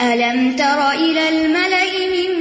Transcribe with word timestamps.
ألم 0.00 0.56
تر 0.56 0.90
إلى 0.90 1.28
الملأ 1.28 2.06
من 2.12 2.32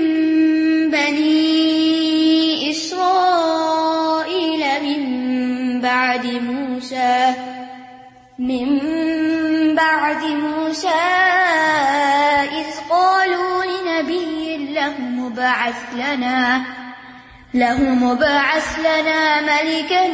بني 0.91 2.71
إسرائيل 2.71 4.63
من 4.83 5.01
بعد 5.81 6.25
موسى، 6.25 7.33
من 8.39 8.79
بعد 9.75 10.23
موسى 10.23 10.87
إذ 12.51 12.65
قالوا 12.89 13.63
لنبي 13.65 14.73
له 14.73 14.99
مبعث 14.99 15.93
لنا، 15.93 16.61
له 17.53 17.81
مبعث 17.81 18.79
لنا 18.79 19.41
ملكا 19.41 20.07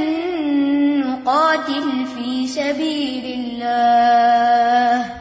نقاتل 1.09 2.05
في 2.05 2.47
سبيل 2.47 3.25
الله 3.39 5.20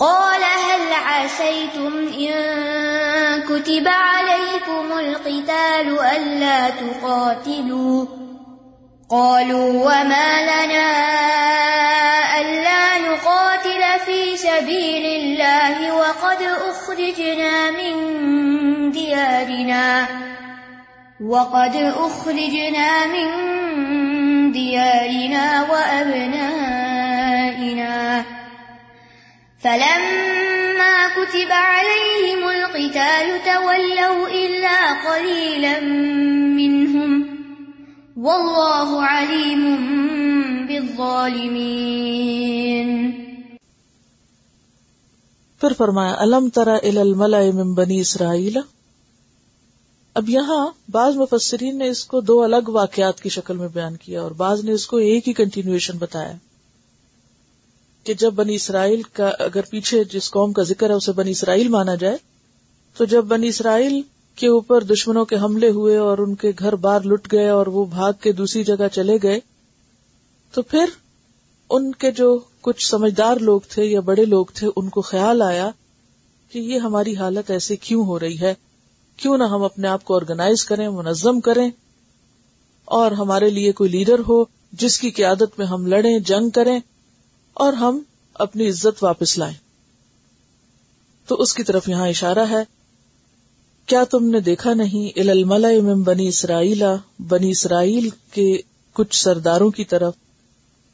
قال 0.00 0.42
هل 0.42 0.92
عسيتم 0.92 1.92
إن 2.18 3.42
كتب 3.42 3.88
عليكم 3.88 4.98
القتال 4.98 5.98
ألا 6.16 6.70
تقاتلوا؟ 6.70 8.06
قالوا 9.10 9.70
وما 9.70 10.42
لنا 10.42 10.90
ألا 12.40 12.98
نقاتل 12.98 14.00
في 14.06 14.36
سبيل 14.36 15.06
الله 15.06 15.96
وقد 15.96 16.42
أخرجنا 16.42 17.70
من 17.70 17.94
ديارنا، 18.90 20.06
وقد 21.24 21.76
أخرجنا 21.76 23.06
من 23.06 23.28
ديارنا 24.52 25.66
وأبنائنا. 25.70 26.38
فلما 29.62 31.08
كتب 31.16 31.52
عليهم 31.52 32.46
القتال 32.48 33.38
تولوا 33.44 34.28
إلا 34.30 34.92
قليلا 35.04 35.80
منهم 36.60 37.22
والله 38.26 39.00
عليم 39.00 39.76
بالظالمين. 40.66 41.58
پھر 45.60 45.72
فرمایا، 45.72 46.14
الم 46.18 46.48
ترا 46.48 46.76
الملا 46.82 47.40
من 47.54 47.74
بنی 47.74 48.00
اسرائیل؟ 48.00 48.58
اب 50.14 50.28
یہاں 50.28 50.66
بعض 50.88 51.16
مفسرین 51.16 51.78
نے 51.78 51.88
اس 51.88 52.04
کو 52.04 52.20
دو 52.20 52.42
الگ 52.42 52.68
واقعات 52.68 53.20
کی 53.20 53.28
شکل 53.28 53.56
میں 53.56 53.68
بیان 53.68 53.96
کیا 53.96 54.22
اور 54.22 54.30
بعض 54.30 54.64
نے 54.64 54.72
اس 54.72 54.86
کو 54.86 54.96
ایک 54.96 55.28
ہی 55.28 55.32
کنٹینیوشن 55.32 55.98
بتایا۔ 55.98 56.32
کہ 58.06 58.14
جب 58.14 58.32
بنی 58.32 58.54
اسرائیل 58.54 59.02
کا 59.12 59.30
اگر 59.38 59.62
پیچھے 59.70 60.02
جس 60.04 60.30
قوم 60.30 60.52
کا 60.52 60.62
ذکر 60.62 60.90
ہے 60.90 60.94
اسے 60.94 61.12
بنی 61.12 61.30
اسرائیل 61.30 61.68
مانا 61.68 61.94
جائے، 61.94 62.16
تو 62.96 63.04
جب 63.04 63.24
بنی 63.24 63.48
اسرائیل 63.48 64.00
کے 64.38 64.48
اوپر 64.48 64.84
دشمنوں 64.84 65.24
کے 65.24 65.36
حملے 65.36 65.70
ہوئے 65.70 65.96
اور 65.96 66.18
ان 66.18 66.34
کے 66.34 66.52
گھر 66.58 66.74
بار 66.76 67.00
لٹ 67.04 67.32
گئے 67.32 67.48
اور 67.48 67.66
وہ 67.66 67.84
بھاگ 67.84 68.12
کے 68.20 68.32
دوسری 68.32 68.64
جگہ 68.64 68.88
چلے 68.92 69.16
گئے، 69.22 69.38
تو 70.54 70.62
پھر 70.62 70.84
ان 71.70 71.90
کے 71.92 72.10
جو 72.10 72.38
کچھ 72.60 72.84
سمجھدار 72.86 73.36
لوگ 73.36 73.60
تھے 73.68 73.84
یا 73.84 74.00
بڑے 74.00 74.24
لوگ 74.24 74.46
تھے، 74.54 74.68
ان 74.76 74.88
کو 74.88 75.00
خیال 75.00 75.42
آیا 75.42 75.70
کہ 76.52 76.58
یہ 76.58 76.78
ہماری 76.78 77.16
حالت 77.16 77.50
ایسے 77.50 77.76
کیوں 77.76 78.04
ہو 78.06 78.18
رہی 78.18 78.40
ہے؟ 78.40 78.54
کیوں 79.18 79.36
نہ 79.38 79.44
ہم 79.44 79.62
اپنے 79.62 79.88
آپ 79.88 80.04
کو 80.04 80.16
آرگنائز 80.16 80.64
کریں، 80.64 80.88
منظم 80.88 81.40
کریں، 81.40 81.68
اور 82.88 83.12
ہمارے 83.12 83.50
لیے 83.50 83.72
کوئی 83.72 83.90
لیڈر 83.90 84.20
ہو 84.28 84.44
جس 84.72 84.98
کی 85.00 85.10
قیادت 85.10 85.58
میں 85.58 85.66
ہم 85.66 85.86
لڑیں، 85.86 86.18
جنگ 86.18 86.50
کریں۔ 86.50 86.78
اور 87.54 87.72
ہم 87.72 88.02
اپنی 88.34 88.68
عزت 88.68 89.04
واپس 89.04 89.38
لائیں۔ 89.38 89.54
تو 91.26 91.34
اس 91.34 91.54
کی 91.54 91.62
طرف 91.62 91.88
یہاں 91.88 92.08
اشارہ 92.08 92.46
ہے، 92.50 92.78
کیا 93.86 94.04
تم 94.04 94.24
نے 94.24 94.40
دیکھا 94.40 94.74
نہیں 94.74 95.18
الملا 95.18 95.68
امم 95.68 96.02
بنی 96.02 96.28
اسرائیل 96.28 96.82
بنی 97.18 97.50
اسرائیل 97.50 98.08
کے 98.32 98.60
کچھ 98.92 99.22
سرداروں 99.22 99.70
کی 99.70 99.84
طرف 99.84 100.14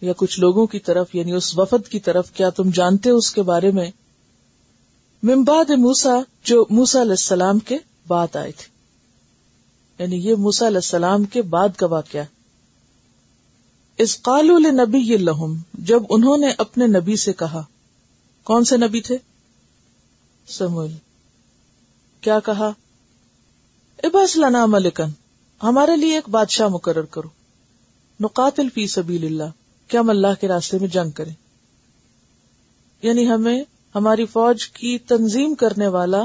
یا 0.01 0.13
کچھ 0.17 0.41
لوگوں 0.41 0.67
کی 0.67 0.79
طرف 0.79 1.15
یعنی 1.15 1.33
اس 1.33 1.59
وفد 1.59 1.89
کی 1.89 2.01
طرف، 2.01 2.31
کیا 2.31 2.51
تم 2.51 2.71
جانتے 2.71 3.11
اس 3.11 3.33
کے 3.33 3.43
بارے 3.43 3.71
میں؟ 3.71 3.91
ممباد 5.23 5.71
موسا 5.71 6.21
جو 6.45 6.65
موسا 6.71 7.01
علیہ 7.01 7.11
السلام 7.11 7.59
کے 7.59 7.79
بعد 8.07 8.37
آئے 8.37 8.53
تھے۔ 8.53 8.75
یعنی 10.03 10.17
یہ 10.17 10.35
موسا 10.35 10.67
علیہ 10.67 10.77
السلام 10.77 11.25
کے 11.25 11.43
بعد 11.43 11.69
کا 11.77 11.87
واقعہ۔ 11.87 12.25
اس 13.99 14.23
قالول 14.23 14.63
نبی 14.63 15.17
لہم، 15.17 15.57
جب 15.75 16.03
انہوں 16.11 16.37
نے 16.37 16.47
اپنے 16.59 16.87
نبی 16.87 17.17
سے 17.17 17.33
کہا، 17.33 17.63
کون 18.45 18.65
سے 18.65 18.77
نبی 18.77 19.01
تھے؟ 19.01 19.19
سمول، 20.49 20.93
کیا 22.21 22.41
کہا؟ 22.41 22.71
اباس 24.03 24.37
لنا 24.37 24.67
ملکن 24.67 25.09
ہمارے 25.63 25.97
لیے 25.97 26.15
ایک 26.15 26.29
بادشاہ 26.29 26.69
مقرر 26.69 27.03
کرو۔ 27.03 27.29
نقاتل 28.21 28.69
فی 28.75 28.87
سبیل 28.87 29.25
اللہ 29.25 29.51
کیا 29.89 30.01
ہم 30.01 30.11
اللہ 30.11 30.41
کے 30.41 30.49
راستے 30.49 30.79
میں 30.79 30.89
جنگ 30.89 31.11
کریں۔ 31.11 31.35
یعنی 33.03 33.31
ہمیں 33.31 33.65
ہماری 33.95 34.27
فوج 34.27 34.69
کی 34.69 34.99
تنظیم 34.99 35.55
کرنے 35.55 35.87
والا 35.87 36.23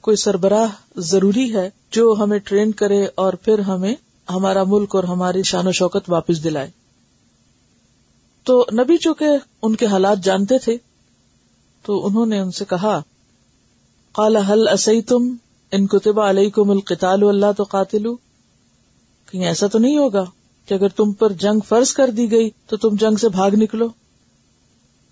کوئی 0.00 0.16
سربراہ 0.16 0.66
ضروری 0.96 1.54
ہے 1.54 1.70
جو 1.90 2.14
ہمیں 2.18 2.38
ٹرین 2.38 2.72
کرے 2.72 3.06
اور 3.14 3.32
پھر 3.32 3.58
ہمیں 3.58 3.94
ہمارا 4.30 4.64
ملک 4.64 4.96
اور 4.96 5.04
ہماری 5.04 5.42
شان 5.42 5.66
و 5.66 5.72
شوکت 5.72 6.10
واپس 6.10 6.44
دلائے۔ 6.44 6.70
تو 8.46 8.66
نبی 8.72 8.96
چونکہ 8.96 9.26
ان 9.62 9.76
کے 9.76 9.86
حالات 9.86 10.18
جانتے 10.24 10.58
تھے، 10.58 10.76
تو 11.82 12.06
انہوں 12.06 12.26
نے 12.26 12.38
ان 12.38 12.50
سے 12.50 12.64
کہا 12.64 13.00
کالا 14.12 14.40
حل 14.48 14.68
اسی 14.68 15.02
تم 15.02 15.34
ان 15.72 15.86
کتبہ 15.86 16.22
علیہ 16.22 16.50
کو 16.50 16.70
القتال 16.70 17.22
اللہ 17.22 17.52
تو 17.56 17.64
قاتل 17.64 18.04
کہیں 19.30 19.44
ایسا 19.44 19.66
تو 19.66 19.78
نہیں 19.78 19.98
ہوگا 19.98 20.24
کہ 20.66 20.74
اگر 20.74 20.88
تم 20.88 21.12
پر 21.12 21.32
جنگ 21.32 21.60
فرض 21.68 21.92
کر 21.92 22.10
دی 22.10 22.30
گئی 22.30 22.50
تو 22.66 22.76
تم 22.76 22.96
جنگ 22.96 23.16
سے 23.16 23.28
بھاگ 23.28 23.50
نکلو، 23.50 23.88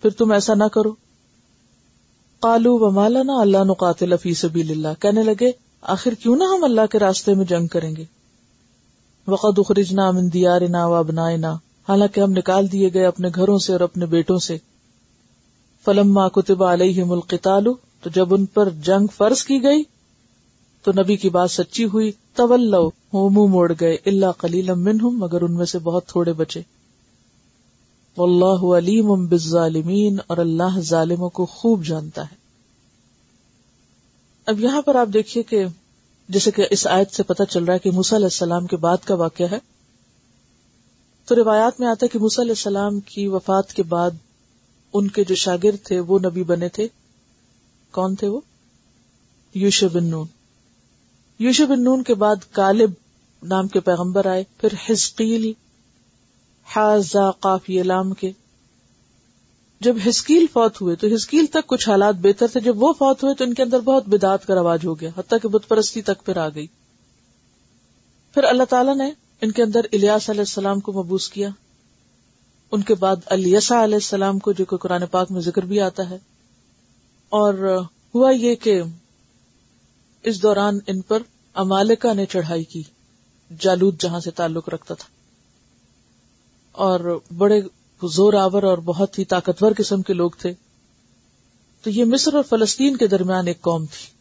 پھر 0.03 0.11
تم 0.11 0.33
ایسا 0.33 0.55
نہ 0.55 0.65
کرو۔ 0.65 0.93
کالو 2.41 2.79
و 2.79 2.91
مالانا 2.91 3.41
اللہ 3.41 3.65
نقاتل 3.65 4.17
فی 4.17 4.35
سبیل 4.35 4.71
اللہ۔ 4.71 5.01
کہنے 5.01 5.23
لگے، 5.23 5.53
آخر 5.83 6.15
کیوں 6.15 6.37
نہ 6.37 6.45
ہم 6.45 6.65
اللہ 6.65 6.87
کے 6.91 6.99
راستے 6.99 7.35
میں 7.35 7.45
جنگ 7.45 7.67
کریں 7.67 7.97
گے؟ 7.97 8.05
وقت 9.27 9.59
اخرجنا 9.59 10.11
من 10.11 10.33
دیارنا 10.33 10.87
و 10.87 10.95
ابنائنا۔ 10.95 11.55
حالانکہ 11.89 12.21
ہم 12.21 12.31
نکال 12.31 12.73
دیے 12.73 12.91
گئے 12.95 13.07
اپنے 13.07 13.29
گھروں 13.35 13.59
سے 13.59 13.73
اور 13.73 13.81
اپنے 13.81 14.07
بیٹوں 14.07 14.39
سے۔ 14.39 14.59
فلم 15.85 16.13
ماں 16.13 16.29
کتبہ 16.29 16.73
علیہ 16.73 17.05
ملک 17.05 17.35
تو 18.01 18.11
جب 18.15 18.35
ان 18.35 18.47
پر 18.47 18.69
جنگ 18.71 19.07
فرض 19.17 19.43
کی 19.43 19.63
گئی، 19.63 19.83
تو 20.83 20.93
نبی 20.93 21.17
کی 21.17 21.31
بات 21.31 21.51
سچی 21.51 21.85
ہوئی۔ 21.85 22.13
طول 22.35 22.75
منہ 23.13 23.47
موڑ 23.47 23.73
گئے۔ 23.81 23.97
اللہ 24.07 24.27
کلیل 24.39 24.71
مگر 25.01 25.43
ان 25.43 25.55
میں 25.55 25.65
سے 25.65 25.79
بہت 25.79 26.07
تھوڑے 26.07 26.33
بچے۔ 26.33 26.61
اللہ 28.17 28.65
علیم 28.79 29.27
بالظالمین، 29.27 30.17
اور 30.27 30.39
اللہ 30.39 30.81
ظالموں 30.81 31.29
کو 31.29 31.47
خوب 31.47 31.85
جانتا 31.85 32.23
ہے۔ 32.23 32.37
اب 34.47 34.61
یہاں 34.61 34.83
پر 34.83 34.95
آپ 34.95 35.09
دیکھیے 35.13 35.43
کہ 35.43 35.65
جیسے 36.29 36.51
کہ 36.51 36.67
اس 36.71 36.87
آیت 36.87 37.11
سے 37.11 37.23
پتا 37.23 37.45
چل 37.45 37.65
رہا 37.65 37.75
ہے 37.75 37.79
کہ 37.79 37.91
موسیٰ 37.91 38.19
علیہ 38.19 38.27
السلام 38.27 38.67
کے 38.67 38.77
بعد 38.77 38.97
کا 39.05 39.15
واقعہ 39.15 39.47
ہے۔ 39.53 39.74
تو 41.25 41.35
روایات 41.35 41.81
میں 41.81 41.89
آتا 41.89 42.05
ہے 42.05 42.09
کہ 42.09 42.19
موسی 42.19 42.43
علیہ 42.43 42.51
السلام 42.51 43.01
کی 43.01 43.27
وفات 43.27 43.73
کے 43.73 43.83
بعد 43.83 44.11
ان 44.93 45.09
کے 45.09 45.25
جو 45.25 45.35
شاگرد 45.35 45.87
تھے 45.87 46.01
وہ 46.01 46.19
نبی 46.19 46.43
بنے 46.43 46.69
تھے۔ 46.69 46.89
کون 47.93 48.15
تھے 48.15 48.29
وہ؟ 48.29 48.41
یوش 49.55 49.85
بن 49.85 50.05
نون۔ 50.05 50.27
یوش 51.39 51.61
بن 51.61 51.85
نون 51.85 52.03
کے 52.03 52.15
بعد 52.15 52.37
کالب 52.53 52.91
نام 53.43 53.69
کے 53.69 53.81
پیغمبر 53.81 54.27
آئے، 54.27 54.45
پھر 54.59 54.93
ہسکیل 54.93 55.53
حاضا 56.77 57.31
قافی 57.31 57.83
لام 57.83 58.15
کے۔ 58.15 58.33
جب 59.81 59.97
ہسکیل 60.09 60.47
فوت 60.53 60.81
ہوئے 60.81 60.97
تو 60.97 61.07
ہسکیل 61.15 61.47
تک 61.47 61.67
کچھ 61.67 61.89
حالات 61.89 62.15
بہتر 62.15 62.47
تھے۔ 62.47 62.61
جب 62.61 62.83
وہ 62.83 62.93
فوت 62.93 63.23
ہوئے 63.23 63.35
تو 63.35 63.45
ان 63.45 63.55
کے 63.55 63.63
اندر 63.63 63.81
بہت 63.81 64.09
بدات 64.09 64.47
کا 64.47 64.55
رواج 64.55 64.87
ہو 64.87 65.01
گیا، 65.01 65.11
حتیٰ 65.19 65.39
کہ 65.43 65.49
بت 65.49 65.69
پرستی 65.69 66.03
تک 66.03 66.25
پھر 66.25 66.37
آ 66.37 66.49
گئی۔ 66.49 66.67
پھر 68.35 68.45
اللہ 68.45 68.63
تعالیٰ 68.65 68.97
نے 68.97 69.24
ان 69.45 69.51
کے 69.51 69.63
اندر 69.63 69.81
الیاس 69.93 70.31
علیہ 70.31 70.41
السلام 70.41 70.81
کو 70.81 70.93
مبوس 70.93 71.29
کیا۔ 71.29 71.49
ان 72.73 72.83
کے 72.83 72.95
بعد 72.95 73.17
علیسا 73.27 73.85
علیہ 73.85 73.95
السلام 73.95 74.39
کو 74.39 74.53
جو 74.53 74.65
کہ 74.65 74.77
قرآن 74.77 75.07
پاک 75.11 75.31
میں 75.31 75.41
ذکر 75.41 75.63
بھی 75.63 75.81
آتا 75.81 76.11
ہے۔ 76.11 76.19
اور 77.29 77.83
ہوا 78.15 78.31
یہ 78.31 78.55
کہ 78.55 78.83
اس 80.23 80.43
دوران 80.43 80.79
ان 80.87 81.01
پر 81.01 81.23
امالکا 81.55 82.13
نے 82.13 82.27
چڑھائی 82.27 82.65
کی۔ 82.65 82.83
جالود 83.61 84.03
جہاں 84.03 84.21
سے 84.21 84.31
تعلق 84.31 84.69
رکھتا 84.69 84.95
تھا۔ 84.95 85.09
اور 86.73 87.21
بڑے 87.37 87.61
زور 88.09 88.33
آور 88.33 88.63
اور 88.63 88.79
بہت 88.79 89.19
ہی 89.19 89.25
طاقتور 89.25 89.73
قسم 89.79 90.03
کے 90.03 90.13
لوگ 90.13 90.31
تھے۔ 90.39 90.53
تو 91.83 91.91
یہ 91.91 92.05
مصر 92.05 92.35
اور 92.35 92.43
فلسطین 92.43 92.97
کے 92.97 93.07
درمیان 93.07 93.47
ایک 93.47 93.61
قوم 93.61 93.85
تھی۔ 93.87 94.14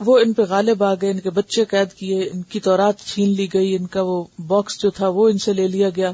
وہ 0.00 0.18
ان 0.18 0.32
پہ 0.32 0.42
غالب 0.42 0.82
آ 0.82 0.94
گئے، 0.94 1.10
ان 1.10 1.20
کے 1.20 1.30
بچے 1.30 1.64
قید 1.64 1.92
کیے، 1.92 2.30
ان 2.32 2.42
کی 2.42 2.60
تورات 2.60 2.98
چھین 2.98 3.28
لی 3.28 3.46
گئی، 3.54 3.76
ان 3.76 3.86
کا 3.86 4.02
وہ 4.02 4.24
باکس 4.46 4.82
جو 4.82 4.90
تھا 4.90 5.08
وہ 5.08 5.28
ان 5.28 5.38
سے 5.38 5.52
لے 5.52 5.68
لیا 5.68 5.88
گیا۔ 5.96 6.12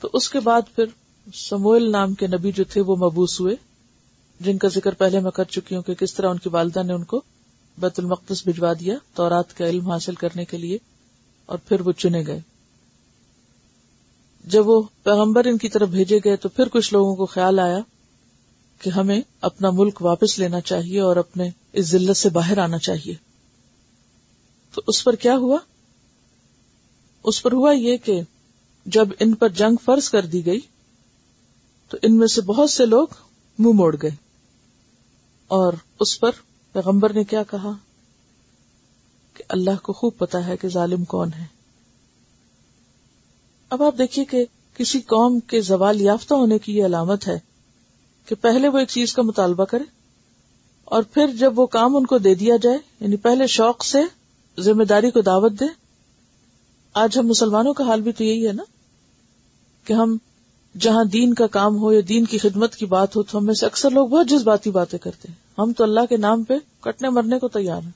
تو 0.00 0.08
اس 0.12 0.30
کے 0.30 0.40
بعد 0.40 0.62
پھر 0.76 0.84
سموئل 1.34 1.90
نام 1.90 2.14
کے 2.14 2.26
نبی 2.26 2.52
جو 2.52 2.64
تھے 2.64 2.80
وہ 2.80 2.96
مبوس 2.96 3.40
ہوئے، 3.40 3.56
جن 4.40 4.58
کا 4.58 4.68
ذکر 4.68 4.94
پہلے 4.94 5.20
میں 5.20 5.30
کر 5.30 5.44
چکی 5.44 5.74
ہوں 5.74 5.82
کہ 5.82 5.94
کس 5.94 6.14
طرح 6.14 6.30
ان 6.30 6.38
کی 6.38 6.48
والدہ 6.48 6.82
نے 6.82 6.92
ان 6.92 7.04
کو 7.04 7.22
بیت 7.78 7.98
المقدس 7.98 8.46
بھجوا 8.46 8.72
دیا 8.72 8.96
تورات 9.14 9.56
کا 9.56 9.68
علم 9.68 9.90
حاصل 9.90 10.14
کرنے 10.14 10.44
کے 10.44 10.56
لیے 10.56 10.78
اور 11.46 11.58
پھر 11.68 11.80
وہ 11.80 11.92
چنے 11.92 12.22
گئے۔ 12.26 12.40
جب 14.44 14.68
وہ 14.68 14.82
پیغمبر 15.02 15.44
ان 15.44 15.58
کی 15.58 15.68
طرف 15.68 15.88
بھیجے 15.88 16.18
گئے 16.24 16.36
تو 16.36 16.48
پھر 16.48 16.68
کچھ 16.68 16.92
لوگوں 16.92 17.14
کو 17.16 17.26
خیال 17.26 17.58
آیا 17.58 17.78
کہ 18.78 18.90
ہمیں 18.90 19.20
اپنا 19.40 19.70
ملک 19.70 20.02
واپس 20.02 20.38
لینا 20.38 20.60
چاہیے 20.60 21.00
اور 21.00 21.16
اپنے 21.16 21.50
اس 21.72 21.86
ذلت 21.86 22.16
سے 22.16 22.28
باہر 22.28 22.58
آنا 22.58 22.78
چاہیے۔ 22.78 23.14
تو 24.74 24.82
اس 24.86 25.04
پر 25.04 25.14
کیا 25.14 25.36
ہوا؟ 25.36 25.58
اس 27.24 27.42
پر 27.42 27.52
ہوا 27.52 27.72
یہ 27.72 27.96
کہ 27.96 28.20
جب 28.86 29.08
ان 29.20 29.34
پر 29.34 29.48
جنگ 29.48 29.76
فرض 29.84 30.10
کر 30.10 30.26
دی 30.26 30.46
گئی، 30.46 30.60
تو 31.88 31.96
ان 32.02 32.16
میں 32.16 32.26
سے 32.26 32.40
بہت 32.40 32.70
سے 32.70 32.86
لوگ 32.86 33.06
منہ 33.58 33.72
موڑ 33.72 33.96
گئے۔ 34.02 34.10
اور 35.46 35.72
اس 36.00 36.20
پر 36.20 36.30
پیغمبر 36.72 37.12
نے 37.12 37.24
کیا 37.24 37.42
کہا؟ 37.42 37.70
کہ 39.34 39.44
اللہ 39.48 39.82
کو 39.82 39.92
خوب 39.92 40.12
پتا 40.18 40.46
ہے 40.46 40.56
کہ 40.56 40.68
ظالم 40.68 41.04
کون 41.04 41.30
ہے۔ 41.38 41.44
اب 43.68 43.82
آپ 43.82 43.94
دیکھیے 43.98 44.24
کہ 44.24 44.44
کسی 44.74 45.00
قوم 45.00 45.40
کے 45.40 45.60
زوال 45.60 46.00
یافتہ 46.00 46.34
ہونے 46.34 46.58
کی 46.58 46.76
یہ 46.76 46.84
علامت 46.84 47.28
ہے 47.28 47.38
کہ 48.26 48.34
پہلے 48.34 48.68
وہ 48.68 48.78
ایک 48.78 48.88
چیز 48.88 49.12
کا 49.12 49.22
مطالبہ 49.22 49.64
کرے 49.64 49.84
اور 50.84 51.02
پھر 51.02 51.26
جب 51.26 51.58
وہ 51.58 51.66
کام 51.66 51.96
ان 51.96 52.06
کو 52.06 52.18
دے 52.18 52.34
دیا 52.34 52.56
جائے 52.62 52.78
یعنی 53.00 53.16
پہلے 53.16 53.46
شوق 53.46 53.84
سے 53.84 53.98
ذمہ 54.58 54.84
داری 54.84 55.10
کو 55.10 55.20
دعوت 55.20 55.52
دے۔ 55.52 55.64
آج 56.92 57.18
ہم 57.18 57.26
مسلمانوں 57.26 57.74
کا 57.74 57.84
حال 57.84 58.00
بھی 58.00 58.12
تو 58.12 58.24
یہی 58.24 58.46
ہے 58.46 58.52
نا 58.52 58.62
کہ 59.84 59.92
ہم 59.92 60.16
جہاں 60.80 61.04
دین 61.04 61.34
کا 61.34 61.46
کام 61.46 61.76
ہو 61.76 61.92
یا 61.92 62.00
دین 62.08 62.24
کی 62.24 62.38
خدمت 62.38 62.74
کی 62.74 62.86
بات 62.86 63.16
ہو 63.16 63.22
تو 63.22 63.38
ہم 63.38 63.46
میں 63.46 63.54
سے 63.54 63.66
اکثر 63.66 63.90
لوگ 63.90 64.08
بہت 64.08 64.28
جذباتی 64.28 64.70
باتیں 64.70 64.98
کرتے 64.98 65.28
ہیں۔ 65.28 65.34
ہم 65.58 65.72
تو 65.72 65.84
اللہ 65.84 66.00
کے 66.08 66.16
نام 66.16 66.42
پہ 66.42 66.54
کٹنے 66.80 67.08
مرنے 67.08 67.38
کو 67.38 67.48
تیار 67.48 67.82
ہیں۔ 67.82 67.90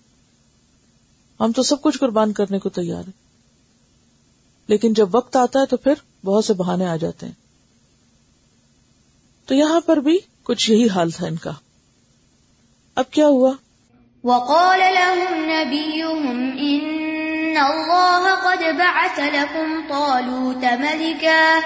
ہم 1.41 1.53
تو 1.53 1.62
سب 1.62 1.83
کچھ 1.83 1.99
قربان 1.99 2.33
کرنے 2.33 2.59
کو 2.59 2.69
تیار 2.69 3.03
ہیں۔ 3.03 3.12
لیکن 4.69 4.93
جب 4.93 5.09
وقت 5.12 5.37
آتا 5.37 5.61
ہے 5.61 5.67
تو 5.67 5.76
پھر 5.76 5.93
بہت 6.25 6.44
سے 6.44 6.55
بہانے 6.55 6.87
آ 6.87 6.97
جاتے 6.97 7.26
ہیں۔ 7.26 7.50
تو 9.50 9.55
یہاں 9.55 9.81
پر 9.81 9.97
بھی 9.97 10.19
کچھ 10.43 10.70
یہی 10.70 10.88
حال 10.88 11.11
تھا 11.11 11.26
ان 11.26 11.37
کا۔ 11.37 11.50
اب 12.97 13.11
کیا 13.11 13.26
ہوا؟ 13.26 13.52
وقال 14.25 14.81
لهم 14.81 15.44
نبيهم 15.44 16.38
إن 16.58 17.56
الله 17.56 18.35
قد 18.44 18.62
بعث 18.79 19.19
لكم 19.19 19.81
طالوت 19.88 20.64
ملكا۔ 20.64 21.61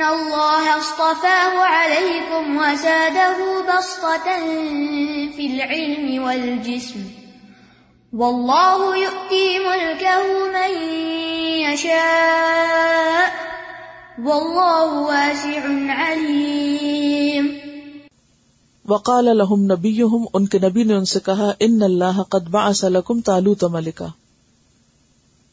الله 0.02 0.78
اصطفاه 0.78 1.58
عليكم 1.58 2.56
وزاده 2.56 3.36
بسطة 3.60 4.28
في 5.36 5.46
العلم 5.46 6.22
والجسم 6.22 7.00
والله 8.12 8.96
يؤتي 8.96 9.58
ملكه 9.58 10.22
من 10.52 10.72
يشاء 11.60 13.30
والله 14.24 15.00
واسع 15.00 15.62
عليم 15.88 17.60
وقال 18.88 19.38
لهم 19.38 19.72
نبيهم، 19.72 20.24
ان 20.34 20.46
کے 20.46 20.58
نبی 20.58 20.84
نے 20.84 20.94
ان 20.94 21.04
سے 21.04 21.20
کہا 21.20 21.52
ان 21.60 21.82
اللہ 21.82 22.22
قد 22.22 22.48
بعث 22.50 22.84
لكم 22.84 23.20
طالوت 23.20 23.64
ملکا 23.64 24.06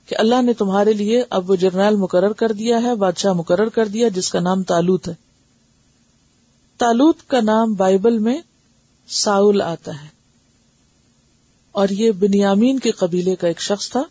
کہ 0.08 0.16
اللہ 0.20 0.42
نے 0.42 0.54
تمہارے 0.54 0.94
لیے 0.94 1.24
اب 1.30 1.52
وہ 1.52 1.56
جرنیل 1.56 1.96
مقرر 1.96 2.34
کر 2.34 2.52
دیا 2.52 2.82
ہے، 2.82 2.96
بادشاہ 2.96 3.34
مقرر 3.34 3.70
کر 3.70 3.88
دیا، 3.88 4.08
جس 4.08 4.30
کا 4.30 4.40
نام 4.40 4.64
تالوت 4.64 5.08
ہے۔ 5.08 5.14
تالوت 6.78 7.18
کا 7.28 7.42
نام 7.42 7.74
بائبل 7.74 8.18
میں 8.18 8.42
ساؤل 9.08 9.62
آتا 9.62 10.04
ہے۔ 10.04 10.08
اور 11.72 11.90
یہ 11.90 12.12
بنیامین 12.12 12.80
کے 12.80 12.92
قبیلے 12.92 13.36
کا 13.36 13.48
ایک 13.48 13.62
شخص 13.62 13.90
تھا۔ 13.90 14.04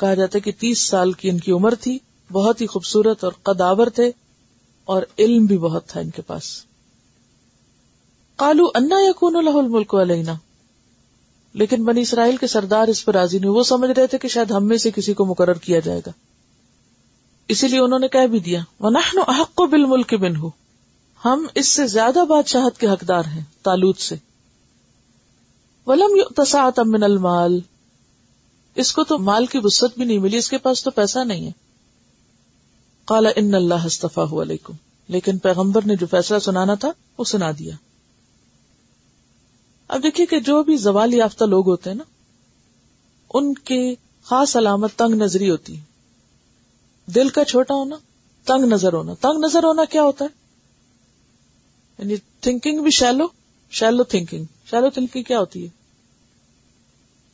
کہا 0.00 0.14
جاتا 0.14 0.36
ہے 0.36 0.40
کہ 0.40 0.52
تیس 0.58 0.86
سال 0.86 1.12
کی 1.12 1.30
ان 1.30 1.38
کی 1.38 1.52
عمر 1.52 1.74
تھی۔ 1.74 1.98
بہت 2.32 2.60
ہی 2.60 2.66
خوبصورت 2.66 3.24
اور 3.24 3.32
قداور 3.42 3.86
تھے۔ 3.86 4.12
اور 4.84 5.02
علم 5.18 5.44
بھی 5.44 5.58
بہت 5.58 5.86
تھا 5.86 6.00
ان 6.00 6.10
کے 6.10 6.22
پاس۔ 6.22 6.64
کالو 8.36 8.64
انا 8.74 8.96
یقون 8.98 9.36
الملک 9.36 9.94
علینا۔ 9.94 10.34
لیکن 11.52 11.84
بنی 11.84 12.00
اسرائیل 12.00 12.36
کے 12.36 12.46
سردار 12.46 12.88
اس 12.88 13.04
پر 13.04 13.14
راضی 13.14 13.38
نہیں 13.38 13.50
وہ 13.50 13.62
سمجھ 13.62 13.90
رہے 13.90 14.06
تھے 14.06 14.18
کہ 14.18 14.28
شاید 14.28 14.50
ہم 14.50 14.64
میں 14.64 14.78
سے 14.78 14.90
کسی 14.90 15.14
کو 15.14 15.24
مقرر 15.24 15.54
کیا 15.54 15.78
جائے 15.78 16.00
گا۔ 16.06 16.10
اسی 17.48 17.68
لیے 17.68 17.78
انہوں 17.78 17.98
نے 17.98 18.08
کہہ 18.08 18.26
بھی 18.26 18.40
دیا، 18.40 18.60
ونحن 18.80 19.18
احق 19.28 19.60
بالملک 19.62 20.14
منہ 20.14 20.48
ہم 21.24 21.46
اس 21.54 21.68
سے 21.68 21.86
زیادہ 21.86 22.24
بادشاہت 22.28 22.78
کے 22.78 22.86
حقدار 22.86 23.22
ہیں، 23.24 23.44
تالوت 23.62 23.98
سے۔ 23.98 24.16
ولم 25.86 26.16
یؤتسعت 26.16 26.78
من 26.78 27.02
المال۔ 27.02 27.60
اس 28.74 28.92
کو 28.92 29.04
تو 29.04 29.18
مال 29.18 29.46
کی 29.46 29.58
وسعت 29.62 29.90
بھی 29.96 30.04
نہیں 30.04 30.18
ملی، 30.18 30.36
اس 30.36 30.48
کے 30.48 30.58
پاس 30.58 30.84
تو 30.84 30.90
پیسہ 30.90 31.18
نہیں 31.18 31.46
ہے۔ 31.46 31.52
قال 33.04 33.26
ان 33.36 33.54
اللہ 33.54 33.86
استفاہ 33.86 34.34
علیکم 34.34 34.72
لیکن 35.08 35.38
پیغمبر 35.38 35.80
نے 35.86 35.96
جو 35.96 36.06
فیصلہ 36.06 36.38
سنانا 36.38 36.74
تھا، 36.74 36.92
وہ 37.18 37.24
سنا 37.24 37.50
دیا۔ 37.58 37.74
اب 39.90 40.02
دیکھیے 40.02 40.26
کہ 40.26 40.40
جو 40.40 40.62
بھی 40.62 40.76
زوال 40.76 41.14
یافتہ 41.14 41.44
لوگ 41.44 41.68
ہوتے 41.68 41.90
ہیں 41.90 41.96
نا، 41.96 42.04
ان 43.34 43.54
کی 43.54 43.94
خاص 44.22 44.56
علامت 44.56 44.90
تنگ 44.96 45.14
نظری 45.14 45.50
ہوتی 45.50 45.78
ہے 45.78 45.82
دل 47.10 47.28
کا 47.28 47.44
چھوٹا 47.44 47.74
ہونا، 47.74 47.96
تنگ 48.44 48.64
نظر 48.64 48.92
ہونا۔ 48.92 49.14
تنگ 49.20 49.44
نظر 49.44 49.64
ہونا 49.64 49.84
کیا 49.84 50.02
ہوتا 50.02 50.24
ہے؟ 50.24 50.28
یعنی 51.98 52.16
تھنکنگ 52.40 52.82
بھی 52.82 52.90
shallow 52.90 53.26
shallow 53.70 54.04
thinking 54.04 54.44
shallow 54.70 54.90
thinking 54.90 55.22
کیا 55.22 55.38
ہوتی 55.38 55.64
ہے؟ 55.64 55.68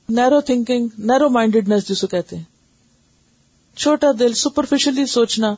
نیرو 0.08 0.40
تھنکنگ 0.40 0.88
نیرو 0.98 1.28
مائنڈیڈنیس 1.28 1.88
جسے 1.88 2.06
کہتے 2.06 2.36
ہیں۔ 2.36 2.44
چھوٹا 3.76 4.06
دل 4.18 4.32
سپرفیشلی 4.32 5.06
سوچنا، 5.06 5.54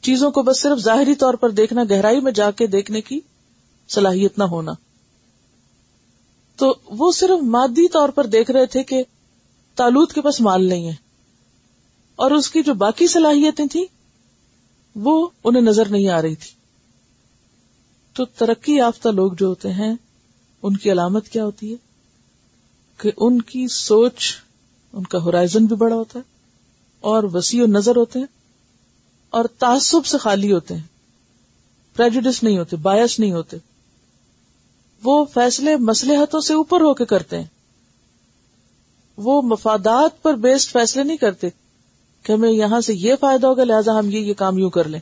چیزوں 0.00 0.30
کو 0.30 0.42
بس 0.42 0.60
صرف 0.60 0.78
ظاہری 0.78 1.14
طور 1.14 1.34
پر 1.34 1.50
دیکھنا، 1.50 1.82
گہرائی 1.90 2.20
میں 2.20 2.32
جا 2.32 2.50
کے 2.50 2.66
دیکھنے 2.66 3.00
کی 3.00 3.20
صلاحیت 3.88 4.38
نہ 4.38 4.44
ہونا۔ 4.44 4.72
تو 6.56 6.76
وہ 6.84 7.12
صرف 7.12 7.42
مادی 7.42 7.88
طور 7.88 8.08
پر 8.08 8.26
دیکھ 8.26 8.50
رہے 8.50 8.66
تھے 8.66 8.82
کہ 8.82 9.04
تالوت 9.74 10.12
کے 10.12 10.20
پاس 10.20 10.40
مال 10.40 10.68
نہیں 10.68 10.88
ہے 10.88 10.94
اور 12.16 12.30
اس 12.30 12.50
کی 12.50 12.62
جو 12.62 12.74
باقی 12.74 13.06
صلاحیتیں 13.06 13.66
تھیں 13.66 13.84
وہ 14.94 15.28
انہیں 15.44 15.62
نظر 15.62 15.88
نہیں 15.88 16.08
آ 16.08 16.22
رہی 16.22 16.34
تھی۔ 16.34 16.50
تو 18.12 18.24
ترقی 18.24 18.76
یافتہ 18.76 19.08
لوگ 19.08 19.32
جو 19.32 19.46
ہوتے 19.46 19.72
ہیں، 19.72 19.94
ان 20.62 20.76
کی 20.76 20.92
علامت 20.92 21.28
کیا 21.28 21.44
ہوتی 21.44 21.70
ہے؟ 21.70 21.76
کہ 22.96 23.10
ان 23.16 23.42
کی 23.42 23.68
سوچ، 23.68 24.34
ان 24.92 25.02
کا 25.02 25.18
ہورائزن 25.18 25.66
بھی 25.66 25.76
بڑا 25.76 25.96
ہوتا 25.96 26.18
ہے 26.18 26.24
اور 27.00 27.22
وسیع 27.22 27.62
و 27.62 27.66
نظر 27.66 27.96
ہوتے 27.96 28.18
ہیں 28.18 28.26
اور 29.30 29.44
تعصب 29.44 30.06
سے 30.06 30.18
خالی 30.18 30.52
ہوتے 30.52 30.74
ہیں۔ 30.74 30.82
پریجوڈس 31.96 32.42
نہیں 32.42 32.58
ہوتے 32.58 32.76
باعث 32.76 33.18
نہیں 33.18 33.32
ہوتے۔ 33.32 33.56
وہ 35.04 35.24
فیصلے 35.24 35.76
مسلحتوں 35.76 36.40
سے 36.40 36.54
اوپر 36.54 36.80
ہو 36.80 36.94
کے 36.94 37.04
کرتے 37.04 37.38
ہیں۔ 37.38 37.46
وہ 39.16 39.42
مفادات 39.42 40.22
پر 40.22 40.34
بیسڈ 40.34 40.72
فیصلے 40.72 41.02
نہیں 41.02 41.16
کرتے 41.16 41.48
کہ 42.22 42.32
ہمیں 42.32 42.50
یہاں 42.50 42.80
سے 42.80 42.94
یہ 42.94 43.14
فائدہ 43.20 43.46
ہوگا، 43.46 43.64
لہٰذا 43.64 43.98
ہم 43.98 44.10
یہ 44.10 44.18
یہ 44.18 44.34
کام 44.34 44.58
یوں 44.58 44.70
کر 44.70 44.88
لیں۔ 44.88 45.00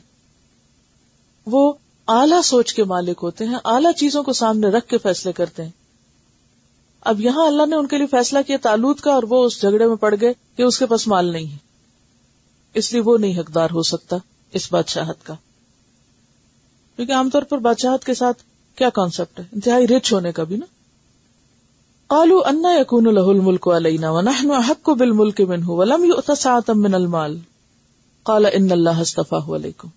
وہ 1.45 1.73
اعلی 2.07 2.41
سوچ 2.43 2.73
کے 2.73 2.83
مالک 2.83 3.19
ہوتے 3.23 3.45
ہیں، 3.45 3.55
اعلی 3.65 3.93
چیزوں 3.93 4.23
کو 4.23 4.33
سامنے 4.33 4.67
رکھ 4.67 4.87
کے 4.87 4.97
فیصلے 4.97 5.31
کرتے 5.31 5.63
ہیں۔ 5.63 5.71
اب 7.01 7.21
یہاں 7.21 7.47
اللہ 7.47 7.65
نے 7.65 7.75
ان 7.75 7.87
کے 7.87 7.97
لیے 7.97 8.07
فیصلہ 8.07 8.39
کیا 8.47 8.57
تعلق 8.61 9.01
کا 9.01 9.13
اور 9.13 9.23
وہ 9.29 9.45
اس 9.45 9.61
جھگڑے 9.61 9.87
میں 9.87 9.95
پڑ 9.95 10.15
گئے 10.21 10.33
کہ 10.55 10.63
اس 10.63 10.79
کے 10.79 10.85
پاس 10.85 11.07
مال 11.07 11.31
نہیں 11.31 11.51
ہے۔ 11.51 11.57
اس 12.73 12.93
لیے 12.93 13.01
وہ 13.01 13.17
نہیں 13.17 13.39
حقدار 13.39 13.69
ہو 13.73 13.81
سکتا 13.81 14.17
اس 14.53 14.71
بادشاہت 14.71 15.25
کا۔ 15.25 15.33
کیونکہ 16.95 17.13
عام 17.13 17.29
طور 17.29 17.41
پر 17.41 17.57
بادشاہت 17.57 18.05
کے 18.05 18.13
ساتھ 18.13 18.43
کیا 18.75 18.89
کانسیپٹ 18.89 19.39
ہے؟ 19.39 19.45
انتہائی 19.51 19.87
رچ 19.87 20.13
ہونے 20.13 20.31
کا 20.31 20.43
بھی 20.43 20.55
نا۔ 20.55 20.65
قالو 22.07 22.39
انا 22.45 22.79
یقون 22.79 23.03
له 23.03 23.29
الملك 23.29 23.67
علينا 23.67 24.09
ونحن 24.09 24.51
احق 24.51 24.89
بالملك 24.89 25.41
منه 25.41 25.63
ولم 25.67 26.05
يؤت 26.05 26.31
ساعه 26.37 26.79
من 26.79 26.93
المال۔ 26.93 27.37
قال 28.23 28.45
ان 28.45 28.71
الله 28.71 29.01
اصطفاه 29.01 29.57
عليكم۔ 29.57 29.87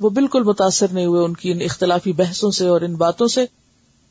وہ 0.00 0.10
بالکل 0.10 0.42
متاثر 0.42 0.86
نہیں 0.92 1.06
ہوئے 1.06 1.24
ان 1.24 1.34
کی 1.34 1.52
ان 1.52 1.60
اختلافی 1.60 2.12
بحثوں 2.12 2.50
سے 2.50 2.68
اور 2.68 2.80
ان 2.80 2.94
باتوں 2.94 3.26
سے۔ 3.26 3.46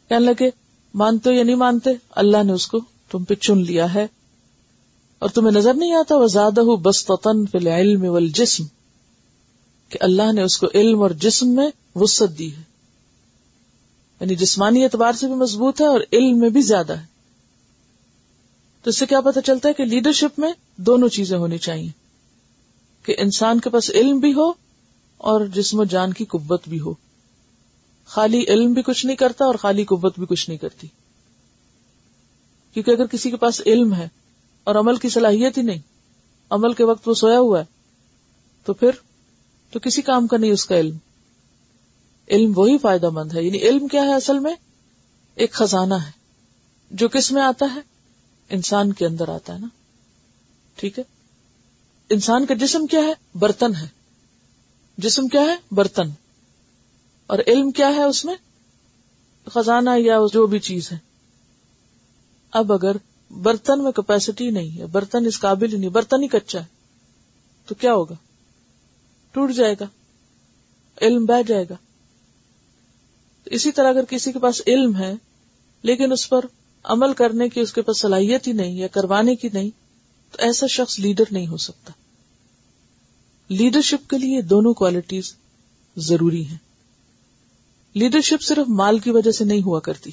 کہنے 0.09 0.25
لگے، 0.25 0.49
مانتے 0.93 1.33
یا 1.33 1.43
نہیں 1.43 1.55
مانتے؟ 1.55 1.89
اللہ 2.09 2.43
نے 2.43 2.53
اس 2.53 2.67
کو 2.67 2.79
تم 3.11 3.23
پہ 3.23 3.33
چن 3.33 3.57
لیا 3.57 3.93
ہے۔ 3.93 4.07
اور 5.19 5.29
تمہیں 5.29 5.51
نظر 5.51 5.73
نہیں 5.73 5.93
آتا؟ 5.93 6.15
وہ 6.15 6.27
زیادہ 6.27 6.61
بستن 6.61 7.45
فی 7.45 7.57
العلم 7.57 8.05
والجسم۔ 8.05 8.63
کہ 9.89 9.97
اللہ 10.01 10.31
نے 10.31 10.41
اس 10.41 10.57
کو 10.57 10.67
علم 10.73 11.01
اور 11.01 11.09
جسم 11.09 11.49
میں 11.49 11.69
وسط 11.95 12.39
دی 12.39 12.55
ہے۔ 12.55 12.74
یعنی 14.19 14.35
جسمانی 14.35 14.83
اعتبار 14.83 15.13
سے 15.13 15.27
بھی 15.27 15.35
مضبوط 15.35 15.81
ہے 15.81 15.85
اور 15.85 15.99
علم 16.13 16.39
میں 16.39 16.49
بھی 16.49 16.61
زیادہ 16.61 16.93
ہے۔ 16.93 17.05
تو 18.83 18.89
اس 18.89 18.99
سے 18.99 19.05
کیا 19.05 19.21
پتا 19.21 19.41
چلتا 19.41 19.69
ہے 19.69 19.73
کہ 19.73 19.85
لیڈرشپ 19.85 20.39
میں 20.39 20.53
دونوں 20.77 21.09
چیزیں 21.09 21.37
ہونی 21.37 21.57
چاہیے۔ 21.57 21.89
کہ 23.03 23.15
انسان 23.17 23.59
کے 23.59 23.69
پاس 23.69 23.89
علم 23.89 24.19
بھی 24.19 24.33
ہو 24.33 24.49
اور 25.17 25.45
جسم 25.45 25.79
و 25.79 25.83
جان 25.83 26.13
کی 26.13 26.25
قوت 26.25 26.69
بھی 26.69 26.79
ہو۔ 26.79 26.93
خالی 28.05 28.45
علم 28.47 28.73
بھی 28.73 28.81
کچھ 28.81 29.05
نہیں 29.05 29.15
کرتا 29.15 29.45
اور 29.45 29.55
خالی 29.55 29.83
قوت 29.83 30.19
بھی 30.19 30.25
کچھ 30.25 30.49
نہیں 30.49 30.57
کرتی۔ 30.57 30.87
کیونکہ 32.73 32.91
اگر 32.91 33.05
کسی 33.05 33.29
کے 33.29 33.37
پاس 33.37 33.61
علم 33.65 33.93
ہے 33.93 34.07
اور 34.63 34.75
عمل 34.75 34.95
کی 34.95 35.09
صلاحیت 35.09 35.57
ہی 35.57 35.63
نہیں، 35.63 35.79
عمل 36.49 36.73
کے 36.73 36.83
وقت 36.83 37.07
وہ 37.07 37.13
سویا 37.13 37.39
ہوا 37.39 37.59
ہے، 37.59 37.65
تو 38.65 38.73
پھر 38.73 38.89
تو 39.71 39.79
کسی 39.79 40.01
کام 40.01 40.27
کا 40.27 40.37
نہیں 40.37 40.51
اس 40.51 40.65
کا 40.65 40.79
علم۔ 40.79 40.97
علم 42.31 42.53
وہی 42.55 42.77
فائدہ 42.77 43.09
مند 43.09 43.33
ہے۔ 43.33 43.43
یعنی 43.43 43.57
علم 43.57 43.87
کیا 43.87 44.01
ہے 44.01 44.13
اصل 44.13 44.39
میں؟ 44.39 44.55
ایک 45.35 45.53
خزانہ 45.53 45.93
ہے۔ 45.93 46.11
جو 46.91 47.09
کس 47.09 47.31
میں 47.31 47.41
آتا 47.41 47.75
ہے؟ 47.75 47.79
انسان 48.49 48.93
کے 48.93 49.05
اندر 49.05 49.29
آتا 49.29 49.53
ہے 49.53 49.59
نا۔ 49.59 49.67
ٹھیک 50.75 50.99
ہے؟ 50.99 51.03
انسان 52.09 52.45
کا 52.45 52.53
جسم 52.53 52.87
کیا 52.87 52.99
ہے؟ 52.99 53.13
برتن 53.35 53.75
ہے۔ 53.75 53.87
جسم 54.97 55.27
کیا 55.27 55.41
ہے؟ 55.41 55.55
برتن۔ 55.71 56.09
اور 57.27 57.39
علم 57.47 57.71
کیا 57.71 57.87
ہے 57.87 58.03
اس 58.03 58.25
میں؟ 58.25 58.35
خزانہ 59.45 59.89
یا 59.97 60.17
جو 60.33 60.47
بھی 60.47 60.59
چیز 60.59 60.91
ہے۔ 60.91 60.97
اب 62.51 62.73
اگر 62.73 62.95
برتن 63.31 63.83
میں 63.83 63.91
کیپیسٹی 63.91 64.49
نہیں 64.49 64.77
ہے، 64.77 64.85
برتن 64.85 65.25
اس 65.25 65.39
قابل 65.39 65.73
ہی 65.73 65.77
نہیں، 65.77 65.89
برتن 65.89 66.23
ہی 66.23 66.27
کچا 66.27 66.59
ہے، 66.59 66.65
تو 67.65 67.75
کیا 67.75 67.93
ہوگا؟ 67.93 68.15
ٹوٹ 69.31 69.51
جائے 69.51 69.75
گا۔ 69.79 69.85
علم 71.01 71.25
بہ 71.25 71.41
جائے 71.47 71.65
گا۔ 71.69 71.75
اسی 73.45 73.71
طرح 73.71 73.89
اگر 73.89 74.03
کسی 74.05 74.31
کے 74.31 74.39
پاس 74.39 74.61
علم 74.67 74.95
ہے، 74.95 75.13
لیکن 75.83 76.11
اس 76.11 76.29
پر 76.29 76.45
عمل 76.83 77.13
کرنے 77.13 77.49
کی 77.49 77.59
اس 77.59 77.73
کے 77.73 77.81
پاس 77.81 77.99
صلاحیت 77.99 78.47
ہی 78.47 78.53
نہیں 78.53 78.71
یا 78.71 78.87
کروانے 78.87 79.35
کی 79.35 79.49
نہیں، 79.53 79.69
تو 80.31 80.37
ایسا 80.41 80.65
شخص 80.69 80.99
لیڈر 80.99 81.23
نہیں 81.31 81.47
ہو 81.47 81.57
سکتا۔ 81.57 81.91
لیڈرشپ 83.49 84.09
کے 84.09 84.17
لیے 84.17 84.41
دونوں 84.41 84.73
کوالٹیز 84.73 85.35
ضروری 85.97 86.47
ہیں۔ 86.47 86.57
لیڈرشپ 87.93 88.41
صرف 88.41 88.69
مال 88.69 88.99
کی 88.99 89.11
وجہ 89.11 89.31
سے 89.31 89.45
نہیں 89.45 89.61
ہوا 89.61 89.79
کرتی۔ 89.79 90.11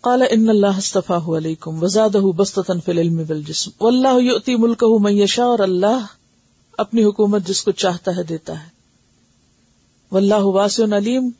قال 0.00 0.22
ان 0.30 0.48
اللہ 0.48 0.78
استفاہ 0.78 1.28
علیکم 1.28 1.82
وزادہ 1.82 2.18
بستتن 2.18 2.80
فی 2.80 2.92
العلم 2.92 3.18
والجسم۔ 3.18 3.70
واللہ 3.80 4.22
یؤتی 4.22 4.56
ملکہ 4.56 4.98
من 5.00 5.18
یشاء 5.18 5.44
اور 5.44 5.58
اللہ 5.58 6.06
اپنی 6.78 7.04
حکومت 7.04 7.46
جس 7.46 7.62
کو 7.62 7.70
چاہتا 7.70 8.16
ہے 8.16 8.22
دیتا 8.22 8.64
ہے۔ 8.64 8.73
واللہ 10.14 10.44
واسع 10.44 10.84
علیم 10.84 11.30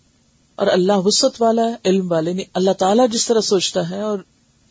اور 0.57 0.67
اللہ 0.67 0.93
وسط 0.97 1.43
والا 1.43 1.63
ہے، 1.63 1.75
علم 1.85 2.13
والے 2.13 2.33
نہیں۔ 2.33 2.45
اللہ 2.55 2.71
تعالیٰ 2.71 3.09
جس 3.09 3.27
طرح 3.27 3.41
سوچتا 3.41 3.91
ہے 3.91 4.01
اور 4.01 4.19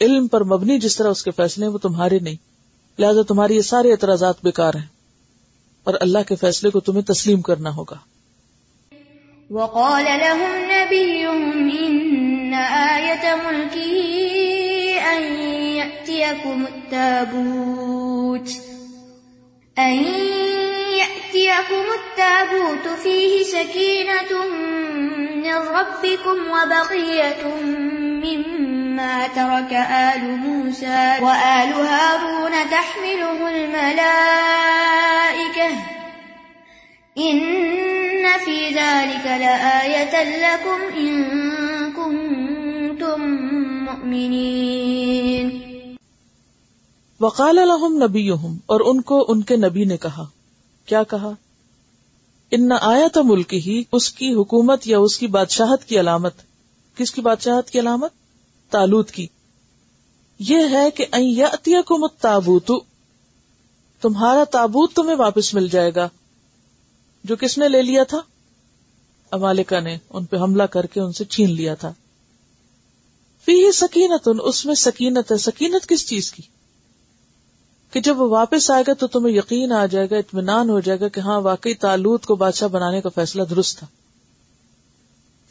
علم 0.02 0.28
پر 0.28 0.44
مبنی 0.44 0.80
جس 0.80 0.96
طرح 0.96 1.10
اس 1.10 1.24
کے 1.24 1.32
فیصلے 1.32 1.66
ہیں، 1.66 1.74
وہ 1.74 1.78
تمہارے 1.78 2.20
نہیں۔ 2.20 2.36
لہٰذا 3.00 3.22
تمہاری 3.22 3.56
یہ 3.56 3.62
سارے 3.62 3.92
اعتراضات 3.92 4.36
بیکار 4.44 4.74
ہیں۔ 4.74 4.88
اور 5.84 5.94
اللہ 6.02 6.18
کے 6.28 6.36
فیصلے 6.36 6.70
کو 6.70 6.80
تمہیں 6.80 7.02
تسلیم 7.02 7.42
کرنا 7.42 7.76
ہوگا۔ 7.76 7.96
وقال 9.50 10.04
لهم 10.04 10.58
نبيهم 10.64 11.70
إن 11.78 12.54
آية 12.70 13.40
ملكه 13.46 14.02
أن 15.18 15.24
يأتيكم 15.62 16.66
التابوت، 16.74 18.48
أن 19.80 20.33
يأتيكم 21.44 21.86
التابوت 21.94 22.88
فيه 23.04 23.44
سكينة 23.52 24.32
من 25.36 25.54
ربكم 25.54 26.38
وبقية 26.50 27.48
مما 28.26 29.28
ترك 29.34 29.74
آل 29.90 30.36
موسى 30.36 31.22
وآل 31.22 31.74
هارون 31.74 32.52
تحمله 32.52 33.50
الملائكة 33.50 34.24
إن 37.20 37.44
في 38.46 38.70
ذلك 38.70 39.26
لآية 39.26 40.24
لكم 40.24 40.82
إن 40.98 41.24
كنتم 41.92 43.22
مؤمنين۔ 43.90 45.50
وقال 47.20 47.56
لهم 47.56 48.04
نبيهم 48.04 48.58
اور 48.66 48.80
ان 48.80 49.02
کو 49.02 49.26
ان 49.28 49.42
کے 49.42 49.58
نبی 49.58 49.86
نے 49.86 49.98
کہا۔ 49.98 50.43
کیا 50.86 51.04
کہا؟ 51.04 51.32
ان 52.52 52.70
آیت 52.82 53.18
ملک 53.18 53.54
ہی 53.54 53.84
اس 53.92 54.12
کی 54.12 54.34
حکومت 54.34 54.88
یا 54.88 55.00
اس 55.00 55.18
کی 55.18 55.28
بادشاہت 55.28 55.86
کی 55.86 56.00
علامت۔ 56.00 56.34
کس 56.96 57.12
کی 57.12 57.22
بادشاہت 57.22 57.70
کی 57.70 57.80
علامت؟ 57.80 58.12
تالوت 58.70 59.12
کی۔ 59.12 59.28
یہ 60.40 60.58
ہے 60.72 60.92
کہ 60.92 61.06
اتیا 61.54 61.82
کو 61.82 61.98
مت 61.98 62.13
تابوت 62.20 62.72
تمہارا 64.02 64.44
تابوت 64.44 64.94
تمہیں 64.94 65.16
واپس 65.16 65.54
مل 65.54 65.68
جائے 65.68 65.92
گا۔ 65.96 66.10
جو 67.24 67.36
کس 67.36 67.58
نے 67.58 67.70
لے 67.70 67.82
لیا 67.82 68.04
تھا؟ 68.04 68.22
امالکا 69.32 69.80
نے 69.80 69.98
ان 70.10 70.25
پہ 70.25 70.38
حملہ 70.38 70.63
کر 70.63 70.86
کے 70.86 71.02
ان 71.02 71.12
سے 71.12 71.25
چھین 71.25 71.52
لیا 71.52 71.75
تھا۔ 71.75 71.94
فی 73.46 73.72
سکینت 73.72 74.30
اس 74.44 74.66
میں 74.66 74.75
سکینت 74.75 75.32
ہے۔ 75.32 75.38
سکینت 75.38 75.90
کس 75.90 76.08
چیز 76.08 76.32
کی؟ 76.32 76.44
کہ 77.94 78.02
جب 78.02 78.22
وہ 78.22 78.30
واپس 78.30 78.72
آئے 78.72 78.84
گا 78.88 78.94
تو 78.94 79.08
تمہیں 79.08 79.36
یقین 79.36 79.72
آ 79.72 79.86
جائے 79.86 80.10
گا، 80.10 80.18
اطمینان 80.18 80.70
ہو 80.70 80.80
جائے 80.80 81.00
گا 81.00 81.08
کہ 81.08 81.20
ہاں 81.20 81.42
واقعی 81.42 81.74
تالوت 81.74 82.26
کو 82.26 82.36
بادشاہ 82.36 82.68
بنانے 82.68 83.02
کا 83.02 83.10
فیصلہ 83.10 83.44
درست 83.44 83.78
تھا۔ 83.78 83.88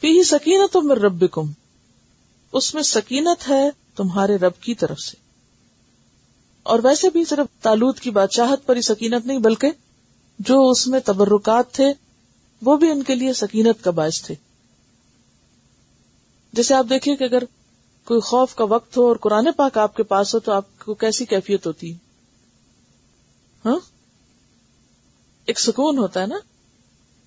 فی 0.01 0.25
سکینت 0.25 0.77
میں 0.77 0.97
رب 0.97 1.25
اس 2.53 2.75
میں 2.75 2.83
سکینت 2.83 3.49
ہے 3.49 3.71
تمہارے 3.97 4.37
رب 4.37 4.53
کی 4.61 4.75
طرف 4.75 5.01
سے۔ 5.01 5.17
اور 6.63 6.79
ویسے 6.85 7.11
بھی 7.11 7.25
صرف 7.25 7.63
تالوت 7.63 8.01
کی 8.01 8.11
بادشاہت 8.11 8.67
پر 8.67 8.77
ہی 8.77 8.83
سکینت 8.83 9.27
نہیں، 9.27 9.39
بلکہ 9.39 9.71
جو 10.39 10.71
اس 10.71 10.89
میں 10.89 11.01
تبرکات 11.01 11.73
تھے، 11.73 11.93
وہ 12.63 12.77
بھی 12.77 12.91
ان 12.91 13.03
کے 13.03 13.15
لیے 13.15 13.33
سکینت 13.33 13.85
کا 13.85 13.91
باعث 13.91 14.23
تھے۔ 14.23 14.35
جیسے 16.53 16.75
آپ 16.75 16.87
دیکھیے 16.91 17.17
کہ 17.17 17.25
اگر 17.25 17.43
کوئی 18.05 18.21
خوف 18.21 18.55
کا 18.55 18.65
وقت 18.65 18.97
ہو 18.97 19.09
اور 19.09 19.17
قرآن 19.17 19.49
پاک 19.57 19.79
آپ 19.79 19.97
کے 19.97 20.03
پاس 20.03 20.35
ہو 20.35 20.41
تو 20.41 20.53
آپ 20.53 20.85
کو 20.85 20.95
کیسی 20.95 21.25
کیفیت 21.25 21.67
ہوتی 21.67 21.93
ہے؟ 21.93 22.12
ہاں؟ 23.67 23.79
ایک 25.47 25.61
سکون 25.61 25.99
ہوتا 25.99 26.21
ہے 26.21 26.27
نا؟ 26.27 26.37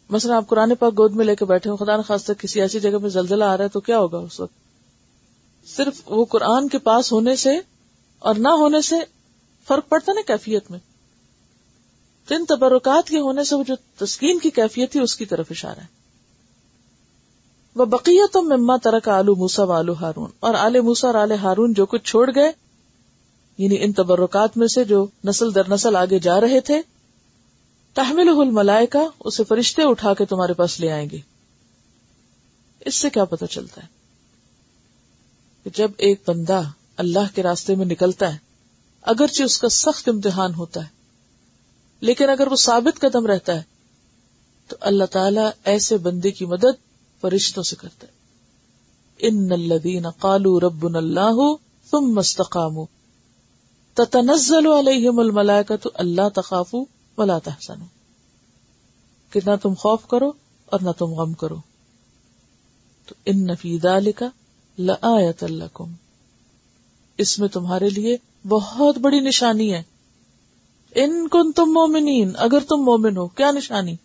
مثلا 0.10 0.36
آپ 0.38 0.48
قرآن 0.48 0.76
پاک 0.76 0.94
گود 0.94 1.16
میں 1.16 1.26
لے 1.26 1.36
کے 1.36 1.46
بیٹھے 1.46 1.70
ہو 1.70 1.76
خدا 1.76 1.98
نخواستہ 1.98 2.34
کسی 2.34 2.62
ایسی 2.62 2.80
جگہ 2.80 2.98
میں 3.02 3.10
زلزلہ 3.10 3.44
آ 3.44 3.58
رہا 3.58 3.64
ہے 3.64 3.70
تو 3.70 3.80
کیا 3.80 4.00
ہوگا 4.00 4.18
اس 4.18 4.40
وقت؟ 4.40 4.54
صرف 5.68 6.02
وہ 6.06 6.26
قرآن 6.26 6.68
کے 6.68 6.78
پاس 6.78 7.12
ہونے 7.12 7.36
سے 7.36 7.60
اور 8.20 8.36
نہ 8.36 8.48
ہونے 8.48 8.82
سے 8.82 8.96
فرق 9.68 9.90
پڑتا 9.90 10.14
نا 10.14 10.22
کیفیت 10.28 10.72
میں؟ 10.72 10.80
تو 12.28 12.36
ان 12.36 12.46
تبرکات 12.46 13.10
کے 13.10 13.20
ہونے 13.20 13.44
سے 13.44 13.56
وہ 13.56 13.64
جو 13.64 13.76
تسکین 13.98 14.40
کی 14.40 14.50
کیفیت 14.50 14.92
تھی 14.92 15.00
اس 15.00 15.16
کی 15.16 15.26
طرف 15.26 15.48
اشارہ 15.50 15.80
ہے۔ 15.80 15.86
وہ 17.76 17.86
بقیت 17.86 18.38
مما 18.38 18.78
ترک 18.78 19.08
آلو 19.10 19.36
موسا 19.36 19.64
و 19.64 19.72
آلو 19.72 19.94
ہارون۔ 19.94 20.30
اور 20.40 20.54
آل 20.54 20.80
موسا 20.80 21.08
اور 21.08 21.16
آل 21.16 21.32
ہارون 21.32 21.74
جو 21.74 21.86
کچھ 21.86 22.04
چھوڑ 22.04 22.30
گئے 22.36 22.52
یعنی 23.58 23.84
ان 23.84 23.94
تبرکات 23.94 24.58
میں 24.58 24.68
سے 24.68 24.84
جو 24.84 25.08
نسل 25.26 25.56
در 25.56 25.70
نسل 25.70 25.96
آگے 25.96 26.20
جا 26.20 26.42
رہے 26.42 26.60
تھے 26.60 26.82
تحمل 27.94 28.30
الملائکہ 28.30 28.98
اسے 29.20 29.44
فرشتے 29.44 29.82
اٹھا 29.84 30.14
کے 30.14 30.26
تمہارے 30.26 30.54
پاس 30.54 30.80
لے 30.80 30.92
آئیں 30.92 31.10
گے۔ 31.10 31.20
اس 32.80 32.96
سے 32.96 33.10
کیا 33.10 33.26
پتا 33.26 33.48
چلتا 33.48 33.84
ہے 33.84 33.88
کہ 35.64 35.70
جب 35.74 35.92
ایک 35.98 36.22
بندہ 36.28 36.62
اللہ 36.98 37.36
کے 37.36 37.44
راستے 37.44 37.76
میں 37.76 37.86
نکلتا 37.86 38.34
ہے، 38.34 38.38
اگرچہ 39.02 39.44
اس 39.44 39.58
کا 39.58 39.70
سخت 39.70 40.10
امتحان 40.10 40.54
ہوتا 40.54 40.82
ہے، 40.84 40.88
لیکن 42.00 42.30
اگر 42.30 42.48
وہ 42.48 42.56
ثابت 42.56 43.00
قدم 43.00 43.26
رہتا 43.26 43.56
ہے، 43.56 43.62
تو 44.68 44.76
اللہ 44.80 45.04
تعالی 45.04 45.42
ایسے 45.64 45.98
بندے 45.98 46.32
کی 46.32 46.46
مدد 46.46 46.84
فرشتوں 47.22 47.64
سے 47.64 47.76
کرتا 47.76 48.08
ہے۔ 48.08 48.12
ان 49.18 49.52
الذین 49.52 50.10
قالوا 50.10 50.60
ربنا 50.60 50.98
اللہ 50.98 51.56
ثم 51.92 52.20
استقاموا۔ 52.20 52.86
تتنزل 53.96 54.68
علیہم 54.68 55.20
الملائکہ 55.20 55.76
تو 55.76 55.90
اللہ 55.94 56.30
تخافو 56.36 56.86
ولا 57.18 57.40
تحسنو 57.40 57.86
کہ 59.30 59.40
نہ 59.46 59.56
تم 59.62 59.74
خوف 59.74 60.08
کرو 60.08 60.32
اور 60.66 60.80
نہ 60.80 60.90
تم 60.98 61.06
غم 61.06 61.34
کرو۔ 61.34 61.56
تو 63.06 63.16
ان 63.26 63.48
نفی 63.48 63.80
ذالک 63.84 64.24
لآیت 64.80 65.44
لکم۔ 65.44 65.94
اس 67.18 67.40
میں 67.40 67.48
تمہارے 67.48 67.90
لیے 67.90 68.18
بہت 68.48 68.98
بڑی 68.98 69.20
نشانی 69.20 69.74
ہے۔ 69.74 69.84
ان 70.96 71.28
کن 71.28 71.52
تم 71.52 71.66
مومنین، 71.66 72.32
اگر 72.38 72.60
تم 72.60 72.76
مومن 72.76 73.18
ہو، 73.18 73.28
کیا 73.28 73.52
نشانی؟ 73.52 73.96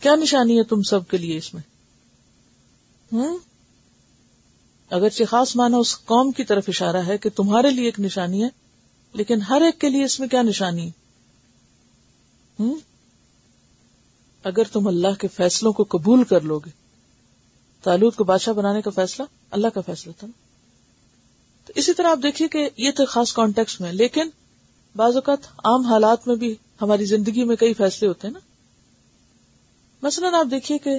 کیا 0.00 0.14
نشانی 0.14 0.58
ہے 0.58 0.62
تم 0.62 0.82
سب 0.82 1.08
کے 1.08 1.16
لیے 1.16 1.36
اس 1.36 1.54
میں؟ 1.54 1.62
ہوں 3.12 3.38
اگرچہ 4.90 5.24
خاص 5.24 5.56
مانا 5.56 5.76
اس 5.76 6.04
قوم 6.04 6.30
کی 6.30 6.44
طرف 6.44 6.64
اشارہ 6.68 6.96
ہے 6.96 7.18
کہ 7.18 7.30
تمہارے 7.30 7.70
لیے 7.70 7.84
ایک 7.84 8.00
نشانی 8.00 8.44
ہے 8.44 8.48
لیکن 9.12 9.42
ہر 9.42 9.60
ایک 9.60 9.80
کے 9.80 9.88
لیے 9.88 10.04
اس 10.04 10.20
میں 10.20 10.28
کیا 10.28 10.42
نشانی؟ 10.42 10.90
ہوں؟ 12.60 12.74
اگر 14.42 14.62
تم 14.72 14.88
اللہ 14.88 15.14
کے 15.20 15.28
فیصلوں 15.28 15.72
کو 15.72 15.84
قبول 15.88 16.24
کر 16.24 16.40
لو 16.40 16.58
گے۔ 16.58 16.70
تالوت 17.82 18.16
کو 18.16 18.24
بادشاہ 18.24 18.54
بنانے 18.54 18.82
کا 18.82 18.90
فیصلہ، 18.90 19.24
اللہ 19.50 19.66
کا 19.66 19.80
فیصلہ 19.80 20.12
تھا 20.18 20.26
تو 21.64 21.72
اسی 21.76 21.92
طرح 21.94 22.06
آپ 22.06 22.18
دیکھیے 22.22 22.48
کہ 22.48 22.68
یہ 22.76 22.90
تو 22.90 23.06
خاص 23.06 23.32
کانٹیکس 23.32 23.80
میں، 23.80 23.92
لیکن 23.92 24.28
بعض 24.96 25.14
اوقات 25.14 25.38
عام 25.64 25.86
حالات 25.86 26.28
میں 26.28 26.36
بھی 26.36 26.54
ہماری 26.82 27.04
زندگی 27.04 27.44
میں 27.44 27.56
کئی 27.56 27.74
فیصلے 27.74 28.08
ہوتے 28.08 28.26
ہیں 28.26 28.32
نا؟ 28.32 28.40
مثلاً 30.02 30.34
آپ 30.34 30.46
دیکھیے 30.50 30.78
کہ 30.78 30.90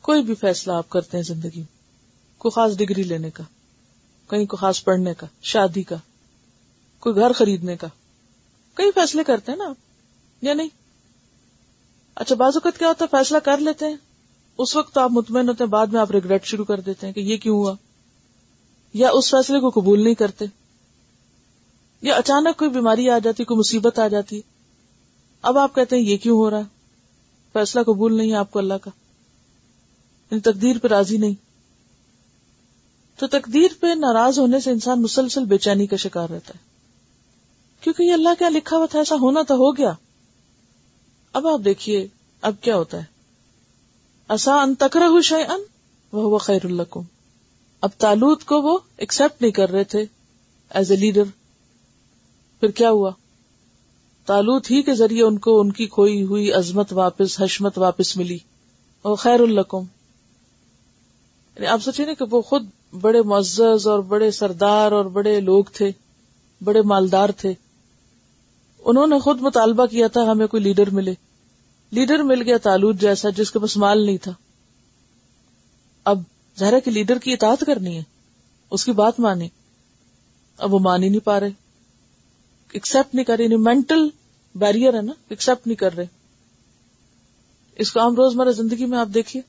کوئی 0.00 0.22
بھی 0.22 0.34
فیصلہ 0.34 0.72
آپ 0.72 0.90
کرتے 0.90 1.16
ہیں 1.16 1.24
زندگی 1.24 1.58
میں، 1.58 2.38
کوئی 2.38 2.52
خاص 2.52 2.76
ڈگری 2.76 3.02
لینے 3.02 3.30
کا، 3.30 3.42
کہیں 4.30 4.46
کو 4.46 4.56
خاص 4.56 4.84
پڑھنے 4.84 5.14
کا، 5.14 5.26
شادی 5.42 5.82
کا۔ 5.82 5.96
کوئی 7.06 7.16
گھر 7.16 7.32
خریدنے 7.32 7.76
کا۔ 7.76 7.86
کئی 8.74 8.90
فیصلے 8.94 9.24
کرتے 9.24 9.52
ہیں 9.52 9.58
نا 9.58 9.64
آپ، 9.64 9.76
یا 10.42 10.54
نہیں؟ 10.54 10.68
اچھا 12.14 12.34
بعض 12.34 12.52
اوقات 12.54 12.78
کیا 12.78 12.88
ہوتا 12.88 13.04
ہے، 13.04 13.16
فیصلہ 13.16 13.38
کر 13.38 13.58
لیتے 13.58 13.86
ہیں۔ 13.86 13.96
اس 14.58 14.76
وقت 14.76 14.94
تو 14.94 15.00
آپ 15.00 15.10
مطمئن 15.10 15.48
ہوتے 15.48 15.64
ہیں، 15.64 15.70
بعد 15.70 15.86
میں 15.86 16.00
آپ 16.00 16.10
ریگریٹ 16.10 16.44
شروع 16.44 16.64
کر 16.64 16.80
دیتے 16.80 17.06
ہیں 17.06 17.14
کہ 17.14 17.20
یہ 17.20 17.36
کیوں 17.36 17.56
ہوا؟ 17.56 17.74
یا 18.94 19.10
اس 19.10 19.30
فیصلے 19.30 19.60
کو 19.60 19.70
قبول 19.70 20.04
نہیں 20.04 20.14
کرتے۔ 20.14 20.44
یا 22.02 22.14
اچانک 22.14 22.58
کوئی 22.58 22.70
بیماری 22.70 23.10
آ 23.10 23.18
جاتی، 23.18 23.44
کوئی 23.44 23.58
مصیبت 23.58 23.98
آ 23.98 24.08
جاتی۔ 24.08 24.40
اب 25.42 25.58
آپ 25.58 25.74
کہتے 25.74 25.96
ہیں، 25.96 26.02
یہ 26.02 26.16
کیوں 26.16 26.38
ہو 26.38 26.50
رہا 26.50 26.58
ہے؟ 26.58 26.64
فیصلہ 27.52 27.82
قبول 27.82 28.16
نہیں 28.16 28.30
ہے 28.30 28.36
آپ 28.36 28.50
کو 28.50 28.58
اللہ 28.58 28.74
کا۔ 28.74 28.90
یعنی 30.30 30.40
تقدیر 30.40 30.78
پہ 30.78 30.88
راضی 30.88 31.16
نہیں۔ 31.16 31.34
تو 33.20 33.26
تقدیر 33.26 33.68
پہ 33.80 33.86
ناراض 33.86 34.38
ہونے 34.38 34.60
سے 34.60 34.70
انسان 34.70 35.02
مسلسل 35.02 35.44
بے 35.44 35.58
چینی 35.58 35.86
کا 35.86 35.96
شکار 35.96 36.28
رہتا 36.28 36.52
ہے۔ 36.54 36.75
کیونکہ 37.80 38.02
یہ 38.02 38.12
اللہ 38.12 38.28
کیا 38.38 38.48
لکھا 38.48 38.76
ہوا 38.76 38.86
تھا، 38.86 38.98
ایسا 38.98 39.14
ہونا 39.14 39.42
تو 39.42 39.54
ہو 39.54 39.76
گیا۔ 39.76 39.92
اب 41.32 41.46
آپ 41.46 41.60
دیکھیے، 41.64 42.06
اب 42.40 42.54
کیا 42.60 42.76
ہوتا 42.76 42.98
ہے؟ 42.98 43.04
اصا 44.28 44.62
ان 44.62 44.74
تکرہ 44.74 45.20
شے 45.20 45.42
ان 45.42 45.60
وہ 46.12 46.38
خیر 46.38 46.64
القم 46.64 47.00
اب 47.80 47.90
تالوت 47.98 48.44
کو 48.44 48.62
وہ 48.62 48.78
ایکسپٹ 48.96 49.42
نہیں 49.42 49.52
کر 49.52 49.70
رہے 49.70 49.84
تھے 49.84 50.04
ایز 50.70 50.90
اے 50.90 50.96
لیڈر 50.96 51.22
پھر 52.60 52.70
کیا 52.70 52.90
ہوا؟ 52.90 53.10
تالوت 54.26 54.70
ہی 54.70 54.82
کے 54.82 54.94
ذریعے 54.94 55.22
ان 55.22 55.38
کو 55.38 55.60
ان 55.60 55.72
کی 55.72 55.86
کھوئی 55.86 56.22
ہوئی 56.22 56.52
عظمت 56.52 56.92
واپس، 56.92 57.40
حشمت 57.40 57.78
واپس 57.78 58.16
ملی۔ 58.16 58.38
وہ 59.04 59.16
خیر 59.16 59.40
القم 59.40 59.82
یعنی 61.54 61.66
آپ 61.66 61.82
سوچے 61.82 62.04
نا 62.04 62.12
کہ 62.12 62.24
وہ 62.30 62.42
خود 62.42 62.66
بڑے 63.00 63.22
معزز 63.22 63.86
اور 63.86 63.98
بڑے 63.98 64.30
سردار 64.30 64.92
اور 64.92 65.04
بڑے 65.04 65.40
لوگ 65.40 65.64
تھے، 65.64 65.90
بڑے 66.64 66.82
مالدار 66.82 67.28
تھے۔ 67.28 67.54
انہوں 68.86 69.06
نے 69.06 69.18
خود 69.18 69.40
مطالبہ 69.40 69.86
کیا 69.86 70.06
تھا 70.06 70.22
ہمیں 70.22 70.46
کوئی 70.46 70.62
لیڈر 70.62 70.90
ملے۔ 70.90 71.14
لیڈر 71.90 72.18
مل 72.18 72.42
گیا 72.42 72.56
تالوت 72.62 72.96
جیسا 72.96 73.30
جس 73.30 73.50
کے 73.50 73.58
پاس 73.58 73.76
مال 73.76 74.06
نہیں 74.06 74.16
تھا۔ 74.16 74.32
اب 76.04 76.22
ظاہر 76.58 76.80
کی 76.80 76.90
لیڈر 76.90 77.18
کی 77.18 77.32
اطاعت 77.32 77.64
کرنی 77.66 77.96
ہے۔ 77.96 78.02
اس 78.70 78.84
کی 78.84 78.92
بات 78.92 79.20
مانی 79.20 79.48
اب 80.58 80.74
وہ 80.74 80.78
مان 80.78 81.02
ہی 81.02 81.08
نہیں 81.08 81.20
پا 81.20 81.40
رہے۔ 81.40 81.50
ایکسپٹ 82.72 83.14
نہیں 83.14 83.24
کر 83.24 83.36
رہے۔ 83.36 83.44
یعنی 83.44 83.56
مینٹل 83.56 84.08
بیریئر 84.54 84.94
ہے 84.94 85.02
نا۔ 85.02 85.12
ایکسپٹ 85.28 85.66
نہیں 85.66 85.76
کر 85.76 85.96
رہے۔ 85.96 86.06
اس 87.76 87.92
کو 87.92 88.00
عام 88.00 88.14
روزمرہ 88.14 88.52
زندگی 88.52 88.86
میں 88.86 88.98
آپ 88.98 89.08
دیکھیے۔ 89.14 89.42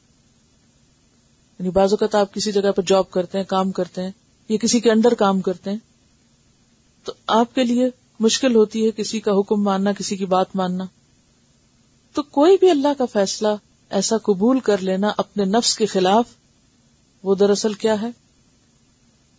یعنی 1.59 1.69
بعض 1.69 1.93
اوقات 1.93 2.15
آپ 2.15 2.33
کسی 2.33 2.51
جگہ 2.51 2.71
پر 2.71 2.83
جاب 2.83 3.11
کرتے 3.11 3.37
ہیں، 3.37 3.45
کام 3.45 3.71
کرتے 3.71 4.03
ہیں، 4.03 4.11
یا 4.49 4.57
کسی 4.57 4.79
کے 4.79 4.91
انڈر 4.91 5.13
کام 5.13 5.41
کرتے 5.41 5.69
ہیں۔ 5.69 5.77
تو 7.03 7.13
آپ 7.27 7.55
کے 7.55 7.63
لیے 7.63 7.89
مشکل 8.19 8.55
ہوتی 8.55 8.85
ہے 8.85 8.91
کسی 8.91 9.19
کا 9.19 9.31
حکم 9.31 9.63
ماننا، 9.63 9.91
کسی 9.91 10.17
کی 10.17 10.25
بات 10.25 10.55
ماننا۔ 10.55 10.83
تو 12.13 12.23
کوئی 12.23 12.57
بھی 12.59 12.69
اللہ 12.69 12.87
کا 12.97 13.05
فیصلہ 13.05 13.47
ایسا 13.89 14.17
قبول 14.17 14.59
کر 14.59 14.77
لینا 14.77 15.11
اپنے 15.17 15.45
نفس 15.45 15.77
کے 15.77 15.85
خلاف، 15.85 16.25
وہ 17.23 17.35
دراصل 17.35 17.73
کیا 17.73 18.01
ہے؟ 18.01 18.09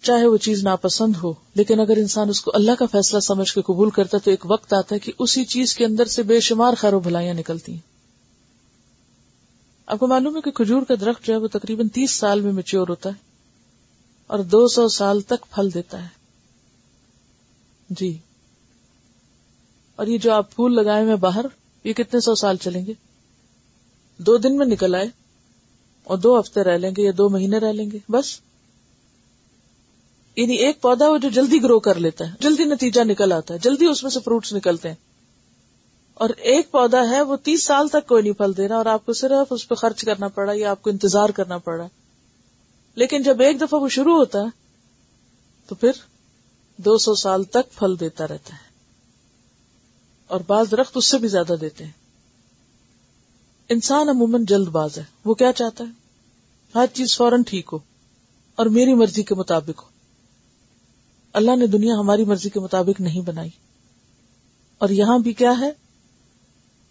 چاہے 0.02 0.26
وہ 0.26 0.36
چیز 0.36 0.64
ناپسند 0.64 1.16
ہو، 1.22 1.32
لیکن 1.54 1.80
اگر 1.80 1.96
انسان 1.96 2.28
اس 2.28 2.40
کو 2.40 2.50
اللہ 2.54 2.72
کا 2.78 2.86
فیصلہ 2.86 3.20
سمجھ 3.20 3.52
کے 3.52 3.62
قبول 3.62 3.90
کرتا 3.90 4.18
تو 4.18 4.30
ایک 4.30 4.50
وقت 4.50 4.74
آتا 4.74 4.94
ہے 4.94 5.00
کہ 5.00 5.12
اسی 5.18 5.44
چیز 5.44 5.74
کے 5.74 5.84
اندر 5.84 6.04
سے 6.04 6.22
بے 6.22 6.40
شمار 6.40 6.72
خیر 6.74 6.94
و 6.94 7.00
بھلائیاں 7.00 7.34
نکلتی 7.34 7.72
ہیں۔ 7.72 7.80
آپ 9.86 9.98
کو 9.98 10.06
معلوم 10.06 10.36
ہے 10.36 10.40
کہ 10.40 10.50
کھجور 10.50 10.82
کا 10.82 10.94
درخت 11.00 11.26
جو 11.26 11.32
ہے 11.32 11.38
وہ 11.38 11.48
تقریباً 11.48 11.88
تیس 11.88 12.10
سال 12.10 12.40
میں 12.40 12.52
میچور 12.52 12.88
ہوتا 12.88 13.08
ہے 13.08 13.14
اور 14.26 14.38
دو 14.38 14.68
سو 14.68 14.88
سال 14.88 15.20
تک 15.20 15.46
پھل 15.50 15.68
دیتا 15.74 16.02
ہے۔ 16.02 16.08
جی۔ 17.90 18.18
اور 19.98 20.06
یہ 20.06 20.18
جو 20.18 20.32
آپ 20.32 20.54
پھول 20.54 20.74
لگائے 20.74 21.04
ہوئے 21.04 21.16
باہر، 21.16 21.44
یہ 21.84 21.92
کتنے 21.92 22.20
سو 22.20 22.34
سال 22.34 22.56
چلیں 22.56 22.86
گے؟ 22.86 22.92
دو 24.18 24.36
دن 24.36 24.56
میں 24.56 24.66
نکل 24.66 24.94
آئے 24.94 25.06
اور 26.04 26.18
دو 26.18 26.40
ہفتے 26.40 26.64
رہ 26.64 26.78
لیں 26.78 26.90
گے 26.96 27.02
یا 27.02 27.12
دو 27.18 27.28
مہینے 27.28 27.58
رہ 27.58 27.72
لیں 27.72 27.90
گے، 27.90 27.98
بس۔ 28.08 28.40
یعنی 30.36 30.54
ایک 30.54 30.80
پودا 30.80 31.08
وہ 31.08 31.18
جو 31.18 31.28
جلدی 31.28 31.62
گرو 31.62 31.80
کر 31.80 31.94
لیتا 31.94 32.28
ہے، 32.28 32.34
جلدی 32.40 32.64
نتیجہ 32.64 33.00
نکل 33.04 33.32
آتا 33.32 33.54
ہے، 33.54 33.58
جلدی 33.58 33.86
اس 33.86 34.02
میں 34.02 34.10
سے 34.10 34.20
فروٹس 34.20 34.52
نکلتے 34.52 34.88
ہیں۔ 34.88 34.96
اور 36.14 36.30
ایک 36.30 36.70
پودا 36.70 37.10
ہے 37.10 37.22
وہ 37.22 37.36
تیس 37.36 37.64
سال 37.64 37.88
تک 37.88 38.06
کوئی 38.06 38.22
نہیں 38.22 38.32
پھل 38.32 38.56
دے 38.56 38.68
رہا 38.68 38.76
اور 38.76 38.86
آپ 38.86 39.06
کو 39.06 39.12
صرف 39.12 39.52
اس 39.52 39.68
پہ 39.68 39.74
خرچ 39.74 40.04
کرنا 40.04 40.28
پڑا، 40.28 40.52
یا 40.56 40.70
آپ 40.70 40.82
کو 40.82 40.90
انتظار 40.90 41.28
کرنا 41.28 41.58
پڑا۔ 41.58 41.86
لیکن 42.94 43.22
جب 43.22 43.40
ایک 43.40 43.60
دفعہ 43.60 43.80
وہ 43.80 43.88
شروع 43.88 44.16
ہوتا 44.16 44.38
ہے 44.38 44.48
تو 45.66 45.74
پھر 45.74 45.90
دو 46.76 46.98
سو 46.98 47.14
سال 47.14 47.44
تک 47.44 47.78
پھل 47.78 48.00
دیتا 48.00 48.24
رہتا 48.24 48.54
ہے۔ 48.54 48.67
اور 50.28 50.40
بعض 50.46 50.70
درخت 50.70 50.96
اس 50.96 51.04
سے 51.04 51.18
بھی 51.18 51.28
زیادہ 51.28 51.52
دیتے 51.60 51.84
ہیں۔ 51.84 51.92
انسان 53.68 54.08
عموماً 54.08 54.44
جلد 54.44 54.68
باز 54.68 54.98
ہے۔ 54.98 55.04
وہ 55.24 55.34
کیا 55.34 55.52
چاہتا 55.52 55.84
ہے؟ 55.84 55.88
ہر 56.74 56.86
چیز 56.92 57.16
فوراً 57.16 57.42
ٹھیک 57.42 57.70
ہو 57.72 57.78
اور 58.56 58.66
میری 58.66 58.94
مرضی 58.94 59.22
کے 59.22 59.34
مطابق 59.34 59.82
ہو۔ 59.82 59.88
اللہ 61.32 61.56
نے 61.56 61.66
دنیا 61.66 61.94
ہماری 61.94 62.24
مرضی 62.24 62.50
کے 62.50 62.60
مطابق 62.60 63.00
نہیں 63.00 63.20
بنائی۔ 63.20 63.50
اور 64.78 64.88
یہاں 64.88 65.18
بھی 65.18 65.32
کیا 65.32 65.52
ہے؟ 65.60 65.72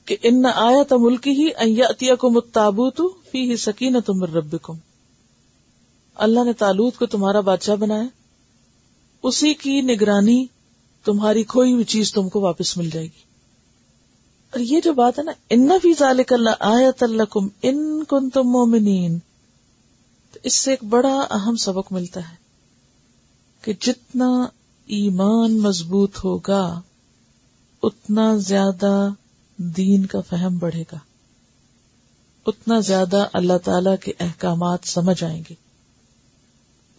کہ 0.06 0.18
ان 0.24 0.46
آیا 0.46 0.84
تو 0.84 1.00
ملک 1.00 1.28
ہی 1.28 1.50
اتیا 1.84 2.16
کو 2.16 2.30
متابوت 2.30 3.02
فی 3.32 3.52
ہی 3.52 3.58
سکین 3.58 4.02
تم 4.02 4.24
رب 4.24 4.56
اللہ 6.16 6.44
نے 6.44 6.54
تالوت 6.54 6.98
کو 6.98 7.06
تمہارا 7.06 7.40
بادشاہ 7.40 7.76
بنایا۔ 7.76 8.04
اسی 9.24 9.54
کی 9.54 9.82
نگرانی 9.82 10.46
تمہاری 11.06 11.44
کھوئی 11.44 11.74
ہوئی 11.74 11.84
چیز 11.84 12.14
تم 12.14 12.30
کو 12.30 12.42
واپس 12.42 12.78
مل 12.78 12.90
جائے 12.90 13.06
گی۔ 13.06 13.27
اور 14.54 14.60
یہ 14.60 14.82
جو 14.84 14.94
بات 14.94 15.20
ہے 15.20 15.24
نا 15.24 15.32
ان 15.50 15.70
فی 15.82 15.94
ذالک 16.00 16.34
اللہ 16.34 16.50
آیت 16.60 17.04
اللہ 17.04 17.38
ان 17.62 18.04
کن 18.04 18.30
تم 18.30 18.50
مومنین 18.50 19.20
تو 20.34 20.40
اس 20.44 20.56
سے 20.56 20.72
ایک 20.72 20.84
بڑا 20.84 21.16
اہم 21.32 21.56
سبق 21.56 21.92
ملتا 21.92 22.20
ہے 22.20 22.36
کہ 23.64 23.74
جتنا 23.82 24.28
ایمان 24.88 25.58
مضبوط 25.60 26.18
ہوگا، 26.24 26.82
اتنا 27.84 28.36
زیادہ 28.38 29.10
دین 29.58 30.06
کا 30.06 30.22
فہم 30.22 30.58
بڑھے 30.58 30.84
گا، 30.92 30.98
اتنا 32.46 32.80
زیادہ 32.80 33.26
اللہ 33.34 33.58
تعالی 33.64 33.96
کے 34.04 34.12
احکامات 34.20 34.88
سمجھ 34.88 35.24
آئیں 35.24 35.42
گے، 35.50 35.56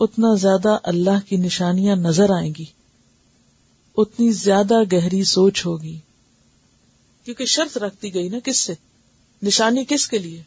اتنا 0.01 0.35
زیادہ 0.35 0.77
اللہ 0.83 1.27
کی 1.29 1.37
نشانیاں 1.37 1.97
نظر 1.97 2.31
آئیں 2.31 2.53
گی، 2.59 2.65
اتنی 3.97 4.31
زیادہ 4.33 4.83
گہری 4.93 5.23
سوچ 5.25 5.67
ہوگی۔ 5.67 5.99
کیونکہ 7.29 7.45
شرط 7.45 7.79
رکھتی 7.79 8.15
گئی 8.15 8.29
نا 8.29 8.39
کس 8.45 8.61
سے؟ 8.61 8.75
نشانی 9.43 9.85
کس 9.85 10.09
کے 10.09 10.19
لیے؟ 10.19 10.43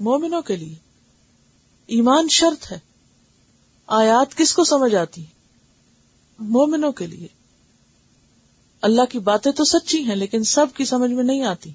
مومنوں 0.00 0.42
کے 0.42 0.56
لیے۔ 0.56 0.74
ایمان 1.86 2.28
شرط 2.28 2.72
ہے۔ 2.72 2.78
آیات 3.86 4.36
کس 4.36 4.54
کو 4.54 4.64
سمجھ 4.64 4.94
آتی؟ 4.94 5.24
مومنوں 6.38 6.92
کے 6.92 7.06
لیے۔ 7.06 7.28
اللہ 8.82 9.02
کی 9.10 9.18
باتیں 9.18 9.52
تو 9.52 9.64
سچی 9.64 10.04
ہیں 10.04 10.16
لیکن 10.16 10.44
سب 10.44 10.66
کی 10.74 10.84
سمجھ 10.84 11.10
میں 11.10 11.24
نہیں 11.24 11.42
آتی۔ 11.42 11.72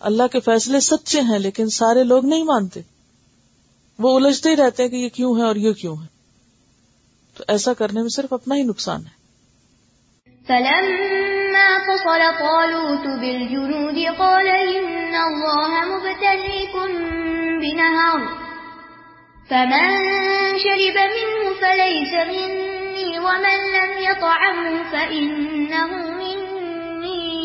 اللہ 0.00 0.26
کے 0.32 0.40
فیصلے 0.40 0.80
سچے 0.80 1.20
ہیں 1.20 1.38
لیکن 1.38 1.68
سارے 1.68 2.04
لوگ 2.04 2.26
نہیں 2.26 2.44
مانتے۔ 2.44 2.80
وہ 3.98 4.16
الجھتے 4.16 4.50
ہی 4.50 4.56
رہتے 4.56 4.82
ہیں 4.82 4.90
کہ 4.90 4.96
یہ 4.96 5.08
کیوں 5.08 5.36
ہے 5.36 5.42
اور 5.42 5.56
یہ 5.56 5.72
کیوں 5.72 5.96
ہے۔ 5.96 6.06
تو 7.34 7.44
ایسا 7.48 7.72
کرنے 7.72 8.00
میں 8.00 8.08
صرف 8.08 8.32
اپنا 8.32 8.54
ہی 8.54 8.62
نقصان 8.62 9.06
ہے۔ 9.06 9.26
فلما 11.56 11.78
فصل 11.78 12.38
طالوت 12.38 13.20
بالجنود 13.20 13.98
قال 14.18 14.48
إن 14.48 15.14
الله 15.14 15.72
مبتليكم 15.96 16.88
بنهر. 17.60 18.20
فمن 19.50 19.88
شرب 20.58 20.96
منه 21.16 21.54
فليس 21.60 22.12
مني 22.28 23.18
ومن 23.18 23.58
لم 23.76 23.90
يطعمه 24.10 24.90
فإنه 24.92 25.90
مني 26.10 27.36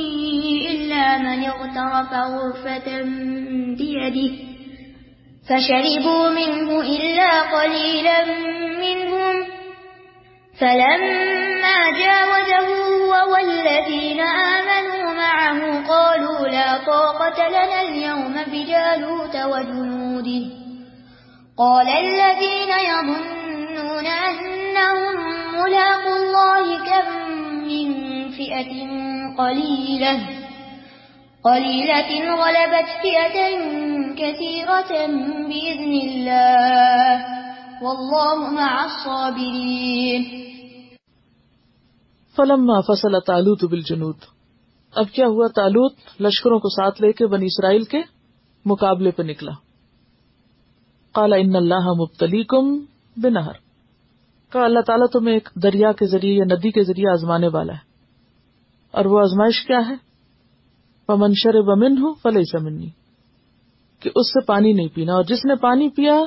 إلا 0.72 1.18
من 1.18 1.44
اغترف 1.44 2.14
غرفة 2.14 3.02
بيده. 3.78 4.34
فشربوا 5.50 6.30
منه 6.30 6.82
إلا 6.82 7.42
قليلا 7.42 8.26
منهم. 8.82 9.61
فلما 10.62 11.80
جاوزه 12.00 12.68
هو 13.02 13.34
والذين 13.34 14.22
آمنوا 14.22 15.14
معه 15.14 15.88
قالوا 15.88 16.48
لا 16.48 16.78
طاقة 16.78 17.48
لنا 17.50 17.82
اليوم 17.82 18.34
بجالوت 18.48 19.36
وجنوده. 19.36 20.46
قال 21.58 21.88
الذين 21.88 22.72
يظنون 22.92 24.06
أنهم 24.06 25.16
ملاق 25.54 26.06
الله 26.08 26.78
كم 26.86 27.08
من 27.68 27.88
فئة 28.30 28.74
قليلة. 29.38 30.20
قليلة 31.44 32.36
غلبت 32.36 32.88
فئة 33.02 33.38
كثيرة 34.14 35.08
بإذن 35.48 35.94
الله. 36.06 37.26
والله 37.84 38.52
مع 38.52 38.86
الصابرين. 38.86 40.41
فلما 42.36 42.82
فصل 42.82 43.20
تالوت 43.28 43.64
بالجنود۔ 43.64 44.16
اب 44.96 45.06
کیا 45.14 45.28
ہوا 45.28 45.48
تالوت 45.56 45.94
لشکروں 46.20 46.60
کو 46.60 46.70
ساتھ 46.70 47.02
لے 47.02 47.12
کے 47.12 47.28
بنی 47.28 47.46
اسرائیل 47.46 47.84
کے 47.84 47.98
مقابلے 48.66 49.12
پہ 49.12 49.24
نکلا۔ 49.24 49.52
کالا 51.14 51.36
ان 51.36 51.56
اللہ 51.56 51.94
مبتلی 52.02 52.44
کم 52.44 52.80
بنہر۔ 53.18 53.72
کا 54.50 54.66
اللہ 54.66 54.80
تعالیٰ 54.80 55.08
تمہیں 55.08 55.34
ایک 55.34 55.50
دریا 55.64 55.92
کے 55.92 56.06
ذریعے 56.06 56.34
یا 56.34 56.46
ندی 56.46 56.72
کے 56.72 56.84
ذریعے 56.84 57.12
آزمانے 57.12 57.48
والا 57.48 57.74
ہے۔ 57.74 57.92
اور 58.92 59.06
وہ 59.06 59.20
آزمائش 59.20 59.66
کیا 59.66 59.80
ہے؟ 59.90 59.96
پمن 61.06 61.32
شر 61.34 61.62
بمن 61.62 61.98
ہوں 61.98 62.14
فلح 62.24 62.42
سمنی 62.52 62.90
کہ 64.00 64.10
اس 64.16 64.34
سے 64.34 64.46
پانی 64.46 64.74
نہیں 64.74 64.88
پینا، 64.94 65.14
اور 65.14 65.24
جس 65.24 65.46
نے 65.46 65.56
پانی 65.56 65.90
پیا، 65.90 66.20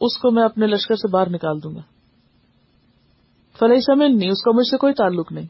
اس 0.00 0.18
کو 0.18 0.30
میں 0.30 0.42
اپنے 0.42 0.66
لشکر 0.66 0.94
سے 0.94 1.10
باہر 1.10 1.30
نکال 1.30 1.62
دوں 1.62 1.74
گا۔ 1.74 1.97
فلح 3.60 3.80
سمن 3.86 4.18
نہیں 4.18 4.30
اس 4.30 4.42
کا 4.42 4.50
مجھ 4.54 4.66
سے 4.70 4.76
کوئی 4.76 4.94
تعلق 4.94 5.32
نہیں۔ 5.32 5.46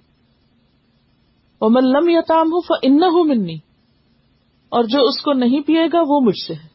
وہ 1.61 1.69
من 1.69 1.85
لم 1.85 2.09
یا 2.09 2.21
تام 2.29 2.47
ہوں 2.47 2.61
فن 2.61 3.03
ہوں 3.03 3.25
منی 3.25 3.55
اور 4.69 4.85
جو 4.85 5.03
اس 5.03 5.21
کو 5.21 5.33
نہیں 5.33 5.61
پیے 5.61 5.87
گا 5.93 6.03
وہ 6.09 6.21
مجھ 6.21 6.47
سے 6.47 6.55
ہے۔ 6.55 6.69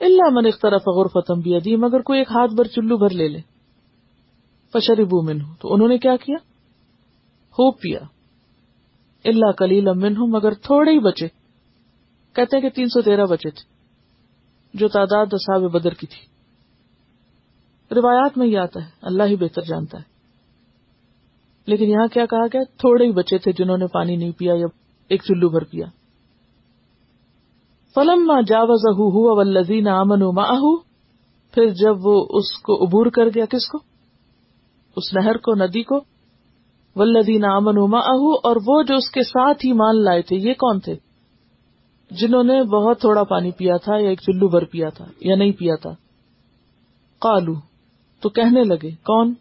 اللہ 0.00 0.28
من 0.32 0.44
ایک 0.44 0.62
طرف 0.62 0.82
اغور 0.86 1.06
فتم 1.06 1.40
بھی 1.40 1.56
ادیم 1.56 1.84
اگر 1.84 2.00
کوئی 2.00 2.18
ایک 2.18 2.30
ہاتھ 2.30 2.54
بھر 2.54 2.64
چلو 2.64 2.96
بھر 2.96 3.10
لے 3.10 3.28
لے۔ 3.28 3.38
فشری 4.72 5.04
بو 5.04 5.22
من 5.22 5.40
ہوں 5.40 5.54
تو 5.60 5.74
انہوں 5.74 5.88
نے 5.88 5.98
کیا 5.98 6.16
کیا؟ 6.16 6.36
ہو 7.52 7.70
پیا۔ 7.70 7.98
اللہ 9.24 9.52
کلیل 9.52 9.88
امن 9.88 10.16
ہوں 10.16 10.26
مگر 10.26 10.54
تھوڑے 10.54 10.92
ہی 10.92 10.98
بچے۔ 10.98 11.28
کہتے 12.32 12.56
ہیں 12.56 12.62
کہ 12.62 12.68
تین 12.68 12.88
سو 12.88 13.02
تیرہ 13.02 13.26
بچے 13.26 13.50
تھے، 13.50 13.74
جو 14.74 14.88
تعداد 14.88 15.26
اصحاب 15.32 15.62
بدر 15.62 15.94
کی 15.94 16.06
تھی۔ 16.06 16.34
روایات 17.94 18.38
میں 18.38 18.46
یہ 18.46 18.58
آتا 18.58 18.84
ہے، 18.84 18.90
اللہ 19.02 19.22
ہی 19.22 19.36
بہتر 19.36 19.62
جانتا 19.62 19.98
ہے۔ 19.98 20.13
لیکن 21.66 21.84
یہاں 21.84 22.06
کیا 22.06 22.26
کہا 22.26 22.46
گیا؟ 22.52 22.62
تھوڑے 22.78 23.06
ہی 23.06 23.12
بچے 23.12 23.38
تھے 23.38 23.52
جنہوں 23.52 23.78
نے 23.78 23.86
پانی 23.86 24.16
نہیں 24.16 24.32
پیا 24.32 24.54
یا 24.54 24.66
ایک 25.08 25.22
چلو 25.22 25.48
بھر 25.48 25.64
پیا 25.64 25.86
فلم 27.94 28.40
جاوز 28.40 29.00
ولزین 29.14 29.88
امن 29.88 30.20
ماہ 30.20 30.60
پھر 31.54 31.68
جب 31.68 32.06
وہ 32.06 32.26
اس 32.30 32.58
کو 32.62 32.84
عبور 32.84 33.06
کر 33.06 33.26
گیا، 33.34 33.44
کس 33.46 33.68
کو؟ 33.68 33.78
اس 34.96 35.14
نہر 35.14 35.36
کو، 35.36 35.54
ندی 35.54 35.82
کو۔ 35.82 36.00
ولدین 36.96 37.44
امن 37.44 37.90
ماہ 37.90 38.02
اور 38.44 38.56
وہ 38.66 38.82
جو 38.82 38.94
اس 38.94 39.10
کے 39.10 39.22
ساتھ 39.22 39.66
ہی 39.66 39.72
مان 39.72 40.04
لائے 40.04 40.22
تھے، 40.22 40.36
یہ 40.36 40.52
کون 40.52 40.80
تھے؟ 40.80 40.94
جنہوں 42.10 42.44
نے 42.44 42.62
بہت 42.62 43.00
تھوڑا 43.00 43.24
پانی 43.24 43.50
پیا 43.50 43.76
تھا 43.76 43.96
یا 43.96 44.08
ایک 44.08 44.20
چلو 44.20 44.48
بھر 44.48 44.64
پیا 44.64 44.88
تھا 44.88 45.04
یا 45.20 45.36
نہیں 45.36 45.52
پیا 45.52 45.74
تھا۔ 45.76 45.90
کالو 47.20 47.54
تو 48.20 48.28
کہنے 48.28 48.64
لگے، 48.64 48.90
کون؟ 48.90 49.34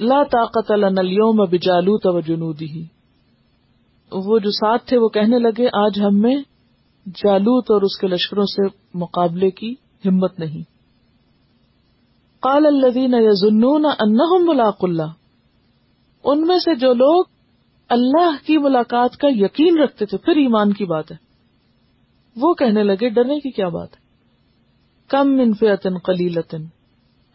لا 0.00 0.22
طاقت 0.22 0.70
اليوم 0.70 1.44
بجالوت 1.44 2.06
و 2.06 2.20
جنودی 2.20 2.84
وہ 4.12 4.38
جو 4.38 4.50
ساتھ 4.50 4.86
تھے 4.86 4.98
وہ 4.98 5.08
کہنے 5.08 5.38
لگے، 5.38 5.66
آج 5.72 6.00
ہم 6.00 6.20
میں 6.20 6.36
جالوت 7.06 7.70
اور 7.70 7.82
اس 7.82 7.98
کے 7.98 8.06
لشکروں 8.06 8.44
سے 8.44 8.62
مقابلے 8.94 9.50
کی 9.50 9.74
ہمت 10.04 10.38
نہیں۔ 10.38 10.62
قال 12.40 12.66
الذين 12.66 13.14
يظنون 13.14 13.86
انهم 13.86 14.46
ملاق 14.48 14.76
اللہ۔ 14.82 15.12
ان 16.24 16.46
میں 16.46 16.58
سے 16.58 16.74
جو 16.74 16.92
لوگ 16.92 17.24
اللہ 17.88 18.46
کی 18.46 18.58
ملاقات 18.58 19.16
کا 19.16 19.28
یقین 19.30 19.78
رکھتے 19.78 20.06
تھے، 20.06 20.18
پھر 20.18 20.36
ایمان 20.36 20.72
کی 20.72 20.84
بات 20.84 21.12
ہے۔ 21.12 21.16
وہ 22.36 22.54
کہنے 22.54 22.82
لگے، 22.82 23.08
ڈرنے 23.08 23.40
کی 23.40 23.50
کیا 23.50 23.68
بات 23.68 23.92
ہے؟ 23.92 24.00
کم 25.08 25.36
من 25.36 25.52
فئتن 25.54 25.98
قلیلتن۔ 25.98 26.75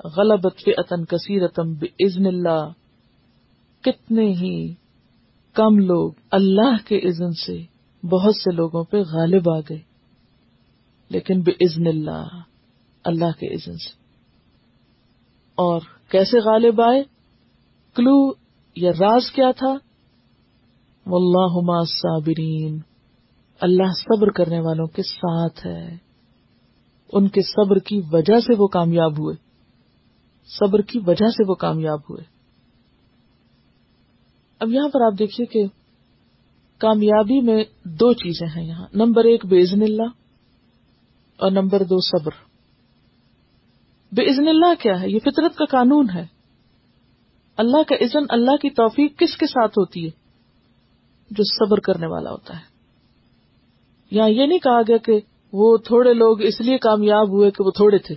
غلبت 0.05 0.57
فئتن 0.65 1.05
کثیرتم 1.05 1.73
بإذن 1.73 2.25
اللہ۔ 2.25 2.69
کتنے 3.81 4.33
ہی 4.33 4.73
کم 5.53 5.79
لوگ 5.79 6.11
اللہ 6.31 6.87
کے 6.87 6.97
اذن 6.97 7.31
سے 7.31 7.63
بہت 8.07 8.35
سے 8.35 8.51
لوگوں 8.51 8.83
پہ 8.83 8.97
غالب 8.97 9.49
آ 9.49 9.59
گئے۔ 9.59 9.79
لیکن 11.09 11.41
بإذن 11.41 11.87
اللہ 11.87 12.25
اللہ 13.03 13.39
کے 13.39 13.47
اذن 13.47 13.73
سے۔ 13.73 13.89
اور 15.55 15.81
کیسے 16.09 16.39
غالب 16.39 16.81
آئے؟ 16.81 17.03
کلو 17.95 18.31
یا 18.75 18.91
راز 18.91 19.31
کیا 19.31 19.51
تھا؟ 19.51 19.75
واللہ 21.05 21.71
مع 21.71 21.79
الصابرین۔ 21.79 22.79
اللہ 23.61 23.91
صبر 23.97 24.27
کرنے 24.27 24.59
والوں 24.59 24.87
کے 24.87 25.03
ساتھ 25.03 25.67
ہے۔ 25.67 25.97
ان 27.13 27.27
کے 27.27 27.41
صبر 27.41 27.79
کی 27.79 28.01
وجہ 28.11 28.39
سے 28.39 28.55
وہ 28.57 28.67
کامیاب 28.67 29.19
ہوئے۔ 29.19 29.50
صبر 30.45 30.81
کی 30.81 30.99
وجہ 31.07 31.27
سے 31.27 31.49
وہ 31.49 31.55
کامیاب 31.55 31.99
ہوئے۔ 32.09 32.23
اب 34.59 34.69
یہاں 34.69 34.89
پر 34.89 35.01
آپ 35.01 35.19
دیکھیے 35.19 35.45
کہ 35.45 35.65
کامیابی 36.77 37.41
میں 37.41 37.63
دو 37.83 38.13
چیزیں 38.13 38.47
ہیں 38.47 38.67
یہاں۔ 38.67 38.87
نمبر 38.93 39.23
ایک 39.23 39.45
بے 39.45 39.61
عزن 39.61 39.81
اللہ، 39.81 40.07
اور 41.37 41.51
نمبر 41.51 41.83
دو، 41.83 41.99
صبر۔ 41.99 42.31
بے 44.11 44.31
عزن 44.31 44.47
اللہ 44.47 44.81
کیا 44.81 45.01
ہے؟ 45.01 45.09
یہ 45.09 45.19
فطرت 45.19 45.55
کا 45.55 45.65
قانون 45.65 46.07
ہے۔ 46.15 46.25
اللہ 47.57 47.83
کا 47.83 47.95
عزن 47.95 48.25
اللہ 48.29 48.55
کی 48.57 48.69
توفیق 48.69 49.19
کس 49.19 49.37
کے 49.37 49.45
ساتھ 49.45 49.71
ہوتی 49.71 50.05
ہے؟ 50.05 50.09
جو 51.31 51.43
صبر 51.43 51.79
کرنے 51.79 52.07
والا 52.07 52.31
ہوتا 52.31 52.55
ہے۔ 52.55 52.63
یہاں 54.11 54.29
یہ 54.29 54.45
نہیں 54.45 54.59
کہا 54.59 54.81
گیا 54.81 54.97
کہ 54.97 55.19
وہ 55.53 55.77
تھوڑے 55.77 56.13
لوگ 56.13 56.41
اس 56.41 56.61
لیے 56.61 56.77
کامیاب 56.77 57.29
ہوئے 57.29 57.51
کہ 57.51 57.63
وہ 57.63 57.71
تھوڑے 57.71 57.97
تھے۔ 57.97 58.15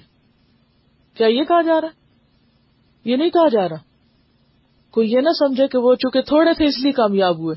کیا 1.14 1.26
یہ 1.26 1.44
کہا 1.44 1.62
جا 1.62 1.80
رہا 1.80 2.03
یہ 3.04 3.16
نہیں 3.16 3.30
کہا 3.30 3.48
جا 3.48 3.68
رہا۔ 3.68 3.76
کوئی 4.90 5.12
یہ 5.12 5.20
نہ 5.20 5.30
سمجھے 5.38 5.68
کہ 5.68 5.78
وہ 5.78 5.94
چونکہ 5.94 6.20
تھوڑے 6.22 6.54
تھے 6.54 6.64
اس 6.64 6.78
لیے 6.82 6.92
کامیاب 6.92 7.38
ہوئے۔ 7.38 7.56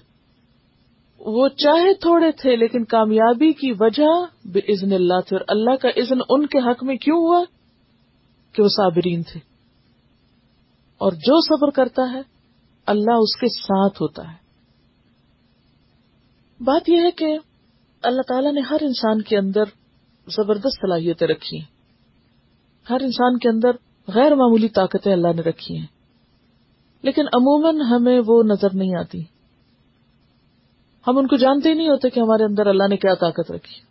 وہ 1.19 1.47
چاہے 1.47 1.93
تھوڑے 1.93 2.31
تھے 2.31 2.55
لیکن 2.55 2.83
کامیابی 2.85 3.53
کی 3.53 3.71
وجہ 3.79 4.25
بے 4.47 4.59
عزن 4.59 4.93
اللہ 4.93 5.19
تھے 5.27 5.37
اور 5.37 5.45
اللہ 5.47 5.75
کا 5.75 5.89
عزن 5.89 6.17
ان 6.29 6.45
کے 6.45 6.59
حق 6.59 6.83
میں 6.83 6.95
کیوں 6.95 7.17
ہوا؟ 7.17 7.43
کہ 8.51 8.63
وہ 8.63 8.67
صابرین 8.67 9.23
تھے۔ 9.23 9.39
اور 10.97 11.11
جو 11.11 11.41
صبر 11.41 11.69
کرتا 11.69 12.13
ہے، 12.13 12.21
اللہ 12.85 13.11
اس 13.11 13.39
کے 13.39 13.47
ساتھ 13.47 14.01
ہوتا 14.01 14.31
ہے۔ 14.31 14.47
بات 16.63 16.89
یہ 16.89 16.97
ہے 16.97 17.11
کہ 17.11 17.37
اللہ 18.03 18.21
تعالیٰ 18.27 18.53
نے 18.53 18.61
ہر 18.61 18.77
انسان 18.81 19.21
کے 19.21 19.37
اندر 19.37 19.63
زبردست 20.27 20.81
صلاحیتیں 20.81 21.27
رکھی 21.27 21.57
ہیں۔ 21.59 21.65
ہر 22.89 22.97
انسان 23.01 23.37
کے 23.37 23.49
اندر 23.49 23.86
غیر 24.07 24.35
معمولی 24.35 24.69
طاقتیں 24.69 25.13
اللہ 25.13 25.27
نے 25.35 25.41
رکھی 25.41 25.77
ہیں۔ 25.79 25.87
لیکن 27.01 27.21
عموماً 27.21 27.81
ہمیں 27.81 28.21
وہ 28.27 28.43
نظر 28.43 28.67
نہیں 28.73 28.95
آتی۔ 28.95 29.21
ہم 31.07 31.17
ان 31.17 31.27
کو 31.27 31.35
جانتے 31.35 31.69
ہی 31.69 31.73
نہیں 31.73 31.89
ہوتے 31.89 32.09
کہ 32.09 32.19
ہمارے 32.19 32.43
اندر 32.43 32.67
اللہ 32.67 32.83
نے 32.89 32.97
کیا 32.97 33.13
طاقت 33.13 33.51
رکھی۔ 33.51 33.81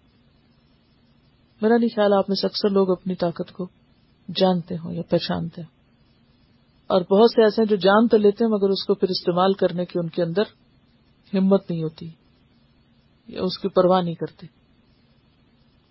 میرا 1.63 1.77
نہیں 1.77 1.97
خیال 1.97 2.13
آپ 2.13 2.25
میں 2.29 2.37
سے 2.37 2.47
اکثر 2.47 2.69
لوگ 2.71 2.91
اپنی 2.91 3.15
طاقت 3.15 3.53
کو 3.53 3.69
جانتے 4.37 4.75
ہوں 4.75 4.93
یا 4.93 5.03
پہچانتے 5.03 5.63
ہوں۔ 5.63 5.77
اور 6.87 7.01
بہت 7.01 7.31
سے 7.31 7.43
ایسے 7.43 7.63
ہیں 7.63 7.69
جو 7.69 7.77
جان 7.77 8.09
تو 8.09 8.17
لیتے 8.17 8.45
ہیں 8.45 8.51
مگر 8.51 8.69
اس 8.69 8.85
کو 8.87 8.95
پھر 8.95 9.09
استعمال 9.09 9.53
کرنے 9.53 9.85
کی 9.85 9.99
ان 9.99 10.09
کے 10.09 10.23
اندر 10.23 10.43
ہمت 11.35 11.71
نہیں 11.71 11.83
ہوتی 11.83 12.11
یا 13.27 13.43
اس 13.43 13.59
کی 13.59 13.69
پرواہ 13.69 14.03
نہیں 14.03 14.15
کرتے۔ 14.15 14.47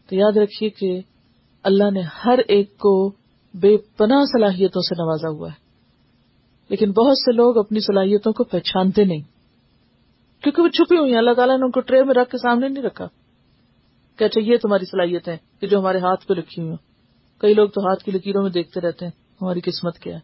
تو 0.10 0.16
یاد 0.16 0.38
رکھیے 0.38 0.70
کہ 0.70 1.02
اللہ 1.64 1.92
نے 1.92 2.02
ہر 2.02 2.40
ایک 2.48 2.78
کو 2.78 3.12
بے 3.60 3.78
پناہ 3.78 4.24
صلاحیتوں 4.24 4.82
سے 4.82 4.96
نوازا 4.96 5.30
ہوا 5.30 5.50
ہے۔ 5.50 5.66
لیکن 6.70 6.92
بہت 6.92 7.18
سے 7.18 7.32
لوگ 7.32 7.58
اپنی 7.58 7.80
صلاحیتوں 7.80 8.34
کو 8.34 8.44
پہچانتے 8.44 9.04
نہیں۔ 9.04 9.22
کیونکہ 10.44 10.62
وہ 10.62 10.68
چھپی 10.68 10.98
ہوئی 10.98 11.12
ہیں۔ 11.12 11.18
اللہ 11.18 11.34
تعالیٰ 11.34 11.58
نے 11.58 11.66
ان 11.66 11.72
کو 11.72 11.80
ٹرے 11.80 12.04
میں 12.04 12.14
رکھ 12.14 12.30
کے 12.30 12.38
سامنے 12.38 12.68
نہیں 12.68 12.84
رکھا۔ 12.84 13.08
کہ 14.16 14.24
اچھا 14.24 14.42
یہ 14.42 14.58
تمہاری 14.58 14.86
صلاحیت 14.86 15.28
ہے 15.28 15.38
کہ 15.60 15.68
جو 15.68 15.80
ہمارے 15.80 15.98
ہاتھ 15.98 16.28
پہ 16.28 16.34
رکھی 16.34 16.62
ہوئی 16.62 16.76
کئی 17.38 17.54
لوگ 17.54 17.70
تو 17.70 17.82
ہاتھ 17.82 18.04
کی 18.04 18.12
لکیروں 18.12 18.44
میں 18.44 18.52
دیکھتے 18.52 18.82
رہتے 18.82 19.06
ہیں، 19.06 19.12
ہماری 19.42 19.62
قسمت 19.62 20.00
کیا 20.00 20.16
ہے۔ 20.16 20.20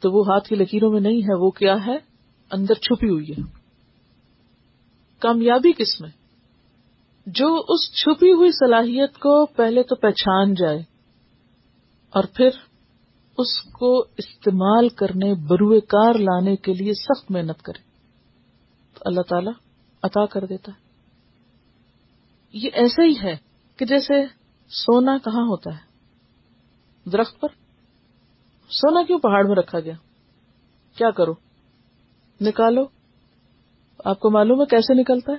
تو 0.00 0.10
وہ 0.10 0.24
ہاتھ 0.26 0.48
کی 0.48 0.54
لکیروں 0.54 0.92
میں 0.92 1.00
نہیں 1.00 1.22
ہے، 1.22 1.34
وہ 1.34 1.50
کیا 1.50 1.86
ہے؟ 1.86 1.96
اندر 2.52 2.74
چھپی 2.74 3.08
ہوئی 3.08 3.30
ہے۔ 3.30 3.42
کامیابی 5.18 5.72
کس 5.72 6.00
میں؟ 6.00 6.10
جو 7.26 7.64
اس 7.68 7.92
چھپی 7.92 8.32
ہوئی 8.32 8.52
صلاحیت 8.52 9.18
کو 9.18 9.46
پہلے 9.46 9.82
تو 9.82 9.96
پہچان 9.96 10.54
جائے۔ 10.54 10.97
اور 12.10 12.24
پھر 12.24 12.48
اس 13.38 13.62
کو 13.72 14.00
استعمال 14.00 14.88
کرنے، 14.88 15.34
بروئے 15.34 15.80
کار 15.80 16.14
لانے 16.14 16.56
کے 16.56 16.72
لیے 16.72 16.92
سخت 16.94 17.30
محنت 17.30 17.62
کرے۔ 17.62 17.82
تو 18.94 19.00
اللہ 19.04 19.20
تعالی 19.20 19.50
عطا 20.02 20.26
کر 20.26 20.44
دیتا 20.44 20.72
ہے۔ 20.72 20.88
یہ 22.52 22.70
ایسا 22.72 23.02
ہی 23.02 23.14
ہے 23.22 23.36
کہ 23.76 23.84
جیسے 23.84 24.26
سونا 24.68 25.18
کہاں 25.24 25.42
ہوتا 25.42 25.70
ہے؟ 25.70 25.88
درخت 27.10 27.40
پر۔ 27.40 27.48
سونا 28.68 29.02
کیوں 29.02 29.18
پہاڑ 29.18 29.46
میں 29.46 29.56
رکھا 29.56 29.80
گیا؟ 29.80 29.94
کیا 30.96 31.10
کرو؟ 31.10 31.32
نکالو۔ 32.40 32.82
آپ 34.04 34.20
کو 34.20 34.30
معلوم 34.30 34.60
ہے 34.60 34.66
کیسے 34.66 35.00
نکلتا 35.00 35.32
ہے؟ 35.32 35.36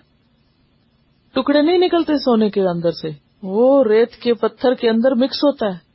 ٹکڑے 1.31 1.61
نہیں 1.61 1.77
نکلتے 1.77 2.17
سونے 2.17 2.49
کے 2.49 2.61
اندر 2.61 2.91
سے۔ 2.91 3.09
وہ 3.43 3.83
ریت 3.83 4.15
کے 4.15 4.33
پتھر 4.33 4.73
کے 4.73 4.89
اندر 4.89 5.15
مکس 5.15 5.37
ہوتا 5.37 5.65
ہے۔ 5.65 5.88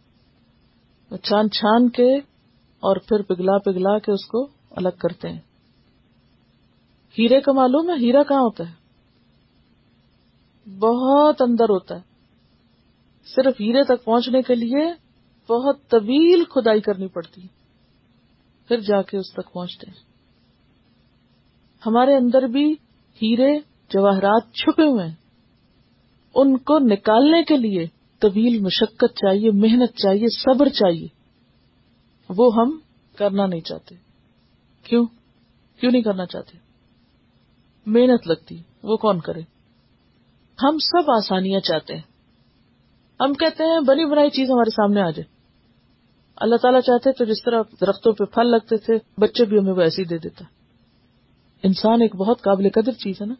چھان 1.16 1.50
چھان 1.50 1.88
کے 1.88 2.16
اور 2.81 2.96
پھر 2.96 3.22
پگھلا 3.22 3.59
پگھلا 3.59 3.98
کے 3.98 4.12
اس 4.12 4.27
کو 4.27 4.48
الگ 4.70 4.88
کرتے 4.88 5.29
ہیں۔ 5.29 5.40
ہیرے 7.18 7.40
کا 7.40 7.53
معلوم 7.53 7.90
ہے 7.90 7.94
ہیرا 7.94 8.22
کہاں 8.22 8.40
ہوتا 8.40 8.70
ہے؟ 8.70 8.85
بہت 10.79 11.42
اندر 11.42 11.64
ہوتا 11.64 11.94
ہے۔ 11.96 12.00
صرف 13.37 13.55
ہیرے 13.61 13.85
تک 13.85 14.05
پہنچنے 14.05 14.42
کے 14.42 14.55
لیے 14.55 14.92
بہت 15.53 15.77
طویل 15.88 16.44
کھدائی 16.44 16.81
کرنی 16.81 17.09
پڑتی 17.09 17.42
ہے۔ 17.42 17.46
پھر 18.68 18.81
جا 18.81 19.03
کے 19.03 19.16
اس 19.18 19.33
تک 19.33 19.53
پہنچتے 19.53 19.90
ہیں۔ 19.90 20.05
ہمارے 21.87 22.14
اندر 22.14 22.42
بھی 22.42 22.72
ہیرے 23.22 23.59
جواہرات 23.88 24.53
چھپے 24.53 24.83
ہوئے 24.83 25.07
ہیں۔ 25.07 25.14
ان 26.35 26.59
کو 26.59 26.79
نکالنے 26.79 27.42
کے 27.42 27.57
لیے 27.57 27.87
طویل 28.25 28.61
مشقت 28.61 29.15
چاہیے، 29.15 29.51
محنت 29.51 29.91
چاہیے، 29.91 30.27
صبر 30.29 30.69
چاہیے۔ 30.69 31.09
وہ 32.29 32.55
ہم 32.55 32.79
کرنا 33.17 33.47
نہیں 33.47 33.61
چاہتے۔ 33.61 33.95
کیوں؟ 34.83 35.07
کیوں 35.81 35.93
نہیں 35.93 36.03
کرنا 36.03 36.27
چاہتے؟ 36.27 36.59
محنت 37.87 38.27
لگتی، 38.27 38.63
وہ 38.83 38.97
کون 38.97 39.21
کرے؟ 39.21 39.41
ہم 40.63 40.79
سب 40.79 41.11
آسانیاں 41.11 41.61
چاہتے 41.61 41.95
ہیں۔ 41.95 42.03
ہم 43.21 43.35
کہتے 43.35 43.65
ہیں، 43.65 43.81
بنی 43.81 44.05
بنائی 44.05 44.31
چیز 44.31 44.51
ہمارے 44.51 44.71
سامنے 44.71 45.01
آ 45.01 45.11
جائے۔ 45.11 45.25
اللہ 46.37 46.57
تعالیٰ 46.57 46.81
چاہتے 46.81 47.13
تو 47.13 47.25
جس 47.25 47.43
طرح 47.45 47.63
درختوں 47.81 48.13
پہ 48.13 48.25
پھل 48.25 48.51
لگتے 48.51 48.77
تھے، 48.77 48.95
بچے 49.19 49.45
بھی 49.45 49.59
ہمیں 49.59 49.73
وہ 49.73 49.81
ایسے 49.81 50.03
ہی 50.03 50.07
دے 50.07 50.19
دیتا۔ 50.19 50.45
انسان 51.63 52.03
ایک 52.03 52.17
بہت 52.17 52.43
قابل 52.43 52.69
قدر 52.71 52.93
چیز 52.93 53.21
ہے 53.21 53.27
نا۔ 53.27 53.35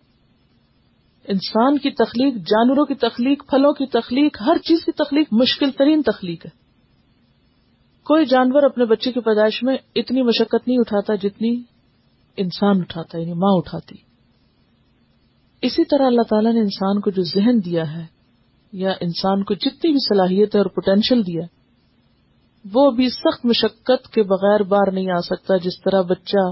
انسان 1.29 1.79
کی 1.79 1.91
تخلیق، 1.91 2.35
جانوروں 2.35 2.87
کی 2.87 2.95
تخلیق، 2.95 3.51
پھلوں 3.51 3.73
کی 3.73 3.87
تخلیق، 3.87 4.43
ہر 4.47 4.57
چیز 4.59 4.85
کی 4.85 4.93
تخلیق 4.93 5.29
مشکل 5.33 5.71
ترین 5.71 6.03
تخلیق 6.03 6.47
ہے۔ 6.47 6.51
کوئی 8.05 8.25
جانور 8.25 8.63
اپنے 8.63 8.85
بچے 8.85 9.13
کی 9.13 9.21
پیدائش 9.21 9.63
میں 9.63 9.77
اتنی 9.97 10.23
مشقت 10.23 10.69
نہیں 10.69 10.79
اٹھاتا 10.79 11.15
جتنی 11.15 11.63
انسان 12.37 12.81
اٹھاتا 12.81 13.19
یعنی 13.19 13.33
ماں 13.33 13.57
اٹھاتی۔ 13.57 13.95
اسی 15.63 15.85
طرح 15.85 16.07
اللہ 16.07 16.23
تعالیٰ 16.23 16.53
نے 16.53 16.61
انسان 16.61 17.01
کو 17.01 17.11
جو 17.11 17.23
ذہن 17.23 17.65
دیا 17.65 17.93
ہے، 17.93 18.07
یا 18.73 18.91
انسان 19.01 19.45
کو 19.45 19.55
جتنی 19.55 19.91
بھی 19.91 19.99
صلاحیت 19.99 20.57
اور 20.57 20.67
پوٹینشیل 20.67 21.23
دیا 21.23 21.47
وہ 22.73 22.91
بھی 22.91 23.09
سخت 23.09 23.45
مشقت 23.45 24.09
کے 24.09 24.23
بغیر 24.23 24.63
باہر 24.63 24.93
نہیں 24.93 25.11
آ 25.11 25.21
سکتا، 25.21 25.57
جس 25.57 25.81
طرح 25.81 26.03
بچہ 26.03 26.51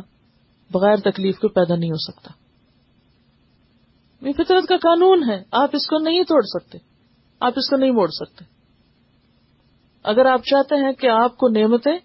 بغیر 0.70 0.96
تکلیف 0.96 1.38
کے 1.38 1.48
پیدا 1.48 1.76
نہیں 1.76 1.90
ہو 1.90 2.12
سکتا۔ 2.12 2.41
یہ 4.22 4.32
فطرت 4.32 4.68
کا 4.68 4.76
قانون 4.76 5.30
ہے۔ 5.30 5.42
آپ 5.52 5.70
اس 5.72 5.86
کو 5.86 5.98
نہیں 5.98 6.22
توڑ 6.22 6.42
سکتے۔ 6.42 6.78
آپ 7.40 7.52
اس 7.56 7.70
کو 7.70 7.76
نہیں 7.76 7.90
موڑ 7.90 8.08
سکتے۔ 8.08 8.44
اگر 10.04 10.26
آپ 10.26 10.42
چاہتے 10.44 10.74
ہیں 10.74 10.92
کہ 10.92 11.06
آپ 11.06 11.36
کو 11.36 11.48
نعمتیں 11.48 11.96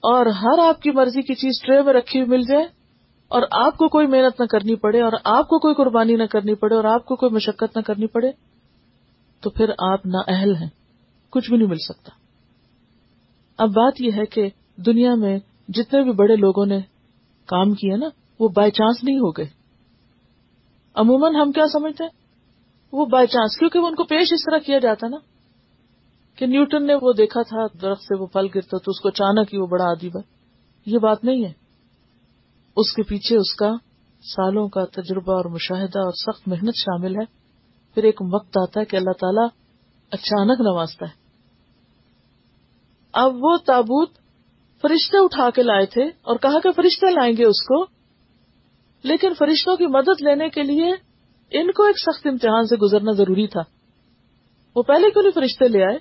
اور 0.00 0.26
ہر 0.26 0.68
آپ 0.68 0.82
کی 0.82 0.90
مرضی 0.90 1.22
کی 1.22 1.34
چیز 1.34 1.62
ٹرے 1.66 1.82
میں 1.82 1.92
رکھی 1.92 2.20
ہوئی 2.20 2.30
مل 2.30 2.42
جائے 2.42 2.64
اور 3.28 3.42
آپ 3.50 3.78
کو 3.78 3.88
کوئی 3.88 4.06
محنت 4.06 4.40
نہ 4.40 4.46
کرنی 4.46 4.74
پڑے 4.74 5.02
اور 5.02 5.12
آپ 5.24 5.48
کو 5.48 5.58
کوئی 5.58 5.74
قربانی 5.74 6.16
نہ 6.16 6.24
کرنی 6.24 6.54
پڑے 6.54 6.74
اور 6.74 6.84
آپ 6.84 7.04
کو 7.04 7.16
کوئی 7.16 7.32
مشقت 7.32 7.76
نہ 7.76 7.82
کرنی 7.82 8.06
پڑے، 8.06 8.30
تو 9.40 9.50
پھر 9.50 9.70
آپ 9.78 10.06
نہ 10.06 10.16
اہل 10.26 10.54
ہیں۔ 10.54 10.68
کچھ 11.30 11.50
بھی 11.50 11.58
نہیں 11.58 11.68
مل 11.68 11.78
سکتا۔ 11.78 12.10
اب 13.58 13.68
بات 13.68 14.00
یہ 14.00 14.10
ہے 14.12 14.26
کہ 14.26 14.48
دنیا 14.76 15.14
میں 15.14 15.38
جتنے 15.68 16.02
بھی 16.02 16.12
بڑے 16.12 16.36
لوگوں 16.36 16.66
نے 16.66 16.78
کام 17.46 17.72
کیا 17.72 17.96
نا، 17.96 18.06
وہ 18.40 18.48
بائی 18.48 18.70
چانس 18.70 19.04
نہیں 19.04 19.18
ہو 19.18 19.30
گئے۔ 19.30 19.57
عموماً 20.98 21.34
ہم 21.34 21.52
کیا 21.52 21.64
سمجھتے 21.72 22.04
ہیں؟ 22.04 22.10
وہ 22.92 23.06
بائی 23.06 23.26
چانس 23.26 23.58
کیونکہ 23.58 23.78
وہ 23.78 23.86
ان 23.86 23.94
کو 23.94 24.04
پیش 24.04 24.32
اس 24.32 24.40
طرح 24.50 24.58
کیا 24.58 24.78
جاتا 24.78 25.08
نا 25.08 25.16
کہ 26.36 26.46
نیوٹن 26.46 26.86
نے 26.86 26.94
وہ 26.94 27.12
دیکھا 27.12 27.42
تھا، 27.42 27.78
درخت 27.82 28.02
سے 28.02 28.20
وہ 28.20 28.26
پھل 28.26 28.46
گرتا، 28.54 28.78
تو 28.78 28.90
اس 28.90 29.00
کو 29.00 29.08
اچانک 29.08 29.54
ہی 29.54 29.58
وہ 29.58 29.66
بڑا 29.66 29.84
آدی 29.84 30.08
بھائی 30.08 30.92
یہ 30.92 30.98
بات 30.98 31.24
نہیں 31.24 31.44
ہے۔ 31.44 31.52
اس 32.76 32.94
کے 32.96 33.02
پیچھے 33.02 33.36
اس 33.36 33.54
کا 33.54 33.72
سالوں 34.22 34.68
کا 34.68 34.84
تجربہ 34.84 35.32
اور 35.32 35.44
مشاہدہ 35.44 35.98
اور 35.98 36.12
سخت 36.12 36.48
محنت 36.48 36.74
شامل 36.76 37.16
ہے۔ 37.16 37.24
پھر 37.94 38.02
ایک 38.02 38.22
وقت 38.32 38.58
آتا 38.58 38.80
ہے 38.80 38.84
کہ 38.84 38.96
اللہ 38.96 39.12
تعالیٰ 39.20 39.48
اچانک 40.10 40.60
نوازتا 40.60 41.06
ہے۔ 41.06 41.12
اب 43.12 43.32
وہ 43.40 43.56
تابوت 43.66 44.10
فرشتے 44.82 45.18
اٹھا 45.18 45.50
کے 45.50 45.62
لائے 45.62 45.86
تھے 45.86 46.04
اور 46.04 46.36
کہا 46.36 46.60
کہ 46.60 46.72
فرشتے 46.72 47.10
لائیں 47.10 47.36
گے 47.36 47.44
اس 47.44 47.62
کو۔ 47.62 47.97
لیکن 49.08 49.34
فرشتوں 49.38 49.76
کی 49.76 49.86
مدد 49.86 50.22
لینے 50.22 50.48
کے 50.48 50.62
لیے 50.62 50.92
ان 51.50 51.72
کو 51.72 51.84
ایک 51.84 51.98
سخت 51.98 52.26
امتحان 52.26 52.66
سے 52.66 52.76
گزرنا 52.76 53.12
ضروری 53.12 53.46
تھا۔ 53.46 53.60
وہ 54.76 54.82
پہلے 54.82 55.10
کیوں 55.10 55.22
نہیں 55.22 55.32
فرشتے 55.32 55.68
لے 55.68 55.84
آئے؟ 55.84 55.98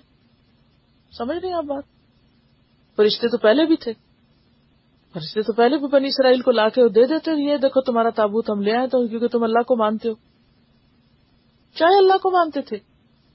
سمجھ 1.18 1.38
نہیں 1.44 1.54
آپ 1.54 1.64
بات۔ 1.64 1.84
فرشتے 2.96 3.28
تو 3.28 3.38
پہلے 3.38 3.66
بھی 3.66 3.76
تھے۔ 3.76 3.94
فرشتے 5.14 5.42
تو 5.42 5.54
پہلے 5.54 5.78
بھی 5.78 5.88
بنی 5.88 6.08
اسرائیل 6.08 6.42
کو 6.42 6.52
لا 6.52 6.70
کے 6.70 6.90
دے 6.90 7.06
دیتے 7.06 7.32
یہ 7.32 7.58
دیکھو 7.58 7.82
تمہارا 7.82 8.10
تابوت 8.10 8.50
ہم 8.50 8.62
لے 8.62 8.78
آئے 8.78 8.88
تو 8.88 9.08
کیونکہ 9.08 9.28
تم 9.28 9.44
اللہ 9.44 9.62
کو 9.62 9.76
مانتے 9.76 10.10
ہو۔ 10.10 10.14
چاہے 11.76 11.98
اللہ 11.98 12.18
کو 12.18 12.32
مانتے 12.32 12.62
تھے، 12.62 12.78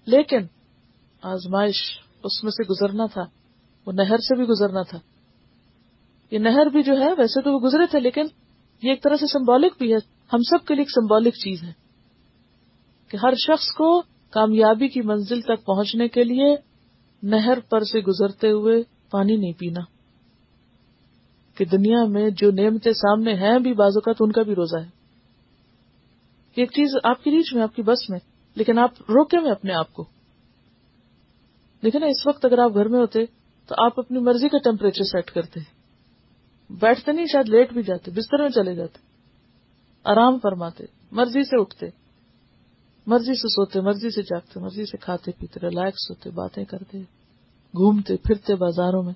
لیکن 0.07 0.41
آزمائش 1.23 1.99
اس 2.25 2.45
میں 2.45 2.51
سے 2.51 2.69
گزرنا 2.69 3.07
تھا۔ 3.07 3.23
وہ 3.87 3.93
نہر 3.93 4.17
سے 4.17 4.37
بھی 4.37 4.45
گزرنا 4.45 4.83
تھا۔ 4.83 4.99
یہ 6.31 6.39
نہر 6.39 6.67
بھی 6.67 6.83
جو 6.83 6.99
ہے، 6.99 7.13
ویسے 7.19 7.43
تو 7.43 7.53
وہ 7.53 7.61
گزرے 7.61 7.87
تھے، 7.87 8.01
لیکن 8.01 8.23
یہ 8.83 8.91
ایک 8.91 9.03
طرح 9.03 9.17
سے 9.17 9.27
سمبولک 9.27 9.73
بھی 9.79 9.93
ہے۔ 9.93 9.99
ہم 10.33 10.39
سب 10.51 10.67
کے 10.67 10.75
لیے 10.75 10.81
ایک 10.81 10.91
سمبولک 10.91 11.35
چیز 11.35 11.63
ہے 11.63 11.73
کہ 13.09 13.17
ہر 13.17 13.35
شخص 13.35 13.67
کو 13.73 14.03
کامیابی 14.31 14.89
کی 14.89 15.01
منزل 15.01 15.41
تک 15.41 15.65
پہنچنے 15.65 16.09
کے 16.09 16.25
لیے 16.25 16.57
نہر 17.23 17.59
پر 17.71 17.81
سے 17.81 18.01
گزرتے 18.01 18.51
ہوئے 18.51 18.83
پانی 19.11 19.37
نہیں 19.37 19.53
پینا۔ 19.53 19.81
کہ 21.55 21.65
دنیا 21.65 22.05
میں 22.05 22.31
جو 22.31 22.51
نعمتیں 22.51 22.93
سامنے 22.93 23.35
ہیں، 23.35 23.59
بھی 23.59 23.73
بازو 23.73 24.01
کا 24.01 24.13
تو 24.13 24.25
ان 24.25 24.33
کا 24.33 24.43
بھی 24.43 24.55
روزہ 24.55 24.77
ہے۔ 24.77 24.89
ایک 26.55 26.71
چیز 26.71 26.97
آپ 27.05 27.25
کی 27.25 27.31
ریچ 27.31 27.55
میں، 27.55 27.63
آپ 27.63 27.77
کی 27.77 27.83
بس 27.83 28.11
میں، 28.11 28.19
لیکن 28.55 28.79
آپ 28.79 28.91
روکے 29.01 29.41
میں 29.41 29.51
اپنے 29.51 29.73
آپ 29.73 29.93
کو۔ 29.93 30.05
لیکن 31.83 32.03
اس 32.03 32.27
وقت 32.27 32.45
اگر 32.45 32.59
آپ 32.59 32.75
گھر 32.75 32.89
میں 32.89 33.01
ہوتے 33.01 33.27
تو 33.69 33.85
آپ 33.85 33.99
اپنی 33.99 34.19
مرضی 34.19 34.49
کا 34.49 34.59
ٹیمپریچر 34.59 35.05
سیٹ 35.05 35.31
کرتے۔ 35.31 35.61
ہیں 35.61 35.82
بیٹھتے 36.81 37.13
نہیں، 37.13 37.27
شاید 37.27 37.49
لیٹ 37.49 37.73
بھی 37.73 37.83
جاتے، 37.83 38.11
بستر 38.11 38.41
میں 38.41 38.49
چلے 38.49 38.75
جاتے۔ 38.75 38.99
آرام 40.05 40.39
فرماتے، 40.39 40.85
مرضی 41.11 41.45
سے 41.45 41.61
اٹھتے، 41.61 41.87
مرضی 43.07 43.35
سے 43.35 43.49
سوتے، 43.49 43.81
مرضی 43.81 44.11
سے 44.11 44.23
جاگتے، 44.23 44.61
مرضی 44.61 44.85
سے 44.85 44.97
کھاتے 44.97 45.31
پیتے، 45.39 45.61
ریلیکس 45.63 46.11
ہوتے، 46.11 46.31
باتیں 46.31 46.65
کرتے، 46.65 46.99
گھومتے، 47.77 48.17
پھرتے 48.17 48.55
بازاروں 48.55 49.03
میں۔ 49.03 49.15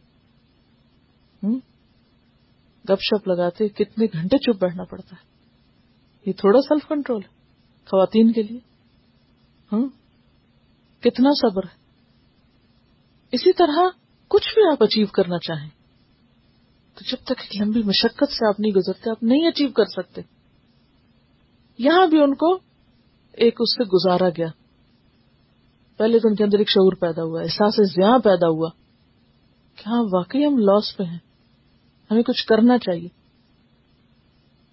گپ 2.84 3.00
شپ 3.00 3.28
لگاتے، 3.28 3.68
کتنے 3.68 4.06
گھنٹے 4.12 4.38
چپ 4.38 4.60
بیٹھنا 4.60 4.84
پڑتا 4.84 5.16
ہے۔ 5.16 5.26
یہ 6.26 6.32
تھوڑا 6.32 6.60
سیلف 6.60 6.88
کنٹرول 6.88 7.22
ہے، 7.22 7.28
خواتین 7.90 8.32
کے 8.32 8.42
لیے۔ 8.42 8.58
ہاں 9.72 9.86
کتنا 11.02 11.30
صبر 11.32 11.64
ہے۔ 11.64 11.76
اسی 13.32 13.52
طرح 13.52 13.88
کچھ 14.28 14.54
بھی 14.54 14.72
آپ 14.72 14.82
اچیو 14.82 15.06
کرنا 15.06 15.38
چاہیں۔ 15.38 15.75
تو 16.96 17.04
جب 17.10 17.24
تک 17.24 17.32
ایک 17.38 17.62
لمبی 17.62 17.82
مشقت 17.82 18.32
سے 18.32 18.48
آپ 18.48 18.60
نہیں 18.60 18.72
گزرتے، 18.72 19.10
آپ 19.10 19.22
نہیں 19.22 19.48
اچیو 19.48 19.68
کر 19.68 19.84
سکتے۔ 19.84 20.20
یہاں 21.78 22.06
بھی 22.06 22.22
ان 22.22 22.34
کو 22.34 22.54
ایک 23.32 23.56
اس 23.60 23.74
سے 23.74 23.84
گزارا 23.84 24.28
گیا۔ 24.28 24.46
پہلے 25.96 26.18
تو 26.18 26.28
ان 26.28 26.34
کے 26.34 26.44
اندر 26.44 26.58
ایک 26.58 26.68
شعور 26.68 26.92
پیدا 26.92 27.22
ہوا 27.22 27.42
احساس 27.42 27.76
زیاں 27.76 28.18
پیدا 28.18 28.48
ہوا 28.48 28.70
کہ 29.76 29.88
ہاں 29.88 30.02
واقعی 30.12 30.46
ہم 30.46 30.58
لاس 30.58 30.96
پہ 30.96 31.04
ہیں۔ 31.04 31.18
ہمیں 32.10 32.22
کچھ 32.22 32.46
کرنا 32.46 32.78
چاہیے۔ 32.78 33.08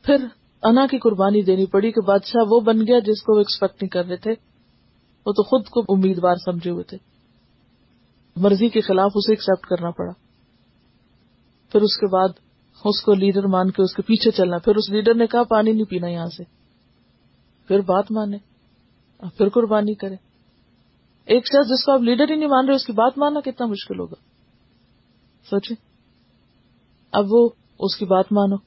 پھر 0.03 0.15
انا 0.63 0.87
کی 0.91 0.97
قربانی 0.97 1.41
دینی 1.41 1.65
پڑی 1.65 1.91
کہ 1.91 2.01
بادشاہ 2.01 2.43
وہ 2.49 2.59
بن 2.59 2.87
گیا 2.87 2.99
جس 2.99 3.23
کو 3.23 3.33
وہ 3.33 3.39
ایکسپیکٹ 3.39 3.83
نہیں 3.83 3.89
کر 3.89 4.05
رہے 4.05 4.15
تھے۔ 4.15 4.31
وہ 5.25 5.31
تو 5.31 5.43
خود 5.43 5.67
کو 5.67 5.93
امیدوار 5.93 6.35
سمجھے 6.35 6.71
ہوئے 6.71 6.83
تھے۔ 6.83 6.97
مرضی 8.35 8.69
کے 8.69 8.81
خلاف 8.81 9.11
اسے 9.15 9.31
ایکسپٹ 9.31 9.67
کرنا 9.67 9.89
پڑا۔ 9.91 10.22
پھر 11.73 11.81
اس 11.81 11.97
کے 11.97 12.07
بعد 12.07 12.27
اس 12.85 13.01
کو 13.01 13.13
لیڈر 13.13 13.47
مان 13.47 13.71
کے 13.71 13.83
اس 13.83 13.93
کے 13.93 14.01
پیچھے 14.01 14.31
چلنا، 14.31 14.57
پھر 14.57 14.75
اس 14.75 14.89
لیڈر 14.89 15.13
نے 15.13 15.27
کہا، 15.27 15.43
پانی 15.43 15.71
نہیں 15.71 15.83
پینا 15.83 16.07
یہاں 16.07 16.27
سے۔ 16.27 16.43
پھر 17.67 17.79
بات 17.79 18.11
مانے 18.11 18.37
پھر 19.37 19.49
قربانی 19.49 19.93
کرے۔ 19.93 20.15
ایک 21.25 21.45
شخص 21.45 21.69
جس 21.69 21.85
کو 21.85 21.91
آپ 21.91 21.99
لیڈر 21.99 22.29
ہی 22.29 22.35
نہیں 22.35 22.49
مان 22.49 22.65
رہے، 22.65 22.75
اس 22.75 22.85
کی 22.85 22.91
بات 22.91 23.17
ماننا 23.17 23.39
کتنا 23.39 23.65
مشکل 23.65 23.99
ہوگا۔ 23.99 24.15
سوچے 25.49 25.73
اب 27.11 27.25
وہ 27.29 27.49
اس 27.79 27.97
کی 27.97 28.05
بات 28.05 28.25
مانو۔ 28.31 28.57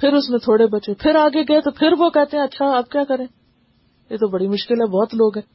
پھر 0.00 0.12
اس 0.12 0.30
میں 0.30 0.38
تھوڑے 0.38 0.66
بچے، 0.66 0.94
پھر 0.94 1.16
آگے 1.16 1.42
گئے 1.42 1.60
تو 1.60 1.70
پھر 1.70 1.92
وہ 1.98 2.10
کہتے 2.10 2.36
ہیں 2.36 2.44
اچھا 2.44 2.76
اب 2.76 2.88
کیا 2.88 3.04
کریں؟ 3.04 3.26
یہ 4.10 4.16
تو 4.16 4.28
بڑی 4.28 4.48
مشکل 4.48 4.74
ہے، 4.74 4.86
بہت 4.86 5.14
لوگ 5.14 5.38
ہیں۔ 5.38 5.52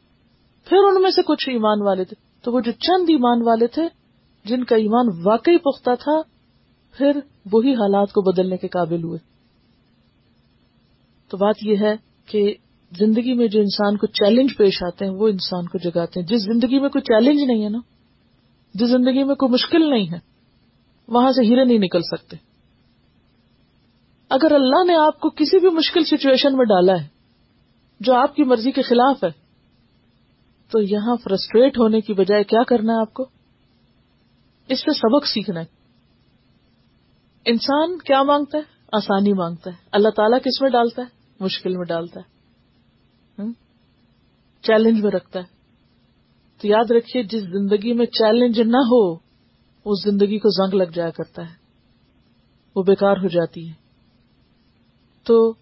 پھر 0.69 0.77
ان 0.77 1.01
میں 1.01 1.11
سے 1.11 1.21
کچھ 1.21 1.49
ایمان 1.49 1.81
والے 1.81 2.03
تھے۔ 2.03 2.15
تو 2.43 2.51
وہ 2.51 2.59
جو 2.59 2.71
چند 2.71 3.05
ایمان 3.09 3.41
والے 3.47 3.67
تھے 3.67 4.02
جن 4.45 4.63
کا 4.63 4.75
ایمان 4.75 5.21
واقعی 5.23 5.57
پختہ 5.57 5.89
تھا، 5.99 6.21
پھر 6.97 7.19
وہی 7.51 7.73
حالات 7.73 8.11
کو 8.11 8.21
بدلنے 8.21 8.57
کے 8.57 8.67
قابل 8.67 9.03
ہوئے۔ 9.03 9.19
تو 11.29 11.37
بات 11.37 11.55
یہ 11.61 11.75
ہے 11.77 11.95
کہ 12.25 12.53
زندگی 12.99 13.33
میں 13.33 13.47
جو 13.47 13.59
انسان 13.59 13.97
کو 13.97 14.07
چیلنج 14.07 14.57
پیش 14.57 14.83
آتے 14.83 15.05
ہیں، 15.05 15.11
وہ 15.11 15.27
انسان 15.27 15.65
کو 15.65 15.77
جگاتے 15.77 16.19
ہیں۔ 16.19 16.27
جس 16.27 16.41
زندگی 16.41 16.79
میں 16.79 16.89
کوئی 16.89 17.01
چیلنج 17.01 17.43
نہیں 17.43 17.63
ہے 17.63 17.69
نا، 17.69 17.79
جس 18.73 18.89
زندگی 18.89 19.23
میں 19.23 19.35
کوئی 19.35 19.51
مشکل 19.51 19.89
نہیں 19.89 20.07
ہے، 20.11 20.19
وہاں 21.07 21.31
سے 21.31 21.41
ہیرے 21.41 21.65
نہیں 21.65 21.77
نکل 21.77 22.01
سکتے۔ 22.01 22.37
اگر 24.29 24.51
اللہ 24.51 24.83
نے 24.87 24.95
آپ 24.95 25.19
کو 25.19 25.29
کسی 25.29 25.59
بھی 25.59 25.69
مشکل 25.69 26.03
سچویشن 26.03 26.57
میں 26.57 26.65
ڈالا 26.65 27.01
ہے، 27.01 27.07
جو 27.99 28.13
آپ 28.13 28.35
کی 28.35 28.43
مرضی 28.43 28.71
کے 28.71 28.81
خلاف 28.81 29.23
ہے، 29.23 29.29
تو 30.71 30.81
یہاں 30.81 31.15
فرسٹریٹ 31.15 31.77
ہونے 31.77 32.01
کی 32.01 32.13
بجائے 32.13 32.43
کیا 32.43 32.63
کرنا 32.63 32.93
ہے 32.93 33.01
آپ 33.01 33.13
کو؟ 33.13 33.23
اس 34.67 34.79
سے 34.79 34.93
سبق 34.93 35.27
سیکھنا 35.27 35.59
ہے۔ 35.59 35.65
انسان 37.45 37.97
کیا 37.97 38.23
مانگتا 38.23 38.57
ہے؟ 38.57 38.63
آسانی 38.91 39.33
مانگتا 39.33 39.69
ہے۔ 39.69 39.75
اللہ 39.91 40.09
تعالیٰ 40.09 40.39
کس 40.39 40.61
میں 40.61 40.69
ڈالتا 40.69 41.01
ہے؟ 41.01 41.07
مشکل 41.39 41.77
میں 41.77 41.85
ڈالتا 41.85 42.19
ہے۔ 42.19 42.33
چیلنج 44.61 45.03
میں 45.03 45.11
رکھتا 45.11 45.39
ہے۔ 45.39 45.45
تو 46.61 46.67
یاد 46.67 46.91
رکھیے، 46.91 47.23
جس 47.23 47.43
زندگی 47.43 47.93
میں 47.93 48.05
چیلنج 48.05 48.59
نہ 48.59 48.77
ہو، 48.77 49.13
اس 49.85 50.03
زندگی 50.03 50.39
کو 50.39 50.49
زنگ 50.49 50.77
لگ 50.77 50.91
جایا 50.93 51.09
کرتا 51.09 51.41
ہے۔ 51.41 51.55
وہ 52.75 52.83
بیکار 52.83 53.17
ہو 53.17 53.27
جاتی 53.27 53.67
ہے۔ 53.67 53.73
تو 55.23 55.53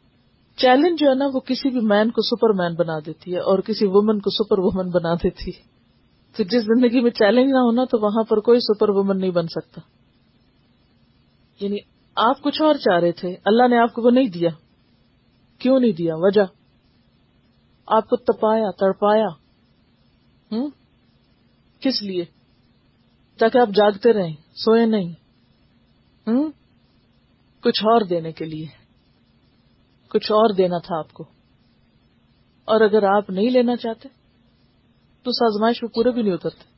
چیلنج 0.56 1.00
جو 1.00 1.10
ہے 1.10 1.16
نا، 1.16 1.26
وہ 1.34 1.40
کسی 1.40 1.70
بھی 1.70 1.80
مین 1.80 2.12
کو 2.12 2.22
سپر 2.22 2.50
مین 2.50 2.76
بنا 2.76 3.00
دیتی 3.06 3.34
ہے 3.34 3.40
اور 3.40 3.60
کسی 3.60 3.86
وومن 3.86 4.20
کو 4.20 4.30
سپر 4.30 4.60
وومن 4.60 4.90
بنا 4.90 5.14
دیتی 5.14 5.52
ہے۔ 5.52 5.71
تو 6.38 6.44
جس 6.44 6.64
زندگی 6.64 7.02
میں 7.02 7.12
چیلنج 7.12 7.46
نہ 7.46 7.58
ہونا 7.58 7.84
تو 7.84 8.00
وہاں 8.00 8.24
پر 8.24 8.40
کوئی 8.40 8.60
سپر 8.60 8.90
وومن 8.90 9.20
نہیں 9.20 9.32
بن 9.32 9.48
سکتا۔ 9.48 9.82
یعنی 11.60 11.78
آپ 12.16 12.42
کچھ 12.42 12.62
اور 12.62 12.74
چاہ 12.74 13.00
رہے 13.00 13.12
تھے، 13.12 13.36
اللہ 13.46 13.68
نے 13.68 13.78
آپ 13.78 13.94
کو 13.94 14.02
وہ 14.02 14.12
نہیں 14.12 14.28
دیا۔ 14.28 14.50
کیوں 15.58 15.80
نہیں 15.80 15.92
دیا؟ 15.92 16.14
وجہ۔ 16.18 16.42
آپ 17.88 18.10
کو 18.10 18.16
تپایا، 18.16 18.72
تڑپایا۔ 18.72 19.28
ہوں؟ 20.52 20.70
کس 21.80 22.02
لیے؟ 22.02 22.26
تاکہ 23.38 23.58
آپ 23.58 23.68
جاگتے 23.68 24.14
رہیں، 24.14 24.36
سوئے 24.56 24.86
نہیں۔ 24.86 25.14
ہوں؟ 26.28 26.52
کچھ 27.60 27.84
اور 27.84 28.02
دینے 28.02 28.32
کے 28.32 28.46
لیے۔ 28.46 28.66
کچھ 30.10 30.32
اور 30.32 30.54
دینا 30.54 30.78
تھا 30.78 31.00
آپ 31.00 31.14
کو۔ 31.14 31.24
اور 32.66 32.82
اگر 32.82 33.04
آپ 33.04 33.30
نہیں 33.30 33.50
لینا 33.50 33.76
چاہتے؟ 33.76 34.21
تو 35.24 35.32
سازمائش 35.32 35.84
میں 35.84 35.90
پورے 35.90 36.12
بھی 36.12 36.22
نہیں 36.22 36.34
اترتے۔ 36.34 36.72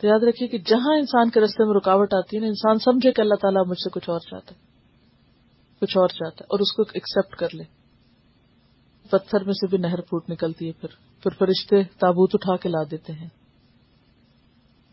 تو 0.00 0.06
یاد 0.06 0.22
رکھیے 0.28 0.48
کہ 0.48 0.58
جہاں 0.58 0.96
انسان 0.98 1.30
کے 1.30 1.40
رستے 1.40 1.64
میں 1.64 1.74
رکاوٹ 1.74 2.14
آتی 2.14 2.36
ہے 2.36 2.40
نا، 2.40 2.46
انسان 2.46 2.78
سمجھے 2.78 3.12
کہ 3.12 3.20
اللہ 3.20 3.34
تعالیٰ 3.34 3.62
مجھ 3.66 3.78
سے 3.78 3.90
کچھ 3.90 4.10
اور 4.10 4.18
چاہتا 4.18 4.54
ہے۔ 4.54 4.60
کچھ 5.80 5.98
اور 5.98 6.08
چاہتا 6.08 6.36
ہے 6.40 6.44
اور 6.44 6.58
اس 6.60 6.72
کو 6.72 6.82
ایکسپٹ 6.82 7.36
کر 7.36 7.54
لے۔ 7.54 7.64
پتھر 9.10 9.44
میں 9.44 9.52
سے 9.52 9.66
بھی 9.66 9.78
نہر 9.78 10.00
پھوٹ 10.00 10.30
نکلتی 10.30 10.66
ہے، 10.66 10.72
پھر 10.72 10.88
پھر 11.22 11.30
فرشتے 11.30 11.82
تابوت 11.82 12.30
اٹھا 12.34 12.56
کے 12.56 12.68
لا 12.68 12.82
دیتے 12.90 13.12
ہیں۔ 13.12 13.28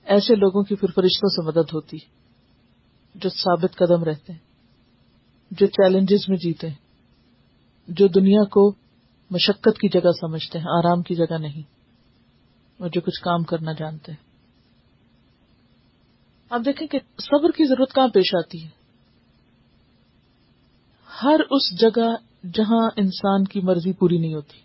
ایسے 0.03 0.35
لوگوں 0.35 0.63
کی 0.63 0.75
پھر 0.75 0.87
فرشتوں 0.87 1.29
سے 1.29 1.47
مدد 1.47 1.73
ہوتی 1.73 1.97
جو 3.15 3.29
ثابت 3.29 3.75
قدم 3.75 4.03
رہتے 4.03 4.33
ہیں، 4.33 4.39
جو 5.51 5.65
چیلنجز 5.65 6.29
میں 6.29 6.37
جیتے 6.37 6.69
ہیں، 6.69 6.75
جو 7.87 8.07
دنیا 8.07 8.43
کو 8.43 8.71
مشقت 9.31 9.77
کی 9.79 9.89
جگہ 9.89 10.11
سمجھتے 10.11 10.59
ہیں، 10.59 10.65
آرام 10.77 11.01
کی 11.01 11.15
جگہ 11.15 11.37
نہیں، 11.37 11.61
اور 12.79 12.89
جو 12.89 13.01
کچھ 13.01 13.21
کام 13.21 13.43
کرنا 13.43 13.71
جانتے 13.71 14.11
ہیں۔ 14.11 14.29
آپ 16.49 16.61
دیکھیں 16.65 16.87
کہ 16.87 16.99
صبر 17.17 17.51
کی 17.51 17.67
ضرورت 17.67 17.93
کہاں 17.93 18.07
پیش 18.07 18.35
آتی 18.35 18.63
ہے؟ 18.63 18.69
ہر 21.23 21.39
اس 21.49 21.79
جگہ 21.79 22.15
جہاں 22.53 22.89
انسان 22.95 23.43
کی 23.43 23.61
مرضی 23.61 23.93
پوری 23.93 24.17
نہیں 24.17 24.33
ہوتی۔ 24.33 24.59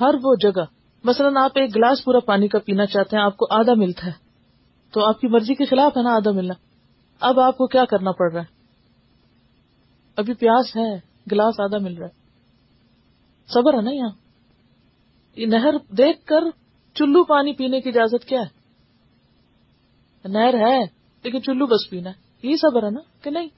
ہر 0.00 0.14
وہ 0.22 0.34
جگہ، 0.40 0.64
مثلاً 1.04 1.36
آپ 1.36 1.50
ایک 1.54 1.76
گلاس 1.76 2.04
پورا 2.04 2.20
پانی 2.20 2.48
کا 2.48 2.58
پینا 2.58 2.86
چاہتے 2.86 3.16
ہیں، 3.16 3.24
آپ 3.24 3.36
کو 3.36 3.46
آدھا 3.50 3.74
ملتا 3.74 4.06
ہے۔ 4.06 4.26
تو 4.90 5.08
آپ 5.08 5.20
کی 5.20 5.28
مرضی 5.28 5.54
کے 5.54 5.64
خلاف 5.64 5.96
ہے 5.96 6.02
نا 6.02 6.14
آدھا 6.14 6.30
ملنا۔ 6.30 6.54
اب 7.20 7.40
آپ 7.40 7.58
کو 7.58 7.66
کیا 7.66 7.84
کرنا 7.84 8.10
پڑ 8.12 8.32
رہا 8.32 8.40
ہے؟ 8.40 8.46
ابھی 10.16 10.34
پیاس 10.34 10.76
ہے، 10.76 10.96
گلاس 11.32 11.60
آدھا 11.60 11.78
مل 11.78 11.94
رہا 11.94 12.06
ہے۔ 12.06 12.25
صبر 13.48 13.74
ہے 13.74 13.80
نا 13.80 13.90
یہاں؟ 13.90 14.10
یہ 15.36 15.46
نہر 15.46 15.74
دیکھ 15.88 16.24
کر 16.24 16.40
چلو 16.94 17.24
پانی 17.24 17.52
پینے 17.52 17.80
کی 17.80 17.88
اجازت 17.88 18.24
کیا 18.24 18.40
ہے؟ 18.40 18.56
نہر 20.28 20.54
ہے، 20.54 20.84
لیکن 21.22 21.42
چلو 21.42 21.66
بس 21.66 21.90
پینا 21.90 22.10
ہے۔ 22.10 22.48
یہی 22.48 22.56
صبر 22.56 22.82
ہے 22.82 22.90
نا 22.90 23.00
کہ 23.22 23.30
نہیں؟ 23.30 23.48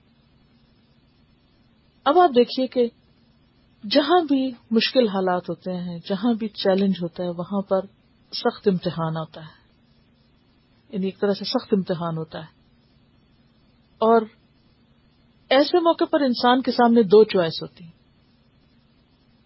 اب 2.04 2.18
آپ 2.18 2.30
دیکھیے 2.36 2.66
کہ 2.66 2.88
جہاں 3.90 4.20
بھی 4.28 4.50
مشکل 4.70 5.08
حالات 5.08 5.50
ہوتے 5.50 5.72
ہیں، 5.72 5.98
جہاں 6.06 6.34
بھی 6.34 6.48
چیلنج 6.48 6.94
ہوتا 7.02 7.24
ہے، 7.24 7.28
وہاں 7.28 7.60
پر 7.60 7.80
سخت 8.32 8.68
امتحان 8.68 9.16
ہوتا 9.16 9.40
ہے۔ 9.40 9.58
یعنی 10.88 11.06
ایک 11.06 11.20
طرح 11.20 11.32
سے 11.32 11.44
سخت 11.44 11.72
امتحان 11.72 12.16
ہوتا 12.16 12.38
ہے۔ 12.38 12.58
اور 13.98 14.22
ایسے 15.48 15.78
موقع 15.78 16.04
پر 16.04 16.20
انسان 16.20 16.62
کے 16.62 16.72
سامنے 16.72 17.02
دو 17.02 17.24
چوائس 17.24 17.62
ہوتی 17.62 17.84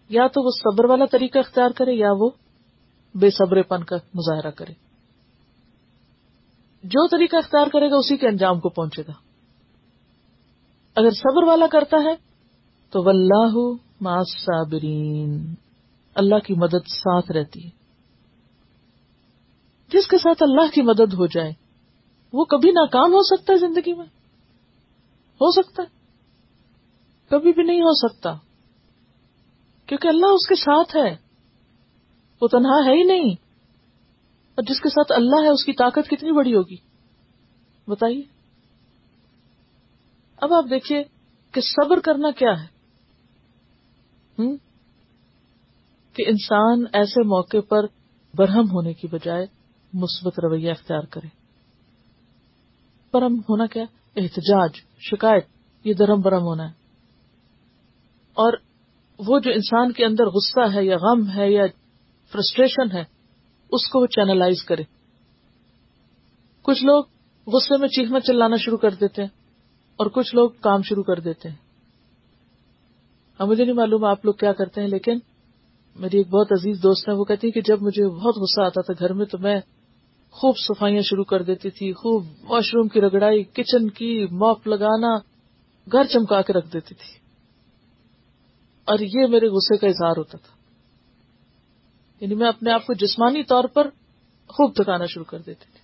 یا 0.09 0.27
تو 0.27 0.45
وہ 0.45 0.49
صبر 0.51 0.85
والا 0.85 1.05
طریقہ 1.05 1.39
اختیار 1.39 1.69
کرے 1.69 1.93
یا 1.93 2.09
وہ 2.11 2.29
بے 3.15 3.29
صبر 3.29 3.61
پن 3.61 3.83
کا 3.83 3.95
مظاہرہ 3.95 4.51
کرے۔ 4.51 4.73
جو 6.83 7.07
طریقہ 7.07 7.35
اختیار 7.35 7.67
کرے 7.73 7.91
گا 7.91 7.95
اسی 7.95 8.17
کے 8.17 8.27
انجام 8.27 8.59
کو 8.59 8.69
پہنچے 8.69 9.01
گا۔ 9.01 9.11
اگر 10.95 11.09
صبر 11.09 11.43
والا 11.43 11.67
کرتا 11.71 11.97
ہے 11.97 12.15
تو 12.89 13.03
واللہ 13.03 13.75
مع 14.01 14.21
صابرین 14.23 15.55
اللہ 16.15 16.39
کی 16.39 16.53
مدد 16.53 16.87
ساتھ 16.87 17.31
رہتی 17.31 17.65
ہے۔ 17.65 17.69
جس 19.93 20.07
کے 20.07 20.17
ساتھ 20.17 20.43
اللہ 20.43 20.75
کی 20.75 20.81
مدد 20.81 21.13
ہو 21.13 21.25
جائے، 21.25 21.51
وہ 22.33 22.45
کبھی 22.45 22.71
ناکام 22.71 23.13
ہو 23.13 23.23
سکتا 23.23 23.53
ہے 23.53 23.57
زندگی 23.57 23.93
میں۔ 23.93 24.05
ہو 25.33 25.51
سکتا 25.51 25.83
ہے۔ 25.83 25.87
کبھی 27.29 27.53
بھی 27.53 27.63
نہیں 27.63 27.81
ہو 27.81 28.07
سکتا۔ 28.07 28.33
کیونکہ 29.85 30.07
اللہ 30.07 30.25
اس 30.25 30.47
کے 30.47 30.55
ساتھ 30.55 30.97
ہے۔ 30.97 31.15
وہ 32.41 32.47
تنہا 32.47 32.85
ہے 32.85 32.97
ہی 32.97 33.03
نہیں۔ 33.03 33.35
اور 34.55 34.63
جس 34.63 34.81
کے 34.81 34.89
ساتھ 34.89 35.11
اللہ 35.11 35.43
ہے، 35.43 35.49
اس 35.49 35.65
کی 35.65 35.73
طاقت 35.73 36.09
کتنی 36.09 36.31
بڑی 36.31 36.55
ہوگی۔ 36.55 36.75
بتائیے۔ 37.87 38.21
اب 40.37 40.53
آپ 40.53 40.65
دیکھیے 40.69 41.03
کہ 41.51 41.61
صبر 41.61 41.99
کرنا 41.99 42.31
کیا 42.31 42.63
ہے۔ 42.63 42.67
ہم؟ 44.39 44.55
کہ 46.13 46.23
انسان 46.27 46.83
ایسے 46.93 47.23
موقع 47.23 47.57
پر 47.69 47.79
برہم 48.33 48.71
ہونے 48.71 48.93
کی 48.93 49.07
بجائے 49.07 49.45
مثبت 49.93 50.39
رویہ 50.39 50.71
اختیار 50.71 51.01
کرے۔ 51.01 51.27
برہم 53.13 53.39
ہونا 53.49 53.65
کیا؟ 53.65 53.83
احتجاج، 54.15 54.71
شکایت، 54.99 55.45
یہ 55.83 55.93
درم 55.93 56.21
برم 56.21 56.43
ہونا 56.43 56.63
ہے۔ 56.63 56.73
اور 58.33 58.53
وہ 59.19 59.39
جو 59.39 59.51
انسان 59.51 59.91
کے 59.91 60.05
اندر 60.05 60.25
غصہ 60.25 60.75
ہے 60.75 60.85
یا 60.85 60.95
غم 60.95 61.29
ہے 61.35 61.51
یا 61.51 61.65
فرسٹریشن 62.31 62.91
ہے، 62.91 63.03
اس 63.71 63.89
کو 63.89 63.99
وہ 63.99 64.05
چینلائز 64.05 64.63
کرے۔ 64.63 64.83
کچھ 66.61 66.83
لوگ 66.83 67.03
غصے 67.47 67.77
میں 67.77 67.87
چیخنا 67.87 68.19
چلانا 68.19 68.55
شروع 68.55 68.77
کر 68.77 68.91
دیتے 68.91 69.21
ہیں 69.21 69.29
اور 69.95 70.05
کچھ 70.05 70.35
لوگ 70.35 70.49
کام 70.49 70.81
شروع 70.81 71.03
کر 71.03 71.19
دیتے 71.19 71.49
ہیں۔ 71.49 71.55
اب 73.39 73.47
مجھے 73.47 73.65
نہیں 73.65 73.75
معلوم 73.75 74.05
آپ 74.05 74.25
لوگ 74.25 74.33
کیا 74.33 74.53
کرتے 74.53 74.81
ہیں، 74.81 74.87
لیکن 74.87 75.19
میری 75.95 76.17
ایک 76.17 76.29
بہت 76.29 76.51
عزیز 76.51 76.83
دوست 76.83 77.09
ہے 77.09 77.13
وہ 77.13 77.23
کہتی 77.23 77.47
ہے 77.47 77.51
کہ 77.51 77.61
جب 77.61 77.81
مجھے 77.81 78.07
بہت 78.07 78.35
غصہ 78.37 78.61
آتا 78.61 78.81
تھا 78.81 78.93
گھر 78.99 79.13
میں 79.13 79.25
تو 79.25 79.37
میں 79.37 79.59
خوب 80.31 80.57
صفائیاں 80.57 81.01
شروع 81.01 81.23
کر 81.23 81.43
دیتی 81.43 81.69
تھی، 81.69 81.93
خوب 81.93 82.25
واش 82.49 82.73
روم 82.73 82.87
کی 82.87 83.01
رگڑائی، 83.01 83.43
کچن 83.43 83.89
کی، 83.89 84.27
موپ 84.31 84.67
لگانا، 84.67 85.17
گھر 85.91 86.03
چمکا 86.03 86.41
کے 86.41 86.53
رکھ 86.53 86.73
دیتی 86.73 86.95
تھی۔ 86.95 87.22
اور 88.85 88.99
یہ 88.99 89.27
میرے 89.27 89.47
غصے 89.47 89.77
کا 89.77 89.87
اظہار 89.87 90.17
ہوتا 90.17 90.37
تھا۔ 90.37 90.57
یعنی 92.19 92.35
میں 92.35 92.47
اپنے 92.47 92.71
آپ 92.71 92.85
کو 92.85 92.93
جسمانی 92.93 93.43
طور 93.43 93.63
پر 93.63 93.89
خوب 94.47 94.75
تھکانا 94.75 95.05
شروع 95.05 95.25
کر 95.25 95.37
دیتی 95.37 95.65
تھی۔ 95.71 95.79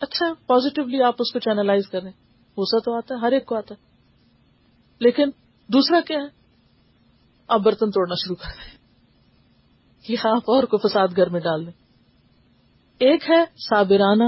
اچھا 0.00 0.26
پازیٹیولی 0.46 1.02
آپ 1.02 1.14
اس 1.18 1.32
کو 1.32 1.38
چینلائز 1.38 1.88
کریں۔ 1.88 2.10
غصہ 2.56 2.76
تو 2.76 2.96
آتا 2.96 3.14
ہے، 3.14 3.20
ہر 3.20 3.32
ایک 3.32 3.46
کو 3.46 3.56
آتا 3.56 3.74
ہے۔ 3.74 3.86
لیکن 4.98 5.30
دوسرا 5.66 6.00
کیا 6.00 6.18
ہے؟ 6.18 6.28
آپ 7.48 7.60
برتن 7.60 7.90
توڑنا 7.90 8.14
شروع 8.14 8.36
کر 8.36 8.48
دیں۔ 8.48 8.78
یہ 10.08 10.16
آپ 10.22 10.50
اور 10.50 10.62
کو 10.62 10.78
فساد 10.78 11.08
گھر 11.16 11.28
میں 11.28 11.40
ڈال 11.40 11.66
دیں۔ 11.66 11.72
ایک 12.98 13.30
ہے 13.30 13.44
صابرانہ 13.68 14.24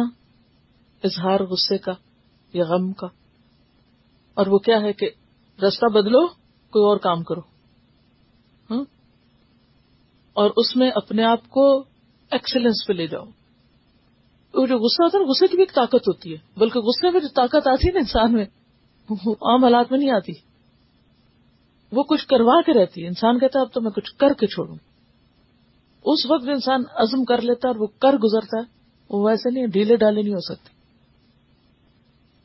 اظہار 1.05 1.41
غصے 1.41 1.79
کا 1.79 1.93
یا 2.53 2.65
غم 2.65 2.93
کا۔ 2.93 3.07
اور 4.35 4.47
وہ 4.47 4.59
کیا 4.59 4.81
ہے 4.81 4.93
کہ 4.93 5.11
رستہ 5.63 5.87
بدلو 5.87 6.48
کوئی 6.71 6.85
اور 6.85 6.97
کام 6.97 7.23
کرو۔ 7.23 7.41
ہاں؟ 8.71 8.85
اور 10.33 10.51
اس 10.57 10.77
میں 10.77 10.91
اپنے 10.91 11.25
آپ 11.25 11.51
کو 11.51 11.79
ایکسلنس 12.31 12.87
پہ 12.87 12.93
لے 12.93 13.07
جاؤ۔ 13.07 13.25
وہ 14.55 14.67
جو 14.67 14.79
غصہ 14.79 15.03
ہوتا 15.03 15.19
ہے 15.19 15.23
نا، 15.23 15.31
غصے 15.31 15.47
کی 15.47 15.57
بھی 15.57 15.63
ایک 15.63 15.75
طاقت 15.75 16.09
ہوتی 16.09 16.33
ہے۔ 16.33 16.37
بلکہ 16.57 16.81
غصے 16.81 17.11
میں 17.11 17.21
جو 17.21 17.29
طاقت 17.29 17.69
آتی 17.69 17.89
ہے 17.89 17.93
نا 17.93 17.99
انسان 17.99 18.33
میں، 18.33 18.45
وہ 19.11 19.33
عام 19.33 19.65
حالات 19.65 19.87
میں 19.91 19.99
نہیں 19.99 20.11
آتی۔ 20.11 20.33
وہ 21.93 22.03
کچھ 22.03 22.27
کروا 22.27 22.63
کے 22.63 22.73
رہتی 22.73 23.03
ہے۔ 23.03 23.09
انسان 23.09 23.39
کہتا 23.39 23.59
ہے، 23.59 23.65
اب 23.65 23.73
تو 23.73 23.81
میں 23.81 23.91
کچھ 23.91 24.15
کر 24.17 24.33
کے 24.33 24.47
چھوڑوں۔ 24.47 24.77
اس 26.05 26.31
وقت 26.31 26.49
انسان 26.49 26.83
عزم 26.97 27.25
کر 27.25 27.43
لیتا 27.43 27.69
ہے 27.69 27.73
اور 27.73 27.81
وہ 27.81 27.87
کر 27.99 28.13
گزرتا 28.13 28.61
ہے، 28.61 28.79
وہ 29.11 29.25
ویسے 29.25 29.51
نہیں 29.51 29.67
ڈھیلے 29.67 29.97
ڈالے 29.97 30.23
نہیں 30.23 30.35
ہو 30.35 30.55
سکتے۔ 30.55 30.69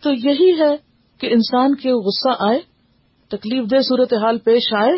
تو 0.01 0.11
یہی 0.11 0.61
ہے 0.61 0.77
کہ 1.17 1.33
انسان 1.33 1.75
کے 1.75 1.91
غصہ 1.91 2.43
آئے 2.49 2.72
تکلیف 3.37 3.71
دہ 3.71 3.81
صورت 3.81 4.13
حال 4.13 4.37
پیش 4.37 4.73
آئے 4.73 4.91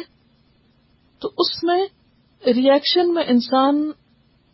تو 1.19 1.29
اس 1.38 1.63
میں 1.63 1.86
ریئیکشن 2.45 3.13
میں 3.13 3.23
انسان 3.27 3.91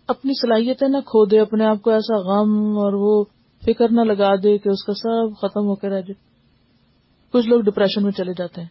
اپنی 0.08 0.34
صلاحیتیں 0.42 0.88
نہ 0.88 0.98
کھو 0.98 1.26
دے، 1.26 1.40
اپنے 1.40 1.66
آپ 1.66 1.82
کو 1.82 1.90
ایسا 1.90 2.18
غم 2.18 2.78
اور 2.78 2.94
وہ 2.94 3.24
فکر 3.66 3.88
نہ 3.92 4.02
لگا 4.02 4.36
دے 4.36 4.58
کہ 4.58 4.70
اس 4.70 4.84
کا 4.84 4.94
سب 4.94 5.38
ختم 5.42 5.66
ہو 5.66 5.76
کے 5.76 5.88
رہ 5.88 6.02
جائے۔ 6.02 6.14
کچھ 7.32 7.48
لوگ 7.48 7.62
ڈپریشن 7.62 8.04
میں 8.04 8.12
چلے 8.12 8.32
جاتے 8.38 8.62
ہیں۔ 8.62 8.68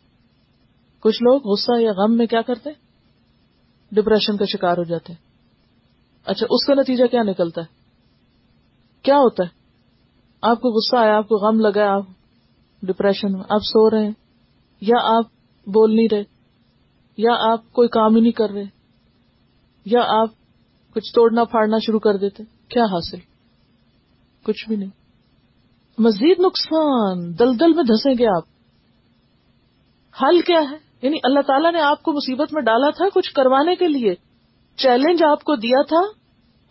کچھ 1.01 1.23
لوگ 1.23 1.41
غصہ 1.47 1.81
یا 1.81 1.93
غم 1.93 2.17
میں 2.17 2.27
کیا 2.27 2.43
کرتے 2.43 2.71
ڈپریشن 3.93 4.37
کا 4.37 4.45
شکار 4.45 4.79
ہو 4.79 4.85
جاتے 4.85 5.13
ہیں۔ 5.13 5.21
اچھا 6.25 6.47
اس 6.51 6.67
کا 6.67 6.75
نتیجہ 6.75 7.05
کیا 7.05 7.23
نکلتا 7.23 7.61
ہے؟ 7.61 7.67
کیا 9.03 9.17
ہوتا 9.17 9.45
ہے؟ 9.45 9.49
آپ 10.43 10.61
کو 10.61 10.69
غصہ 10.69 10.97
آیا، 10.97 11.17
آپ 11.17 11.29
کو 11.29 11.37
غم 11.37 11.61
لگا، 11.61 11.95
آپ 11.95 12.03
ڈپریشن 12.83 13.33
میں، 13.33 13.41
آپ 13.41 13.61
سو 13.63 13.91
رہے 13.91 14.05
ہیں۔ 14.05 14.30
یا 14.81 14.97
آپ 15.17 15.27
بول 15.67 15.95
نہیں 15.97 16.09
رہے، 16.13 16.23
یا 17.17 17.33
آپ 17.53 17.73
کوئی 17.73 17.89
کام 17.89 18.15
ہی 18.15 18.21
نہیں 18.21 18.33
کر 18.33 18.51
رہے، 18.51 18.65
یا 19.85 20.01
آپ 20.01 20.31
کچھ 20.95 21.13
توڑنا 21.15 21.45
پھاڑنا 21.45 21.79
شروع 21.79 21.99
کر 21.99 22.17
دیتے، 22.17 22.43
کیا 22.69 22.85
حاصل؟ 22.85 23.19
کچھ 24.43 24.69
بھی 24.69 24.77
نہیں۔ 24.77 24.91
مزید 25.99 26.41
نقصان، 26.41 27.39
دلدل 27.39 27.73
میں 27.73 27.85
دھسیں 27.85 28.15
گے 28.19 28.27
آپ۔ 28.27 28.45
حل 30.15 30.41
کیا 30.41 30.61
ہے؟ 30.71 30.77
یعنی 31.03 31.19
اللہ 31.23 31.41
تعالیٰ 31.41 31.73
نے 31.73 31.81
آپ 31.81 32.03
کو 32.03 32.13
مصیبت 32.13 32.53
میں 32.53 32.63
ڈالا 32.63 32.91
تھا 32.91 33.09
کچھ 33.15 33.33
کروانے 33.35 33.75
کے 33.77 33.89
لیے، 33.89 34.15
چیلنج 34.77 35.23
آپ 35.23 35.45
کو 35.45 35.57
دیا 35.57 35.83
تھا 35.89 36.01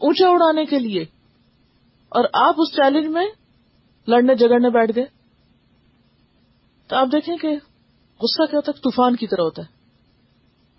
اونچا 0.02 0.30
اڑانے 0.30 0.66
کے 0.66 0.80
لیے، 0.80 1.02
اور 2.10 2.26
آپ 2.34 2.56
اس 2.58 2.76
چیلنج 2.76 3.08
میں 3.08 3.26
لڑنے 4.08 4.36
جگڑنے 4.36 4.70
بیٹھ 4.70 4.92
گئے۔ 4.96 5.06
تو 6.88 6.96
آپ 6.96 7.08
دیکھیں 7.08 7.38
کہ 7.38 7.58
غصہ 8.22 8.46
کیا 8.46 8.58
ہوتا 8.58 8.72
ہے 8.72 8.80
طوفان 8.80 9.16
کی 9.16 9.28
طرح 9.28 9.42
ہوتا 9.42 9.62
ہے۔ 9.62 9.80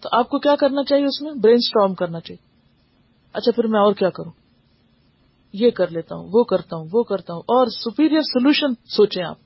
تو 0.00 0.08
آپ 0.12 0.28
کو 0.28 0.38
کیا 0.38 0.56
کرنا 0.56 0.84
چاہیے 0.84 1.04
اس 1.04 1.22
میں؟ 1.22 1.32
برین 1.42 1.54
اسٹارم 1.54 1.94
کرنا 1.94 2.20
چاہیے۔ 2.20 2.48
اچھا 3.32 3.52
پھر 3.52 3.66
میں 3.66 3.80
اور 3.80 3.94
کیا 3.94 4.10
کروں؟ 4.10 4.32
یہ 5.52 5.70
کر 5.70 5.90
لیتا 5.90 6.16
ہوں، 6.16 6.28
وہ 6.32 6.44
کرتا 6.44 6.76
ہوں، 6.76 6.88
وہ 6.92 7.02
کرتا 7.02 7.32
ہوں، 7.34 7.40
اور 7.40 7.66
سپیریئر 7.66 8.20
سولوشن 8.20 8.74
سوچیں 8.74 9.24
آپ۔ 9.24 9.36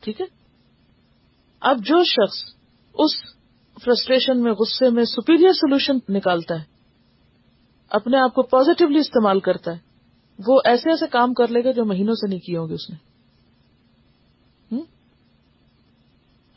ٹھیک 0.00 0.20
ہے؟ 0.20 0.26
اب 1.60 1.78
جو 1.78 2.04
شخص 2.04 2.44
اس 2.94 3.10
فرسٹریشن 3.84 4.42
میں، 4.42 4.52
غصے 4.52 4.90
میں 4.90 5.04
سپیریئر 5.04 5.52
سولوشن 5.52 5.98
نکالتا 6.08 6.54
ہے، 6.54 6.64
اپنے 7.88 8.18
آپ 8.18 8.34
کو 8.34 8.42
پازیٹیولی 8.42 8.98
استعمال 8.98 9.40
کرتا 9.40 9.72
ہے، 9.72 9.78
وہ 10.46 10.60
ایسے 10.64 10.90
ایسے 10.90 11.06
کام 11.06 11.34
کر 11.34 11.48
لے 11.48 11.64
گا 11.64 11.70
جو 11.70 11.84
مہینوں 11.84 12.14
سے 12.14 12.28
نہیں 12.28 12.38
کیے 12.38 12.58
ہوں 12.58 12.68
گے 12.68 12.74
اس 12.74 12.90
نے۔ 12.90 12.96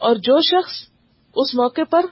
اور 0.02 0.16
جو 0.16 0.40
شخص 0.42 0.72
اس 1.36 1.56
موقع 1.56 1.82
پر 1.90 2.06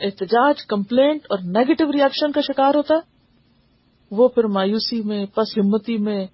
احتجاج، 0.00 0.66
کمپلینٹ 0.66 1.26
اور 1.30 1.38
نیگیٹو 1.38 1.92
ریئیکشن 1.92 2.32
کا 2.32 2.40
شکار 2.40 2.74
ہوتا 2.74 2.94
ہے 2.94 3.14
وہ 4.10 4.28
پھر 4.28 4.44
مایوسی 4.44 5.02
میں، 5.02 5.26
پس 5.26 5.58
ہمتی 5.58 5.98
میں، 5.98 6.26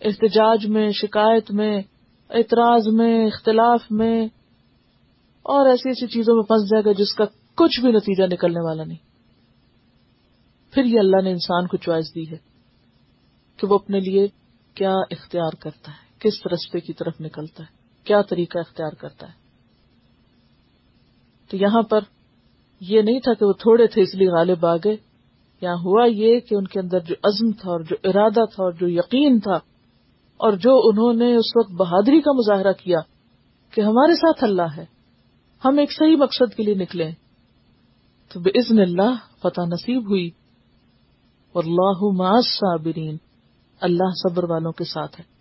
احتجاج 0.00 0.66
میں، 0.66 0.90
شکایت 0.90 1.50
میں، 1.50 1.80
اعتراض 2.30 2.88
میں، 2.92 3.26
اختلاف 3.26 3.80
میں، 3.90 4.24
اور 5.42 5.66
ایسی 5.66 5.88
ایسی 5.88 6.06
چیزوں 6.06 6.34
میں 6.34 6.42
پھنس 6.42 6.62
جائے 6.62 6.84
گا 6.84 6.92
جس 6.92 7.14
کا 7.14 7.24
کچھ 7.54 7.80
بھی 7.80 7.92
نتیجہ 7.92 8.24
نکلنے 8.32 8.64
والا 8.64 8.84
نہیں۔ 8.84 8.98
پھر 10.74 10.84
یہ 10.84 10.98
اللہ 10.98 11.22
نے 11.22 11.30
انسان 11.30 11.66
کو 11.66 11.76
چوائس 11.76 12.14
دی 12.14 12.30
ہے 12.30 12.36
کہ 13.56 13.66
وہ 13.66 13.74
اپنے 13.74 14.00
لیے 14.00 14.26
کیا 14.74 14.94
اختیار 15.10 15.52
کرتا 15.60 15.92
ہے، 15.92 16.06
کس 16.18 16.46
رستے 16.52 16.80
کی 16.80 16.92
طرف 16.92 17.20
نکلتا 17.20 17.62
ہے، 17.62 17.72
کیا 18.04 18.22
طریقہ 18.22 18.58
اختیار 18.58 18.92
کرتا 18.92 19.26
ہے۔ 19.26 19.43
تو 21.54 21.58
یہاں 21.60 21.82
پر 21.82 22.00
یہ 22.80 23.02
نہیں 23.02 23.20
تھا 23.20 23.34
کہ 23.34 23.44
وہ 23.44 23.52
تھوڑے 23.52 23.86
تھے 23.86 24.02
اس 24.02 24.14
لیے 24.14 24.28
غالب 24.28 24.66
آ 24.66 24.76
گئے۔ 24.76 24.96
یہاں 25.60 25.74
ہوا 25.74 26.06
یہ 26.06 26.40
کہ 26.40 26.54
ان 26.54 26.66
کے 26.66 26.80
اندر 26.80 27.00
جو 27.00 27.14
عزم 27.22 27.52
تھا 27.52 27.70
اور 27.70 27.80
جو 27.80 27.96
ارادہ 28.04 28.44
تھا 28.44 28.64
اور 28.64 28.72
جو 28.72 28.88
یقین 28.88 29.40
تھا 29.40 29.54
اور 30.36 30.52
جو 30.52 30.80
انہوں 30.84 31.12
نے 31.12 31.36
اس 31.36 31.56
وقت 31.56 31.70
بہادری 31.70 32.20
کا 32.20 32.32
مظاہرہ 32.32 32.72
کیا 32.72 32.98
کہ 33.70 33.80
ہمارے 33.80 34.14
ساتھ 34.14 34.44
اللہ 34.44 34.76
ہے، 34.76 34.84
ہم 35.64 35.78
ایک 35.78 35.92
صحیح 35.92 36.16
مقصد 36.16 36.54
کے 36.54 36.62
لیے 36.62 36.74
نکلے۔ 36.74 37.10
تو 38.32 38.40
بے 38.40 38.50
عزن 38.50 38.78
اللہ 38.78 39.14
فتح 39.38 39.60
نصیب 39.60 40.08
ہوئی۔ 40.08 40.30
اور 41.52 41.64
اللہ 41.64 42.40
صابرین 42.40 43.16
اللہ 43.80 44.10
صبر 44.22 44.50
والوں 44.50 44.72
کے 44.72 44.84
ساتھ 44.84 45.20
ہے۔ 45.20 45.33